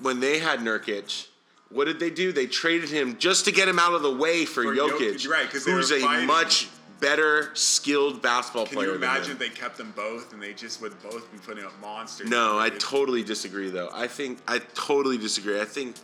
when 0.00 0.20
they 0.20 0.38
had 0.38 0.60
Nurkic. 0.60 1.28
What 1.70 1.86
did 1.86 1.98
they 1.98 2.10
do? 2.10 2.30
They 2.30 2.46
traded 2.46 2.88
him 2.90 3.18
just 3.18 3.46
to 3.46 3.50
get 3.50 3.66
him 3.66 3.80
out 3.80 3.94
of 3.94 4.02
the 4.02 4.14
way 4.14 4.44
for, 4.44 4.62
For 4.62 4.74
Jokic, 4.76 5.14
Jokic, 5.14 5.28
right, 5.28 5.46
who's 5.46 5.90
a 5.90 5.98
fighting. 5.98 6.26
much 6.26 6.68
better 7.04 7.50
skilled 7.54 8.22
basketball 8.22 8.66
Can 8.66 8.76
player. 8.76 8.88
you 8.88 8.92
than 8.94 9.02
imagine 9.02 9.38
they 9.38 9.50
kept 9.50 9.76
them 9.76 9.92
both 9.94 10.32
and 10.32 10.42
they 10.42 10.54
just 10.54 10.80
would 10.80 11.00
both 11.02 11.30
be 11.30 11.38
putting 11.38 11.64
up 11.64 11.78
monsters? 11.80 12.28
No, 12.28 12.58
I 12.58 12.70
totally 12.70 13.22
disagree. 13.22 13.70
Though 13.70 13.90
I 13.92 14.06
think 14.06 14.38
I 14.48 14.60
totally 14.74 15.18
disagree. 15.18 15.60
I 15.60 15.64
think 15.64 15.96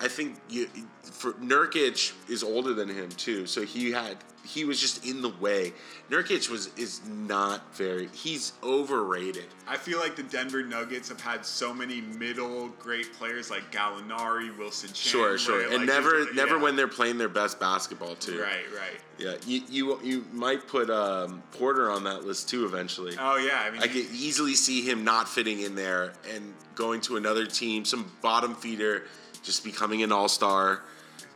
I 0.00 0.08
think 0.08 0.36
you, 0.48 0.68
for 1.02 1.32
Nurkic 1.34 2.12
is 2.30 2.42
older 2.42 2.72
than 2.72 2.88
him 2.88 3.10
too, 3.10 3.46
so 3.46 3.62
he 3.62 3.90
had 3.90 4.16
he 4.48 4.64
was 4.64 4.80
just 4.80 5.04
in 5.04 5.20
the 5.20 5.28
way. 5.28 5.72
Nurkic 6.10 6.48
was 6.48 6.70
is 6.76 7.06
not 7.06 7.74
very. 7.76 8.08
He's 8.14 8.54
overrated. 8.62 9.44
I 9.66 9.76
feel 9.76 9.98
like 9.98 10.16
the 10.16 10.22
Denver 10.22 10.62
Nuggets 10.62 11.08
have 11.10 11.20
had 11.20 11.44
so 11.44 11.74
many 11.74 12.00
middle 12.00 12.68
great 12.80 13.12
players 13.12 13.50
like 13.50 13.70
Gallinari, 13.70 14.56
Wilson 14.56 14.90
Sure, 14.94 15.36
sure, 15.36 15.62
and 15.62 15.78
like, 15.78 15.86
never 15.86 16.24
just- 16.24 16.34
never 16.34 16.56
yeah. 16.56 16.62
when 16.62 16.76
they're 16.76 16.88
playing 16.88 17.18
their 17.18 17.28
best 17.28 17.60
basketball 17.60 18.14
too. 18.14 18.40
Right, 18.40 18.64
right. 18.74 19.00
Yeah, 19.18 19.34
you 19.46 19.62
you 19.68 20.00
you 20.02 20.24
might 20.32 20.66
put 20.66 20.88
um, 20.88 21.42
Porter 21.52 21.90
on 21.90 22.04
that 22.04 22.24
list 22.24 22.48
too 22.48 22.64
eventually. 22.64 23.16
Oh 23.18 23.36
yeah, 23.36 23.62
I 23.66 23.70
mean, 23.70 23.82
I 23.82 23.86
could 23.88 24.06
easily 24.12 24.54
see 24.54 24.82
him 24.88 25.04
not 25.04 25.28
fitting 25.28 25.60
in 25.60 25.74
there 25.74 26.12
and 26.32 26.54
going 26.74 27.00
to 27.02 27.16
another 27.16 27.44
team, 27.44 27.84
some 27.84 28.10
bottom 28.22 28.54
feeder, 28.54 29.04
just 29.42 29.62
becoming 29.64 30.02
an 30.02 30.12
all 30.12 30.28
star. 30.28 30.82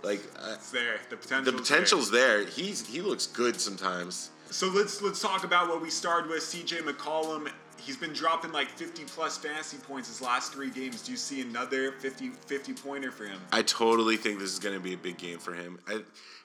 Like 0.02 0.20
uh, 0.38 0.52
it's 0.54 0.70
there. 0.70 0.96
The 1.10 1.16
potential. 1.16 1.52
the 1.52 1.58
potential's 1.58 2.10
there. 2.10 2.44
He's 2.44 2.86
he 2.86 3.00
looks 3.00 3.26
good 3.26 3.60
sometimes. 3.60 4.30
So 4.50 4.68
let's 4.68 5.00
let's 5.00 5.20
talk 5.20 5.44
about 5.44 5.68
what 5.68 5.80
we 5.80 5.90
started 5.90 6.28
with. 6.30 6.42
C.J. 6.42 6.78
McCollum. 6.78 7.50
He's 7.78 7.96
been 7.96 8.12
dropping 8.12 8.52
like 8.52 8.68
50 8.68 9.04
plus 9.04 9.36
fantasy 9.38 9.76
points 9.78 10.08
his 10.08 10.22
last 10.22 10.52
three 10.52 10.70
games. 10.70 11.02
Do 11.02 11.10
you 11.10 11.16
see 11.18 11.40
another 11.40 11.92
50 11.92 12.30
50 12.46 12.74
pointer 12.74 13.10
for 13.10 13.24
him? 13.24 13.40
I 13.50 13.62
totally 13.62 14.16
think 14.16 14.38
this 14.38 14.52
is 14.52 14.58
going 14.60 14.74
to 14.76 14.80
be 14.80 14.94
a 14.94 14.98
big 14.98 15.18
game 15.18 15.38
for 15.38 15.52
him. 15.52 15.80
I, 15.88 16.02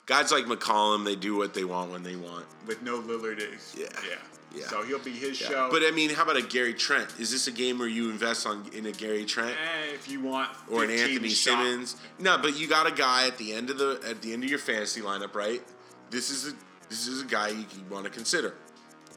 guys 0.07 0.31
like 0.31 0.45
McCollum, 0.45 1.05
they 1.05 1.15
do 1.15 1.35
what 1.37 1.53
they 1.53 1.63
want 1.63 1.91
when 1.91 2.01
they 2.01 2.15
want. 2.15 2.45
With 2.65 2.81
no 2.81 2.99
Lillard, 3.01 3.39
Yeah. 3.77 3.85
yeah, 4.09 4.15
Yeah. 4.55 4.67
So 4.67 4.83
he'll 4.83 4.99
be 4.99 5.11
his 5.11 5.39
Yeah. 5.41 5.49
show. 5.49 5.69
But 5.71 5.83
I 5.83 5.91
mean, 5.91 6.09
how 6.11 6.23
about 6.23 6.37
a 6.37 6.41
Gary 6.41 6.73
Trent? 6.73 7.09
Is 7.19 7.31
this 7.31 7.47
a 7.47 7.51
game 7.51 7.79
where 7.79 7.87
you 7.87 8.09
invest 8.09 8.45
on 8.47 8.67
in 8.73 8.85
a 8.85 8.91
Gary 8.91 9.25
Trent? 9.25 9.51
Eh, 9.57 9.93
if 9.93 10.07
you 10.09 10.21
want, 10.21 10.49
or 10.69 10.83
an 10.83 10.89
Anthony 10.91 11.29
shot- 11.29 11.53
Simons. 11.53 11.95
No, 12.19 12.37
but 12.37 12.57
you 12.57 12.67
got 12.67 12.87
a 12.87 12.91
guy 12.91 13.27
at 13.27 13.37
the 13.37 13.53
end 13.53 13.69
of 13.69 13.77
the 13.77 13.99
at 14.05 14.21
the 14.21 14.33
end 14.33 14.43
of 14.43 14.49
your 14.49 14.59
fantasy 14.59 15.01
lineup, 15.01 15.35
right? 15.35 15.61
This 16.09 16.29
is 16.29 16.47
a 16.47 16.53
this 16.89 17.07
is 17.07 17.21
a 17.21 17.25
guy 17.25 17.49
you, 17.49 17.65
you 17.75 17.83
want 17.89 18.05
to 18.05 18.09
consider. 18.09 18.55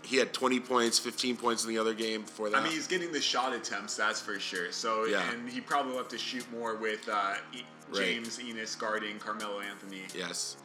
He 0.02 0.16
had 0.16 0.32
20 0.32 0.58
points, 0.60 0.98
15 0.98 1.36
points 1.36 1.62
in 1.62 1.68
the 1.68 1.78
other 1.78 1.94
game 1.94 2.22
before 2.22 2.48
that. 2.50 2.56
I 2.56 2.62
mean, 2.64 2.72
he's 2.72 2.86
getting 2.88 3.12
the 3.12 3.20
shot 3.20 3.52
attempts, 3.52 3.94
that's 3.94 4.20
for 4.20 4.40
sure. 4.40 4.72
So, 4.72 5.04
Yeah. 5.04 5.30
and 5.30 5.48
he 5.48 5.60
probably 5.60 5.92
will 5.92 5.98
have 5.98 6.08
to 6.08 6.18
shoot 6.18 6.50
more 6.50 6.74
with 6.74 7.06
uh, 7.08 7.34
e- 7.54 7.62
Right. 7.90 8.02
James 8.06 8.38
Ennis 8.40 8.74
guarding 8.74 9.18
Carmelo 9.18 9.60
Anthony. 9.60 10.02
yes. 10.14 10.56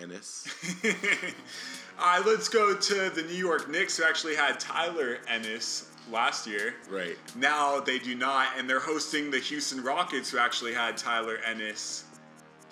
Ennis. 0.00 0.46
All 1.98 2.18
right, 2.18 2.26
let's 2.26 2.48
go 2.48 2.76
to 2.76 3.10
the 3.10 3.22
New 3.22 3.34
York 3.34 3.70
Knicks, 3.70 3.96
who 3.96 4.04
actually 4.04 4.34
had 4.34 4.60
Tyler 4.60 5.18
Ennis 5.28 5.90
last 6.10 6.46
year. 6.46 6.74
right. 6.90 7.16
Now 7.34 7.80
they 7.80 7.98
do 7.98 8.14
not, 8.14 8.48
and 8.56 8.68
they're 8.68 8.80
hosting 8.80 9.30
the 9.30 9.38
Houston 9.38 9.82
Rockets, 9.82 10.30
who 10.30 10.38
actually 10.38 10.74
had 10.74 10.96
Tyler 10.96 11.38
Ennis 11.44 12.04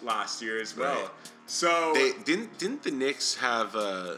last 0.02 0.42
year 0.42 0.60
as 0.60 0.76
well. 0.76 0.94
Right. 0.94 1.10
So 1.46 1.92
They 1.94 2.12
didn't 2.24 2.58
didn't 2.58 2.82
the 2.82 2.90
Knicks 2.90 3.34
have 3.36 3.74
uh 3.76 4.16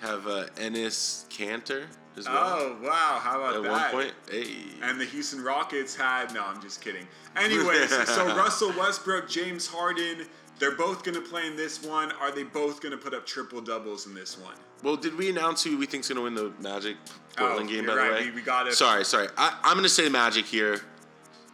have 0.00 0.26
uh, 0.26 0.46
Enes 0.56 1.26
Kanter 1.28 1.86
as 2.16 2.28
well 2.28 2.36
oh 2.36 2.76
wow, 2.82 3.18
how 3.20 3.40
about 3.40 3.56
at 3.56 3.62
that? 3.62 3.70
one 3.94 4.04
point? 4.04 4.14
Hey. 4.30 4.48
And 4.82 5.00
the 5.00 5.04
Houston 5.04 5.42
Rockets 5.42 5.96
had 5.96 6.32
no, 6.34 6.44
I'm 6.44 6.60
just 6.60 6.80
kidding. 6.80 7.06
Anyways, 7.36 7.90
so 8.08 8.26
Russell 8.36 8.70
Westbrook, 8.78 9.28
James 9.28 9.66
Harden, 9.66 10.26
they're 10.58 10.76
both 10.76 11.02
gonna 11.04 11.20
play 11.20 11.46
in 11.46 11.56
this 11.56 11.82
one. 11.82 12.12
Are 12.12 12.30
they 12.30 12.44
both 12.44 12.80
gonna 12.80 12.96
put 12.96 13.14
up 13.14 13.26
triple 13.26 13.60
doubles 13.60 14.06
in 14.06 14.14
this 14.14 14.38
one? 14.38 14.54
Well, 14.82 14.96
did 14.96 15.16
we 15.16 15.30
announce 15.30 15.62
who 15.64 15.76
we 15.78 15.86
think's 15.86 16.08
gonna 16.08 16.20
win 16.22 16.34
the 16.34 16.52
Magic 16.60 16.96
Portland 17.36 17.68
Oh, 17.68 17.72
game? 17.72 17.86
By 17.86 17.94
right. 17.96 18.08
the 18.08 18.14
way, 18.14 18.24
We- 18.26 18.36
we 18.36 18.42
got 18.42 18.66
it. 18.68 18.74
Sorry, 18.74 19.04
sorry. 19.04 19.28
I, 19.36 19.58
I'm 19.62 19.76
gonna 19.76 19.88
say 19.88 20.08
Magic 20.08 20.44
here. 20.44 20.80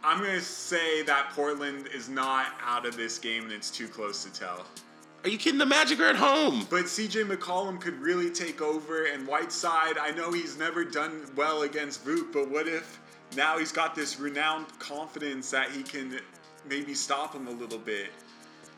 I'm 0.03 0.19
gonna 0.19 0.41
say 0.41 1.03
that 1.03 1.29
Portland 1.35 1.87
is 1.93 2.09
not 2.09 2.47
out 2.65 2.85
of 2.85 2.97
this 2.97 3.17
game, 3.19 3.43
and 3.43 3.51
it's 3.51 3.69
too 3.69 3.87
close 3.87 4.23
to 4.23 4.31
tell. 4.33 4.65
Are 5.23 5.29
you 5.29 5.37
kidding? 5.37 5.59
The 5.59 5.65
Magic 5.67 5.99
are 5.99 6.07
at 6.07 6.15
home. 6.15 6.65
But 6.71 6.85
CJ 6.85 7.25
McCollum 7.25 7.79
could 7.79 8.01
really 8.01 8.31
take 8.31 8.59
over, 8.61 9.05
and 9.05 9.27
Whiteside, 9.27 9.99
I 9.99 10.09
know 10.11 10.31
he's 10.31 10.57
never 10.57 10.83
done 10.83 11.27
well 11.35 11.61
against 11.61 12.03
Vooch, 12.03 12.31
but 12.33 12.49
what 12.49 12.67
if 12.67 12.99
now 13.35 13.59
he's 13.59 13.71
got 13.71 13.93
this 13.93 14.19
renowned 14.19 14.65
confidence 14.79 15.51
that 15.51 15.69
he 15.69 15.83
can 15.83 16.19
maybe 16.67 16.95
stop 16.95 17.35
him 17.35 17.45
a 17.47 17.51
little 17.51 17.77
bit? 17.77 18.07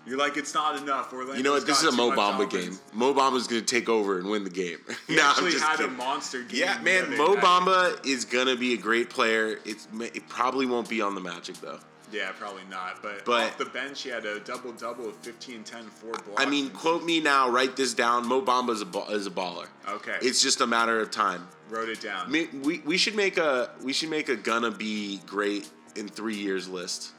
You're 0.05 0.17
like, 0.17 0.35
it's 0.37 0.53
not 0.53 0.81
enough. 0.81 1.13
Orlando's 1.13 1.37
You 1.37 1.43
know 1.43 1.53
what? 1.53 1.65
This 1.65 1.81
is 1.81 1.93
a 1.93 1.95
Mo 1.95 2.11
Bamba 2.11 2.49
game. 2.49 2.77
Mo 2.93 3.13
Bamba's 3.13 3.47
going 3.47 3.63
to 3.63 3.65
take 3.65 3.87
over 3.87 4.19
and 4.19 4.29
win 4.29 4.43
the 4.43 4.49
game. 4.49 4.79
He 5.07 5.15
No, 5.15 5.23
I'm 5.23 5.29
actually 5.29 5.51
just 5.51 5.63
had 5.63 5.77
kidding. 5.77 5.93
a 5.93 5.97
monster 5.97 6.43
game. 6.43 6.59
Yeah, 6.61 6.79
man, 6.81 7.15
Mo 7.17 7.33
night. 7.35 7.43
Bamba 7.43 8.05
is 8.05 8.25
gonna 8.25 8.55
be 8.55 8.73
a 8.73 8.77
great 8.77 9.09
player. 9.09 9.59
It's 9.65 9.87
it 9.99 10.27
probably 10.29 10.65
won't 10.65 10.89
be 10.89 11.01
on 11.01 11.15
the 11.15 11.21
Magic 11.21 11.55
though. 11.57 11.79
Yeah, 12.11 12.31
probably 12.37 12.61
not. 12.69 13.01
But, 13.01 13.25
But- 13.25 13.43
off 13.43 13.57
the 13.57 13.65
bench, 13.65 14.03
he 14.03 14.09
had 14.09 14.25
a 14.25 14.39
double 14.41 14.71
double 14.73 15.09
of 15.09 15.15
15, 15.17 15.63
10, 15.63 15.85
4 15.85 16.11
blocks. 16.11 16.23
I 16.37 16.45
mean, 16.45 16.69
quote 16.69 17.03
me 17.03 17.19
now. 17.19 17.49
Write 17.49 17.75
this 17.75 17.93
down. 17.95 18.27
Mo 18.27 18.41
Bamba 18.41 18.69
is 18.71 18.81
a 18.83 19.11
is 19.15 19.25
a 19.27 19.31
baller. 19.31 19.67
Okay. 19.89 20.17
It's 20.21 20.41
just 20.41 20.61
a 20.61 20.67
matter 20.67 20.99
of 20.99 21.09
time. 21.11 21.47
Wrote 21.69 21.89
it 21.89 22.01
down. 22.01 22.31
We, 22.31 22.79
we 22.85 22.97
should 22.97 23.15
make 23.15 23.37
a 23.37 23.71
we 23.81 23.93
should 23.93 24.09
make 24.09 24.29
a 24.29 24.35
gonna 24.35 24.69
be 24.71 25.21
great 25.25 25.69
in 25.95 26.07
three 26.07 26.35
years 26.35 26.67
list, 26.67 27.11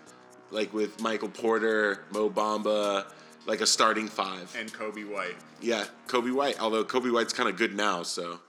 like 0.51 0.73
with 0.73 1.01
Michael 1.01 1.29
Porter, 1.29 2.05
Mo 2.13 2.31
Bamba, 2.31 3.07
like 3.47 3.61
a 3.61 3.67
starting 3.67 4.09
five. 4.09 4.55
and 4.59 4.73
Coby 4.73 5.09
White. 5.09 5.37
Yeah, 5.61 5.85
Coby 6.09 6.33
White. 6.35 6.61
Although 6.61 6.85
Coby 6.85 7.13
White's 7.13 7.33
kind 7.33 7.49
of 7.49 7.57
good 7.57 7.75
now, 7.75 8.03
so 8.03 8.41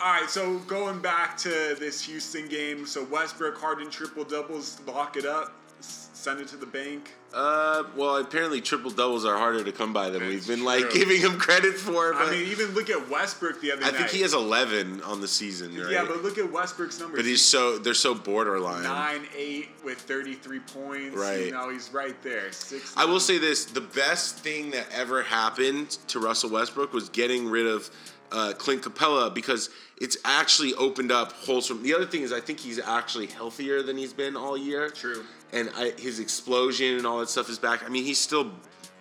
All 0.00 0.12
right, 0.12 0.28
so 0.30 0.58
going 0.60 1.00
back 1.00 1.36
to 1.38 1.76
this 1.78 2.02
Houston 2.02 2.48
game, 2.48 2.86
so 2.86 3.04
Westbrook, 3.04 3.58
Harden, 3.58 3.90
triple 3.90 4.24
doubles, 4.24 4.80
lock 4.86 5.16
it 5.16 5.26
up, 5.26 5.52
send 5.80 6.40
it 6.40 6.48
to 6.48 6.56
the 6.56 6.66
bank. 6.66 7.14
uh, 7.32 7.84
well, 7.96 8.16
apparently 8.16 8.60
triple 8.60 8.90
doubles 8.90 9.24
are 9.24 9.36
harder 9.36 9.62
to 9.62 9.70
come 9.72 9.92
by 9.92 10.10
than 10.10 10.22
we've 10.26 10.34
That's 10.34 10.46
been 10.48 10.64
like 10.64 10.90
giving 10.92 11.20
him 11.20 11.38
credit 11.38 11.74
for. 11.74 12.12
But 12.12 12.28
I 12.28 12.30
mean, 12.32 12.48
even 12.48 12.66
look 12.74 12.90
at 12.90 13.08
Westbrook 13.08 13.60
the 13.60 13.72
other 13.72 13.82
I 13.82 13.90
night. 13.90 13.96
think 13.96 14.10
he 14.10 14.22
has 14.22 14.34
11 14.34 15.02
on 15.02 15.20
the 15.20 15.28
season, 15.28 15.76
right? 15.80 15.90
Yeah, 15.90 16.04
but 16.04 16.22
look 16.22 16.36
at 16.38 16.50
Westbrook's 16.50 16.98
numbers. 16.98 17.18
But 17.18 17.24
he's 17.24 17.42
so 17.42 17.78
they're 17.78 17.94
so 17.94 18.14
borderline. 18.14 18.82
nine 18.82 19.26
eight 19.36 19.68
with 19.84 19.98
thirty 19.98 20.34
three 20.34 20.60
points. 20.60 21.16
Right. 21.16 21.46
You 21.46 21.52
know, 21.52 21.70
he's 21.70 21.90
right 21.92 22.20
there. 22.22 22.50
Six. 22.52 22.94
I 22.96 23.04
will 23.04 23.20
say 23.20 23.38
this: 23.38 23.64
the 23.66 23.80
best 23.80 24.38
thing 24.38 24.70
that 24.72 24.86
ever 24.92 25.22
happened 25.22 25.90
to 26.08 26.18
Russell 26.18 26.50
Westbrook 26.50 26.92
was 26.92 27.08
getting 27.10 27.48
rid 27.48 27.66
of 27.66 27.90
uh, 28.32 28.52
Clint 28.58 28.82
Capela 28.82 29.32
because 29.32 29.70
it's 30.00 30.16
actually 30.24 30.74
opened 30.74 31.12
up 31.12 31.32
holes 31.32 31.66
from. 31.66 31.82
The 31.82 31.94
other 31.94 32.06
thing 32.06 32.22
is, 32.22 32.32
I 32.32 32.40
think 32.40 32.58
he's 32.60 32.78
actually 32.80 33.26
healthier 33.26 33.82
than 33.82 33.96
he's 33.96 34.12
been 34.12 34.36
all 34.36 34.56
year. 34.58 34.90
True. 34.90 35.24
And 35.52 35.70
I, 35.76 35.92
his 35.98 36.20
explosion 36.20 36.96
and 36.96 37.06
all 37.06 37.20
that 37.20 37.30
stuff 37.30 37.48
is 37.48 37.58
back. 37.58 37.84
I 37.84 37.88
mean, 37.88 38.04
he's 38.04 38.18
still 38.18 38.52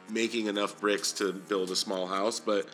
making 0.10 0.48
enough 0.48 0.80
bricks 0.80 1.12
to 1.14 1.34
build 1.34 1.72
a 1.72 1.76
small 1.76 2.08
house, 2.08 2.40
but 2.40 2.66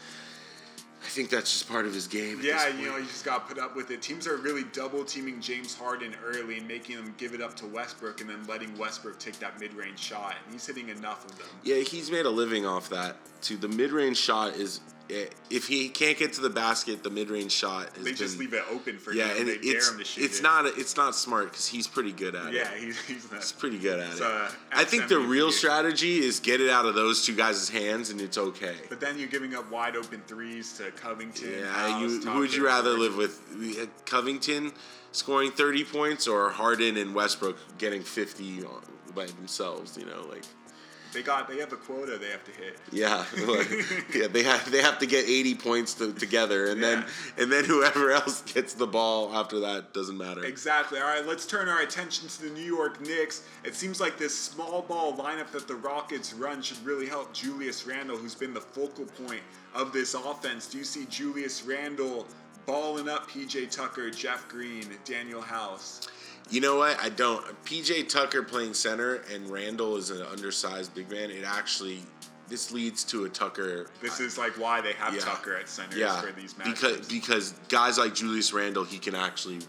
I 1.01 1.07
think 1.07 1.29
that's 1.29 1.51
just 1.51 1.67
part 1.67 1.85
of 1.85 1.93
his 1.93 2.07
game. 2.07 2.39
Yeah, 2.41 2.67
you 2.69 2.85
know, 2.87 2.97
you 2.97 3.05
just 3.05 3.25
got 3.25 3.47
put 3.47 3.57
up 3.57 3.75
with 3.75 3.91
it. 3.91 4.01
Teams 4.01 4.27
are 4.27 4.37
really 4.37 4.63
double 4.71 5.03
teaming 5.03 5.41
James 5.41 5.75
Harden 5.75 6.15
early 6.23 6.59
and 6.59 6.67
making 6.67 6.97
him 6.97 7.13
give 7.17 7.33
it 7.33 7.41
up 7.41 7.55
to 7.57 7.65
Westbrook 7.65 8.21
and 8.21 8.29
then 8.29 8.45
letting 8.47 8.77
Westbrook 8.77 9.19
take 9.19 9.37
that 9.39 9.59
mid 9.59 9.73
range 9.73 9.99
shot. 9.99 10.35
And 10.45 10.53
he's 10.53 10.65
hitting 10.65 10.89
enough 10.89 11.25
of 11.25 11.37
them. 11.37 11.47
Yeah, 11.63 11.77
he's 11.77 12.09
made 12.09 12.25
a 12.25 12.29
living 12.29 12.65
off 12.65 12.89
that. 12.89 13.17
Too. 13.41 13.57
The 13.57 13.67
mid-range 13.67 14.15
shot 14.15 14.55
is, 14.55 14.79
if 15.09 15.67
he 15.67 15.89
can't 15.89 16.17
get 16.17 16.33
to 16.33 16.41
the 16.41 16.49
basket, 16.49 17.03
the 17.03 17.09
mid-range 17.09 17.51
shot. 17.51 17.93
They 17.95 18.13
just 18.13 18.37
been- 18.37 18.45
leave 18.49 18.53
it 18.53 18.63
open 18.71 18.97
for 18.97 19.13
Yeah, 19.13 19.27
him. 19.29 19.41
and 19.41 19.47
they 19.49 19.57
dare 19.57 19.75
it's 19.75 19.89
him 19.91 19.97
to 19.99 20.05
shoot 20.05 20.23
it's 20.23 20.39
it. 20.39 20.43
not 20.43 20.65
it's 20.65 20.95
not 20.97 21.15
smart 21.15 21.51
because 21.51 21.67
he's 21.67 21.87
pretty 21.87 22.11
good 22.13 22.35
at 22.35 22.51
Yeah, 22.53 22.71
it. 22.71 22.81
he's, 22.81 23.01
he's 23.05 23.31
not. 23.31 23.41
He's 23.41 23.51
pretty 23.51 23.77
good 23.77 23.99
at 23.99 24.15
it. 24.15 24.21
uh, 24.21 24.49
I 24.71 24.83
think 24.85 25.07
the 25.09 25.19
real 25.19 25.51
strategy 25.51 26.19
is 26.19 26.39
get 26.39 26.61
it 26.61 26.69
out 26.69 26.85
of 26.85 26.95
those 26.95 27.25
two 27.25 27.35
guys' 27.35 27.69
hands, 27.69 28.09
and 28.09 28.19
it's 28.21 28.37
okay. 28.37 28.75
But 28.89 28.99
then 28.99 29.19
you're 29.19 29.27
giving 29.27 29.53
up 29.55 29.69
wide 29.69 29.95
open 29.95 30.21
threes 30.25 30.73
to 30.77 30.91
Covington. 30.91 31.51
Yeah, 31.59 31.65
House, 31.71 32.01
you, 32.01 32.21
who 32.21 32.39
would 32.39 32.53
you 32.53 32.65
rather 32.65 32.91
live 32.91 33.15
with? 33.17 33.39
Covington 34.05 34.71
scoring 35.11 35.51
thirty 35.51 35.83
points 35.83 36.27
or 36.27 36.49
Harden 36.49 36.97
and 36.97 37.13
Westbrook 37.13 37.57
getting 37.77 38.01
fifty 38.03 38.63
by 39.13 39.25
themselves? 39.27 39.97
You 39.97 40.05
know, 40.05 40.25
like 40.29 40.43
They 41.13 41.21
got. 41.21 41.47
They 41.47 41.57
have 41.59 41.71
a 41.71 41.77
quota 41.77 42.17
they 42.17 42.29
have 42.29 42.43
to 42.45 42.51
hit. 42.51 42.77
yeah, 42.91 43.25
yeah, 44.15 44.27
they 44.27 44.43
have 44.43 44.69
they 44.71 44.81
have 44.81 44.99
to 44.99 45.05
get 45.05 45.27
eighty 45.27 45.55
points 45.55 45.93
to, 45.95 46.13
together, 46.13 46.67
and 46.67 46.81
then 46.81 47.05
and 47.37 47.51
then 47.51 47.65
whoever 47.65 48.11
else 48.11 48.41
gets 48.41 48.73
the 48.73 48.87
ball 48.87 49.33
after 49.33 49.59
that 49.61 49.93
doesn't 49.93 50.17
matter. 50.17 50.43
Exactly. 50.43 50.99
All 50.99 51.07
right, 51.07 51.25
let's 51.25 51.45
turn 51.45 51.69
our 51.69 51.81
attention 51.81 52.27
to 52.27 52.41
the 52.43 52.49
New 52.49 52.65
York 52.65 52.99
Knicks. 53.01 53.43
It 53.63 53.75
seems 53.75 53.99
like 54.01 54.17
this 54.17 54.37
small 54.37 54.81
ball 54.81 55.15
lineup 55.15 55.51
that 55.51 55.67
the 55.67 55.75
Rockets 55.75 56.33
run 56.33 56.61
should 56.61 56.83
really 56.85 57.07
help 57.07 57.33
Julius 57.33 57.85
Randle, 57.85 58.17
who's 58.17 58.35
been 58.35 58.53
the 58.53 58.61
focal 58.61 59.05
point 59.05 59.41
of 59.73 59.93
this 59.93 60.13
offense. 60.13 60.67
Do 60.67 60.77
you 60.77 60.83
see 60.83 61.05
Julius 61.09 61.63
Randle 61.63 62.25
balling 62.65 63.09
up 63.09 63.29
PJ 63.29 63.69
Tucker, 63.71 64.09
Jeff 64.09 64.47
Green, 64.47 64.85
Danuel 65.05 65.43
House? 65.43 66.07
You 66.49 66.61
know 66.61 66.77
what? 66.77 66.99
I 67.01 67.09
don't. 67.09 67.43
PJ 67.65 68.09
Tucker 68.09 68.43
playing 68.43 68.73
center 68.73 69.21
and 69.33 69.49
Randle 69.49 69.95
is 69.97 70.09
an 70.09 70.21
undersized 70.23 70.93
big 70.93 71.09
man. 71.09 71.31
It 71.31 71.43
actually 71.45 71.99
this 72.49 72.71
leads 72.71 73.03
to 73.05 73.25
a 73.25 73.29
Tucker. 73.29 73.87
This 74.01 74.19
is 74.19 74.37
like 74.37 74.57
why 74.59 74.81
they 74.81 74.93
have 74.93 75.13
Yeah. 75.15 75.21
Tucker 75.21 75.55
at 75.55 75.69
center 75.69 75.97
yeah, 75.97 76.21
for 76.21 76.31
these 76.33 76.57
matches. 76.57 76.73
because 76.79 77.07
because 77.07 77.53
guys 77.69 77.97
like 77.97 78.13
Julius 78.13 78.53
Randle 78.53 78.83
he 78.83 78.99
can 78.99 79.15
actually 79.15 79.59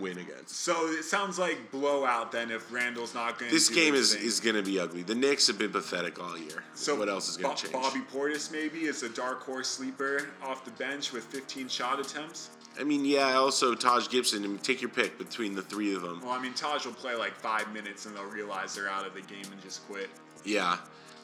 win 0.00 0.18
against. 0.18 0.56
so 0.56 0.74
it 0.88 1.04
sounds 1.04 1.38
like 1.38 1.70
blowout 1.70 2.32
then 2.32 2.50
if 2.50 2.72
Randle's 2.72 3.14
not 3.14 3.38
going 3.38 3.50
to. 3.50 3.54
This 3.54 3.68
game 3.68 3.94
is 3.94 4.12
is 4.14 4.40
going 4.40 4.56
to 4.56 4.62
be 4.62 4.80
ugly. 4.80 5.02
The 5.04 5.14
Knicks 5.14 5.46
have 5.46 5.58
been 5.58 5.70
pathetic 5.70 6.20
all 6.20 6.36
year. 6.36 6.64
So 6.74 6.96
what 6.98 7.08
else 7.08 7.28
is 7.28 7.36
going 7.36 7.54
Bo- 7.54 7.56
to 7.60 7.62
change? 7.68 7.72
Bobby 7.74 8.00
Portis 8.12 8.50
maybe 8.50 8.86
is 8.86 9.04
a 9.04 9.08
dark 9.10 9.42
horse 9.44 9.68
sleeper 9.68 10.30
off 10.42 10.64
the 10.64 10.72
bench 10.72 11.12
with 11.12 11.24
15 11.26 11.68
shot 11.68 12.00
attempts. 12.00 12.50
I 12.78 12.84
mean, 12.84 13.04
yeah. 13.04 13.34
Also, 13.34 13.74
Taj 13.74 14.08
Gibson. 14.08 14.44
I 14.44 14.48
mean, 14.48 14.58
take 14.58 14.80
your 14.80 14.90
pick 14.90 15.16
between 15.18 15.54
the 15.54 15.62
three 15.62 15.94
of 15.94 16.02
them. 16.02 16.20
Well, 16.22 16.32
I 16.32 16.40
mean, 16.42 16.54
Taj 16.54 16.84
will 16.84 16.92
play 16.92 17.14
like 17.14 17.34
five 17.34 17.72
minutes 17.72 18.06
and 18.06 18.16
they'll 18.16 18.24
realize 18.24 18.74
they're 18.74 18.88
out 18.88 19.06
of 19.06 19.14
the 19.14 19.20
game 19.22 19.44
and 19.52 19.62
just 19.62 19.86
quit. 19.86 20.10
Yeah. 20.44 20.78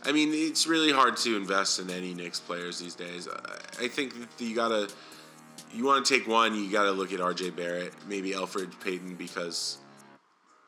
I 0.05 0.13
mean, 0.13 0.31
it's 0.33 0.67
really 0.67 0.93
hard 0.93 1.17
to 1.19 1.37
invest 1.37 1.79
in 1.79 1.91
any 1.91 2.15
Knicks 2.15 2.41
players 2.41 2.79
these 2.79 2.95
days. 2.95 3.29
I 3.79 3.89
think 3.89 4.15
that 4.39 4.45
you 4.45 4.55
gotta, 4.55 4.89
you 5.75 5.85
want 5.85 6.07
to 6.07 6.19
take 6.19 6.27
one, 6.27 6.55
you 6.55 6.71
gotta 6.71 6.93
look 6.93 7.13
at 7.13 7.21
R.J. 7.21 7.51
Barrett, 7.51 7.93
maybe 8.09 8.31
Elfrid 8.31 8.73
Payton, 8.81 9.17
because, 9.17 9.77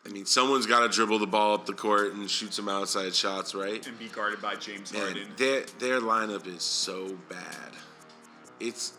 I 0.04 0.10
mean, 0.10 0.26
someone's 0.26 0.66
got 0.66 0.80
to 0.80 0.88
dribble 0.88 1.18
the 1.18 1.26
ball 1.26 1.54
up 1.54 1.64
the 1.64 1.72
court 1.72 2.12
and 2.12 2.28
shoot 2.30 2.52
some 2.52 2.68
outside 2.68 3.14
shots, 3.14 3.54
right? 3.54 3.86
and 3.86 3.98
be 3.98 4.08
guarded 4.08 4.42
by 4.42 4.54
James 4.56 4.92
Man, 4.92 5.02
Harden. 5.02 5.28
their 5.38 5.62
their 5.78 6.00
lineup 6.00 6.46
is 6.46 6.62
so 6.62 7.16
bad. 7.30 7.72
It's, 8.60 8.92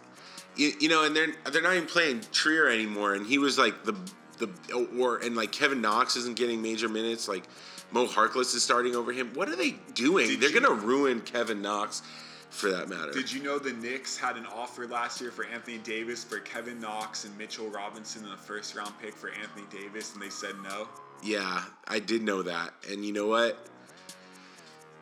you, 0.56 0.72
you 0.80 0.90
know, 0.90 1.04
and 1.06 1.16
they're 1.16 1.28
they're 1.52 1.62
not 1.62 1.76
even 1.76 1.88
playing 1.88 2.22
Trier 2.32 2.68
anymore, 2.68 3.14
and 3.16 3.26
he 3.26 3.38
was 3.38 3.58
like 3.58 3.84
the 3.84 3.96
the 4.40 4.50
or 4.98 5.18
and 5.18 5.36
like 5.36 5.52
Kevin 5.52 5.82
Knox 5.82 6.16
isn't 6.16 6.36
getting 6.38 6.62
major 6.62 6.90
minutes, 6.90 7.28
like. 7.28 7.44
Mo 7.92 8.08
Harkless 8.08 8.56
is 8.56 8.64
starting 8.64 8.96
over 8.96 9.12
him. 9.12 9.30
What 9.36 9.50
are 9.50 9.56
they 9.56 9.76
doing? 9.94 10.26
Did 10.28 10.42
They're 10.42 10.50
you- 10.50 10.60
gonna 10.60 10.74
ruin 10.74 11.22
Kevin 11.22 11.62
Knox, 11.62 12.02
for 12.50 12.72
that 12.72 12.90
matter. 12.90 13.12
Did 13.12 13.32
you 13.32 13.44
know 13.44 13.60
the 13.60 13.74
Knicks 13.74 14.18
had 14.18 14.36
an 14.36 14.48
offer 14.48 14.88
last 14.88 15.22
year 15.22 15.30
for 15.30 15.46
Anthony 15.46 15.78
Davis 15.78 16.24
for 16.24 16.40
Kevin 16.40 16.80
Knox 16.80 17.26
and 17.26 17.38
Mitchell 17.38 17.68
Robinson 17.70 18.24
and 18.24 18.34
a 18.34 18.38
first 18.38 18.74
round 18.74 18.94
pick 19.00 19.14
for 19.14 19.30
Anthony 19.30 19.68
Davis, 19.70 20.14
and 20.14 20.20
they 20.24 20.32
said 20.32 20.56
no? 20.64 20.88
yeah, 21.22 21.66
I 21.88 22.00
did 22.00 22.24
know 22.24 22.42
that, 22.42 22.74
and 22.90 23.06
you 23.06 23.14
know 23.14 23.28
what? 23.28 23.64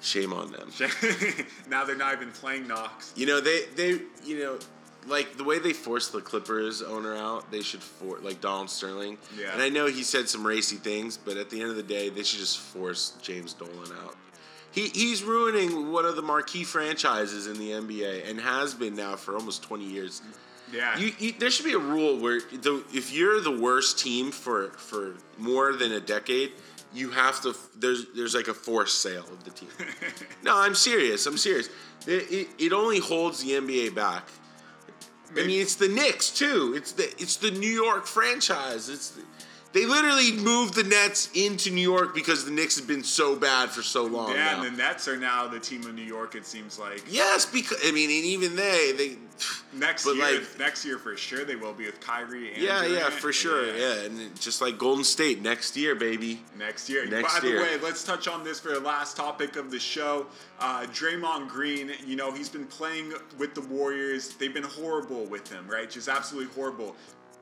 Shame 0.02 0.34
on 0.34 0.52
them. 0.52 0.70
now 1.70 1.86
they're 1.86 1.96
not 1.96 2.14
even 2.16 2.32
playing 2.32 2.68
Knox. 2.68 3.14
You 3.16 3.26
know 3.26 3.40
they 3.40 3.68
they 3.78 4.00
you 4.26 4.40
know 4.40 4.60
like 5.08 5.38
the 5.38 5.44
way 5.44 5.60
they 5.60 5.74
forced 5.74 6.12
the 6.12 6.22
Clippers 6.22 6.82
owner 6.82 7.16
out, 7.16 7.52
they 7.52 7.62
should 7.62 7.82
for 7.82 8.20
like 8.20 8.42
Donald 8.42 8.70
Sterling. 8.70 9.18
Yeah. 9.38 9.54
And 9.54 9.62
I 9.62 9.70
know 9.70 9.88
he 9.88 10.04
said 10.04 10.30
some 10.30 10.46
racy 10.46 10.78
things, 10.78 11.18
but 11.18 11.38
at 11.38 11.50
the 11.50 11.62
end 11.62 11.70
of 11.70 11.76
the 11.76 11.84
day, 11.84 12.10
they 12.10 12.24
should 12.24 12.40
just 12.40 12.60
force 12.60 13.14
James 13.22 13.54
Dolan 13.54 13.92
out. 14.04 14.16
He 14.72 14.88
he's 14.88 15.24
ruining 15.24 15.92
one 15.92 16.06
of 16.06 16.16
the 16.16 16.22
marquee 16.22 16.64
franchises 16.64 17.48
in 17.48 17.58
the 17.58 17.72
NBA 17.72 18.30
and 18.30 18.40
has 18.40 18.74
been 18.74 18.96
now 18.96 19.16
for 19.16 19.36
almost 19.36 19.64
20 19.64 19.84
years. 19.84 20.22
Yeah. 20.72 20.98
You, 20.98 21.12
you, 21.20 21.34
there 21.34 21.50
should 21.50 21.66
be 21.66 21.74
a 21.74 21.80
rule 21.80 22.18
where 22.18 22.40
the, 22.40 22.84
if 22.94 23.12
you're 23.12 23.42
the 23.42 23.52
worst 23.52 24.00
team 24.00 24.32
for 24.32 24.70
for 24.72 25.16
more 25.38 25.74
than 25.74 25.92
a 25.92 26.00
decade, 26.00 26.54
you 26.94 27.10
have 27.12 27.42
to. 27.42 27.56
There's 27.78 28.06
there's 28.16 28.36
like 28.36 28.48
a 28.48 28.54
forced 28.54 29.02
sale 29.02 29.26
of 29.32 29.44
the 29.44 29.52
team. 29.52 29.70
no, 30.44 30.58
I'm 30.58 30.76
serious. 30.76 31.26
I'm 31.26 31.38
serious. 31.38 31.70
It, 32.08 32.32
it, 32.32 32.48
it 32.58 32.74
only 32.74 33.00
holds 33.00 33.44
the 33.44 33.52
NBA 33.52 33.94
back. 33.94 34.28
I 35.38 35.46
mean, 35.46 35.62
it's 35.62 35.76
the 35.76 35.88
Knicks 35.88 36.30
too. 36.30 36.74
It's 36.76 36.92
the 36.92 37.04
it's 37.18 37.38
the 37.38 37.52
New 37.52 37.70
York 37.70 38.06
franchise. 38.06 38.90
It's 38.90 39.12
the, 39.12 39.22
They 39.74 39.86
literally 39.86 40.34
moved 40.34 40.74
the 40.76 40.84
Nets 40.84 41.30
into 41.34 41.72
New 41.72 41.82
York 41.82 42.14
because 42.14 42.44
the 42.44 42.52
Knicks 42.52 42.78
have 42.78 42.88
been 42.88 43.04
so 43.04 43.36
bad 43.38 43.70
for 43.70 43.82
so 43.82 44.04
long. 44.04 44.32
Yeah, 44.32 44.36
now. 44.58 44.64
and 44.64 44.74
the 44.74 44.78
Nets 44.78 45.08
are 45.08 45.16
now 45.18 45.48
the 45.48 45.60
team 45.60 45.86
of 45.86 45.96
New 45.96 46.02
York. 46.04 46.36
It 46.36 46.46
seems 46.46 46.78
like 46.78 47.04
yes, 47.10 47.46
because 47.46 47.78
I 47.86 47.92
mean, 47.92 48.10
and 48.10 48.26
even 48.26 48.56
they, 48.58 48.92
they. 48.98 49.16
next 49.74 50.06
year, 50.06 50.16
like- 50.16 50.60
next 50.60 50.84
year 50.84 50.98
for 50.98 51.16
sure 51.16 51.46
they 51.46 51.56
will 51.56 51.72
be 51.74 51.86
with 51.86 52.02
Kyrie. 52.02 52.54
And 52.54 52.62
Yeah, 52.62 52.86
yeah, 52.86 53.10
for 53.10 53.32
sure. 53.32 53.66
Yeah. 53.76 54.04
and 54.04 54.40
just 54.40 54.60
like 54.62 54.78
Golden 54.78 55.06
State 55.06 55.42
next 55.42 55.78
year, 55.78 55.96
baby. 55.96 56.42
Next 56.58 56.90
year. 56.90 57.06
Next 57.06 57.40
By 57.40 57.48
year. 57.48 57.60
the 57.60 57.64
way, 57.64 57.78
let's 57.82 58.04
touch 58.04 58.28
on 58.28 58.44
this 58.44 58.60
for 58.60 58.70
the 58.74 58.80
last 58.82 59.16
topic 59.16 59.56
of 59.56 59.72
the 59.72 59.80
show. 59.80 60.26
Uh, 60.60 60.82
Draymond 60.88 61.48
Green, 61.48 61.92
you 62.06 62.16
know, 62.18 62.32
he's 62.34 62.50
been 62.50 62.68
playing 62.68 63.14
with 63.38 63.56
the 63.56 63.62
Warriors. 63.62 64.34
They've 64.36 64.54
been 64.54 64.64
horrible 64.64 65.26
with 65.26 65.50
him, 65.50 65.66
right? 65.68 65.90
Just 65.90 66.10
absolutely 66.10 66.54
horrible. 66.54 66.96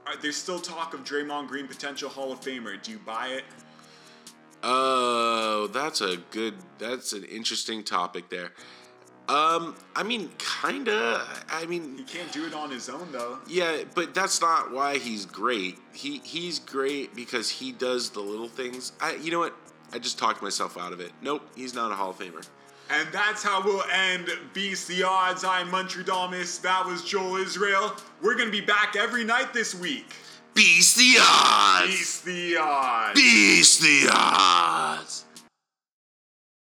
Uh, 0.09 0.15
there's 0.21 0.35
still 0.35 0.59
talk 0.59 0.93
of 0.93 1.03
Draymond 1.03 1.47
Green 1.47 1.67
potential 1.67 2.09
Hall 2.09 2.31
of 2.31 2.41
Famer. 2.41 2.81
Do 2.81 2.91
you 2.91 2.99
buy 3.05 3.27
it? 3.29 3.43
Oh, 4.63 5.69
that's 5.71 6.01
a 6.01 6.17
good. 6.31 6.55
That's 6.79 7.13
an 7.13 7.23
interesting 7.25 7.83
topic 7.83 8.29
there. 8.29 8.51
Um, 9.29 9.75
I 9.95 10.01
mean, 10.03 10.31
kinda. 10.39 11.21
I 11.49 11.65
mean, 11.67 11.97
He 11.97 12.03
can't 12.03 12.31
do 12.31 12.45
it 12.47 12.53
on 12.53 12.71
his 12.71 12.89
own 12.89 13.11
though. 13.11 13.37
yeah, 13.47 13.83
but 13.93 14.13
that's 14.15 14.41
not 14.41 14.71
why 14.71 14.97
he's 14.97 15.25
great. 15.25 15.77
He 15.93 16.19
he's 16.23 16.57
great 16.59 17.15
because 17.15 17.49
he 17.49 17.71
does 17.71 18.09
the 18.09 18.21
little 18.21 18.47
things. 18.47 18.91
I, 18.99 19.15
you 19.15 19.29
know 19.31 19.39
what? 19.39 19.55
I 19.93 19.99
just 19.99 20.17
talked 20.19 20.41
myself 20.41 20.77
out 20.77 20.93
of 20.93 20.99
it. 20.99 21.11
Nope, 21.21 21.47
he's 21.55 21.73
not 21.73 21.91
a 21.91 21.95
Hall 21.95 22.09
of 22.09 22.17
Famer. 22.17 22.45
And 22.91 23.07
that's 23.11 23.43
how 23.43 23.63
we'll 23.63 23.83
end 23.93 24.29
Beast 24.53 24.87
the 24.87 25.03
Odds. 25.03 25.43
I'm 25.43 25.69
Muntradamus. 25.69 26.59
That 26.61 26.85
was 26.85 27.03
Joel 27.03 27.35
Israel. 27.35 27.95
We're 28.21 28.35
gonna 28.35 28.49
be 28.49 28.61
back 28.61 28.95
every 28.95 29.23
night 29.23 29.53
this 29.53 29.75
week. 29.75 30.15
Beast 30.55 30.97
the 30.97 31.17
odds. 31.19 31.87
Beast 31.87 32.25
the 32.25 32.57
Odds. 32.57 33.21
Beast 33.21 33.81
the 33.81 34.09
odds. 34.11 35.25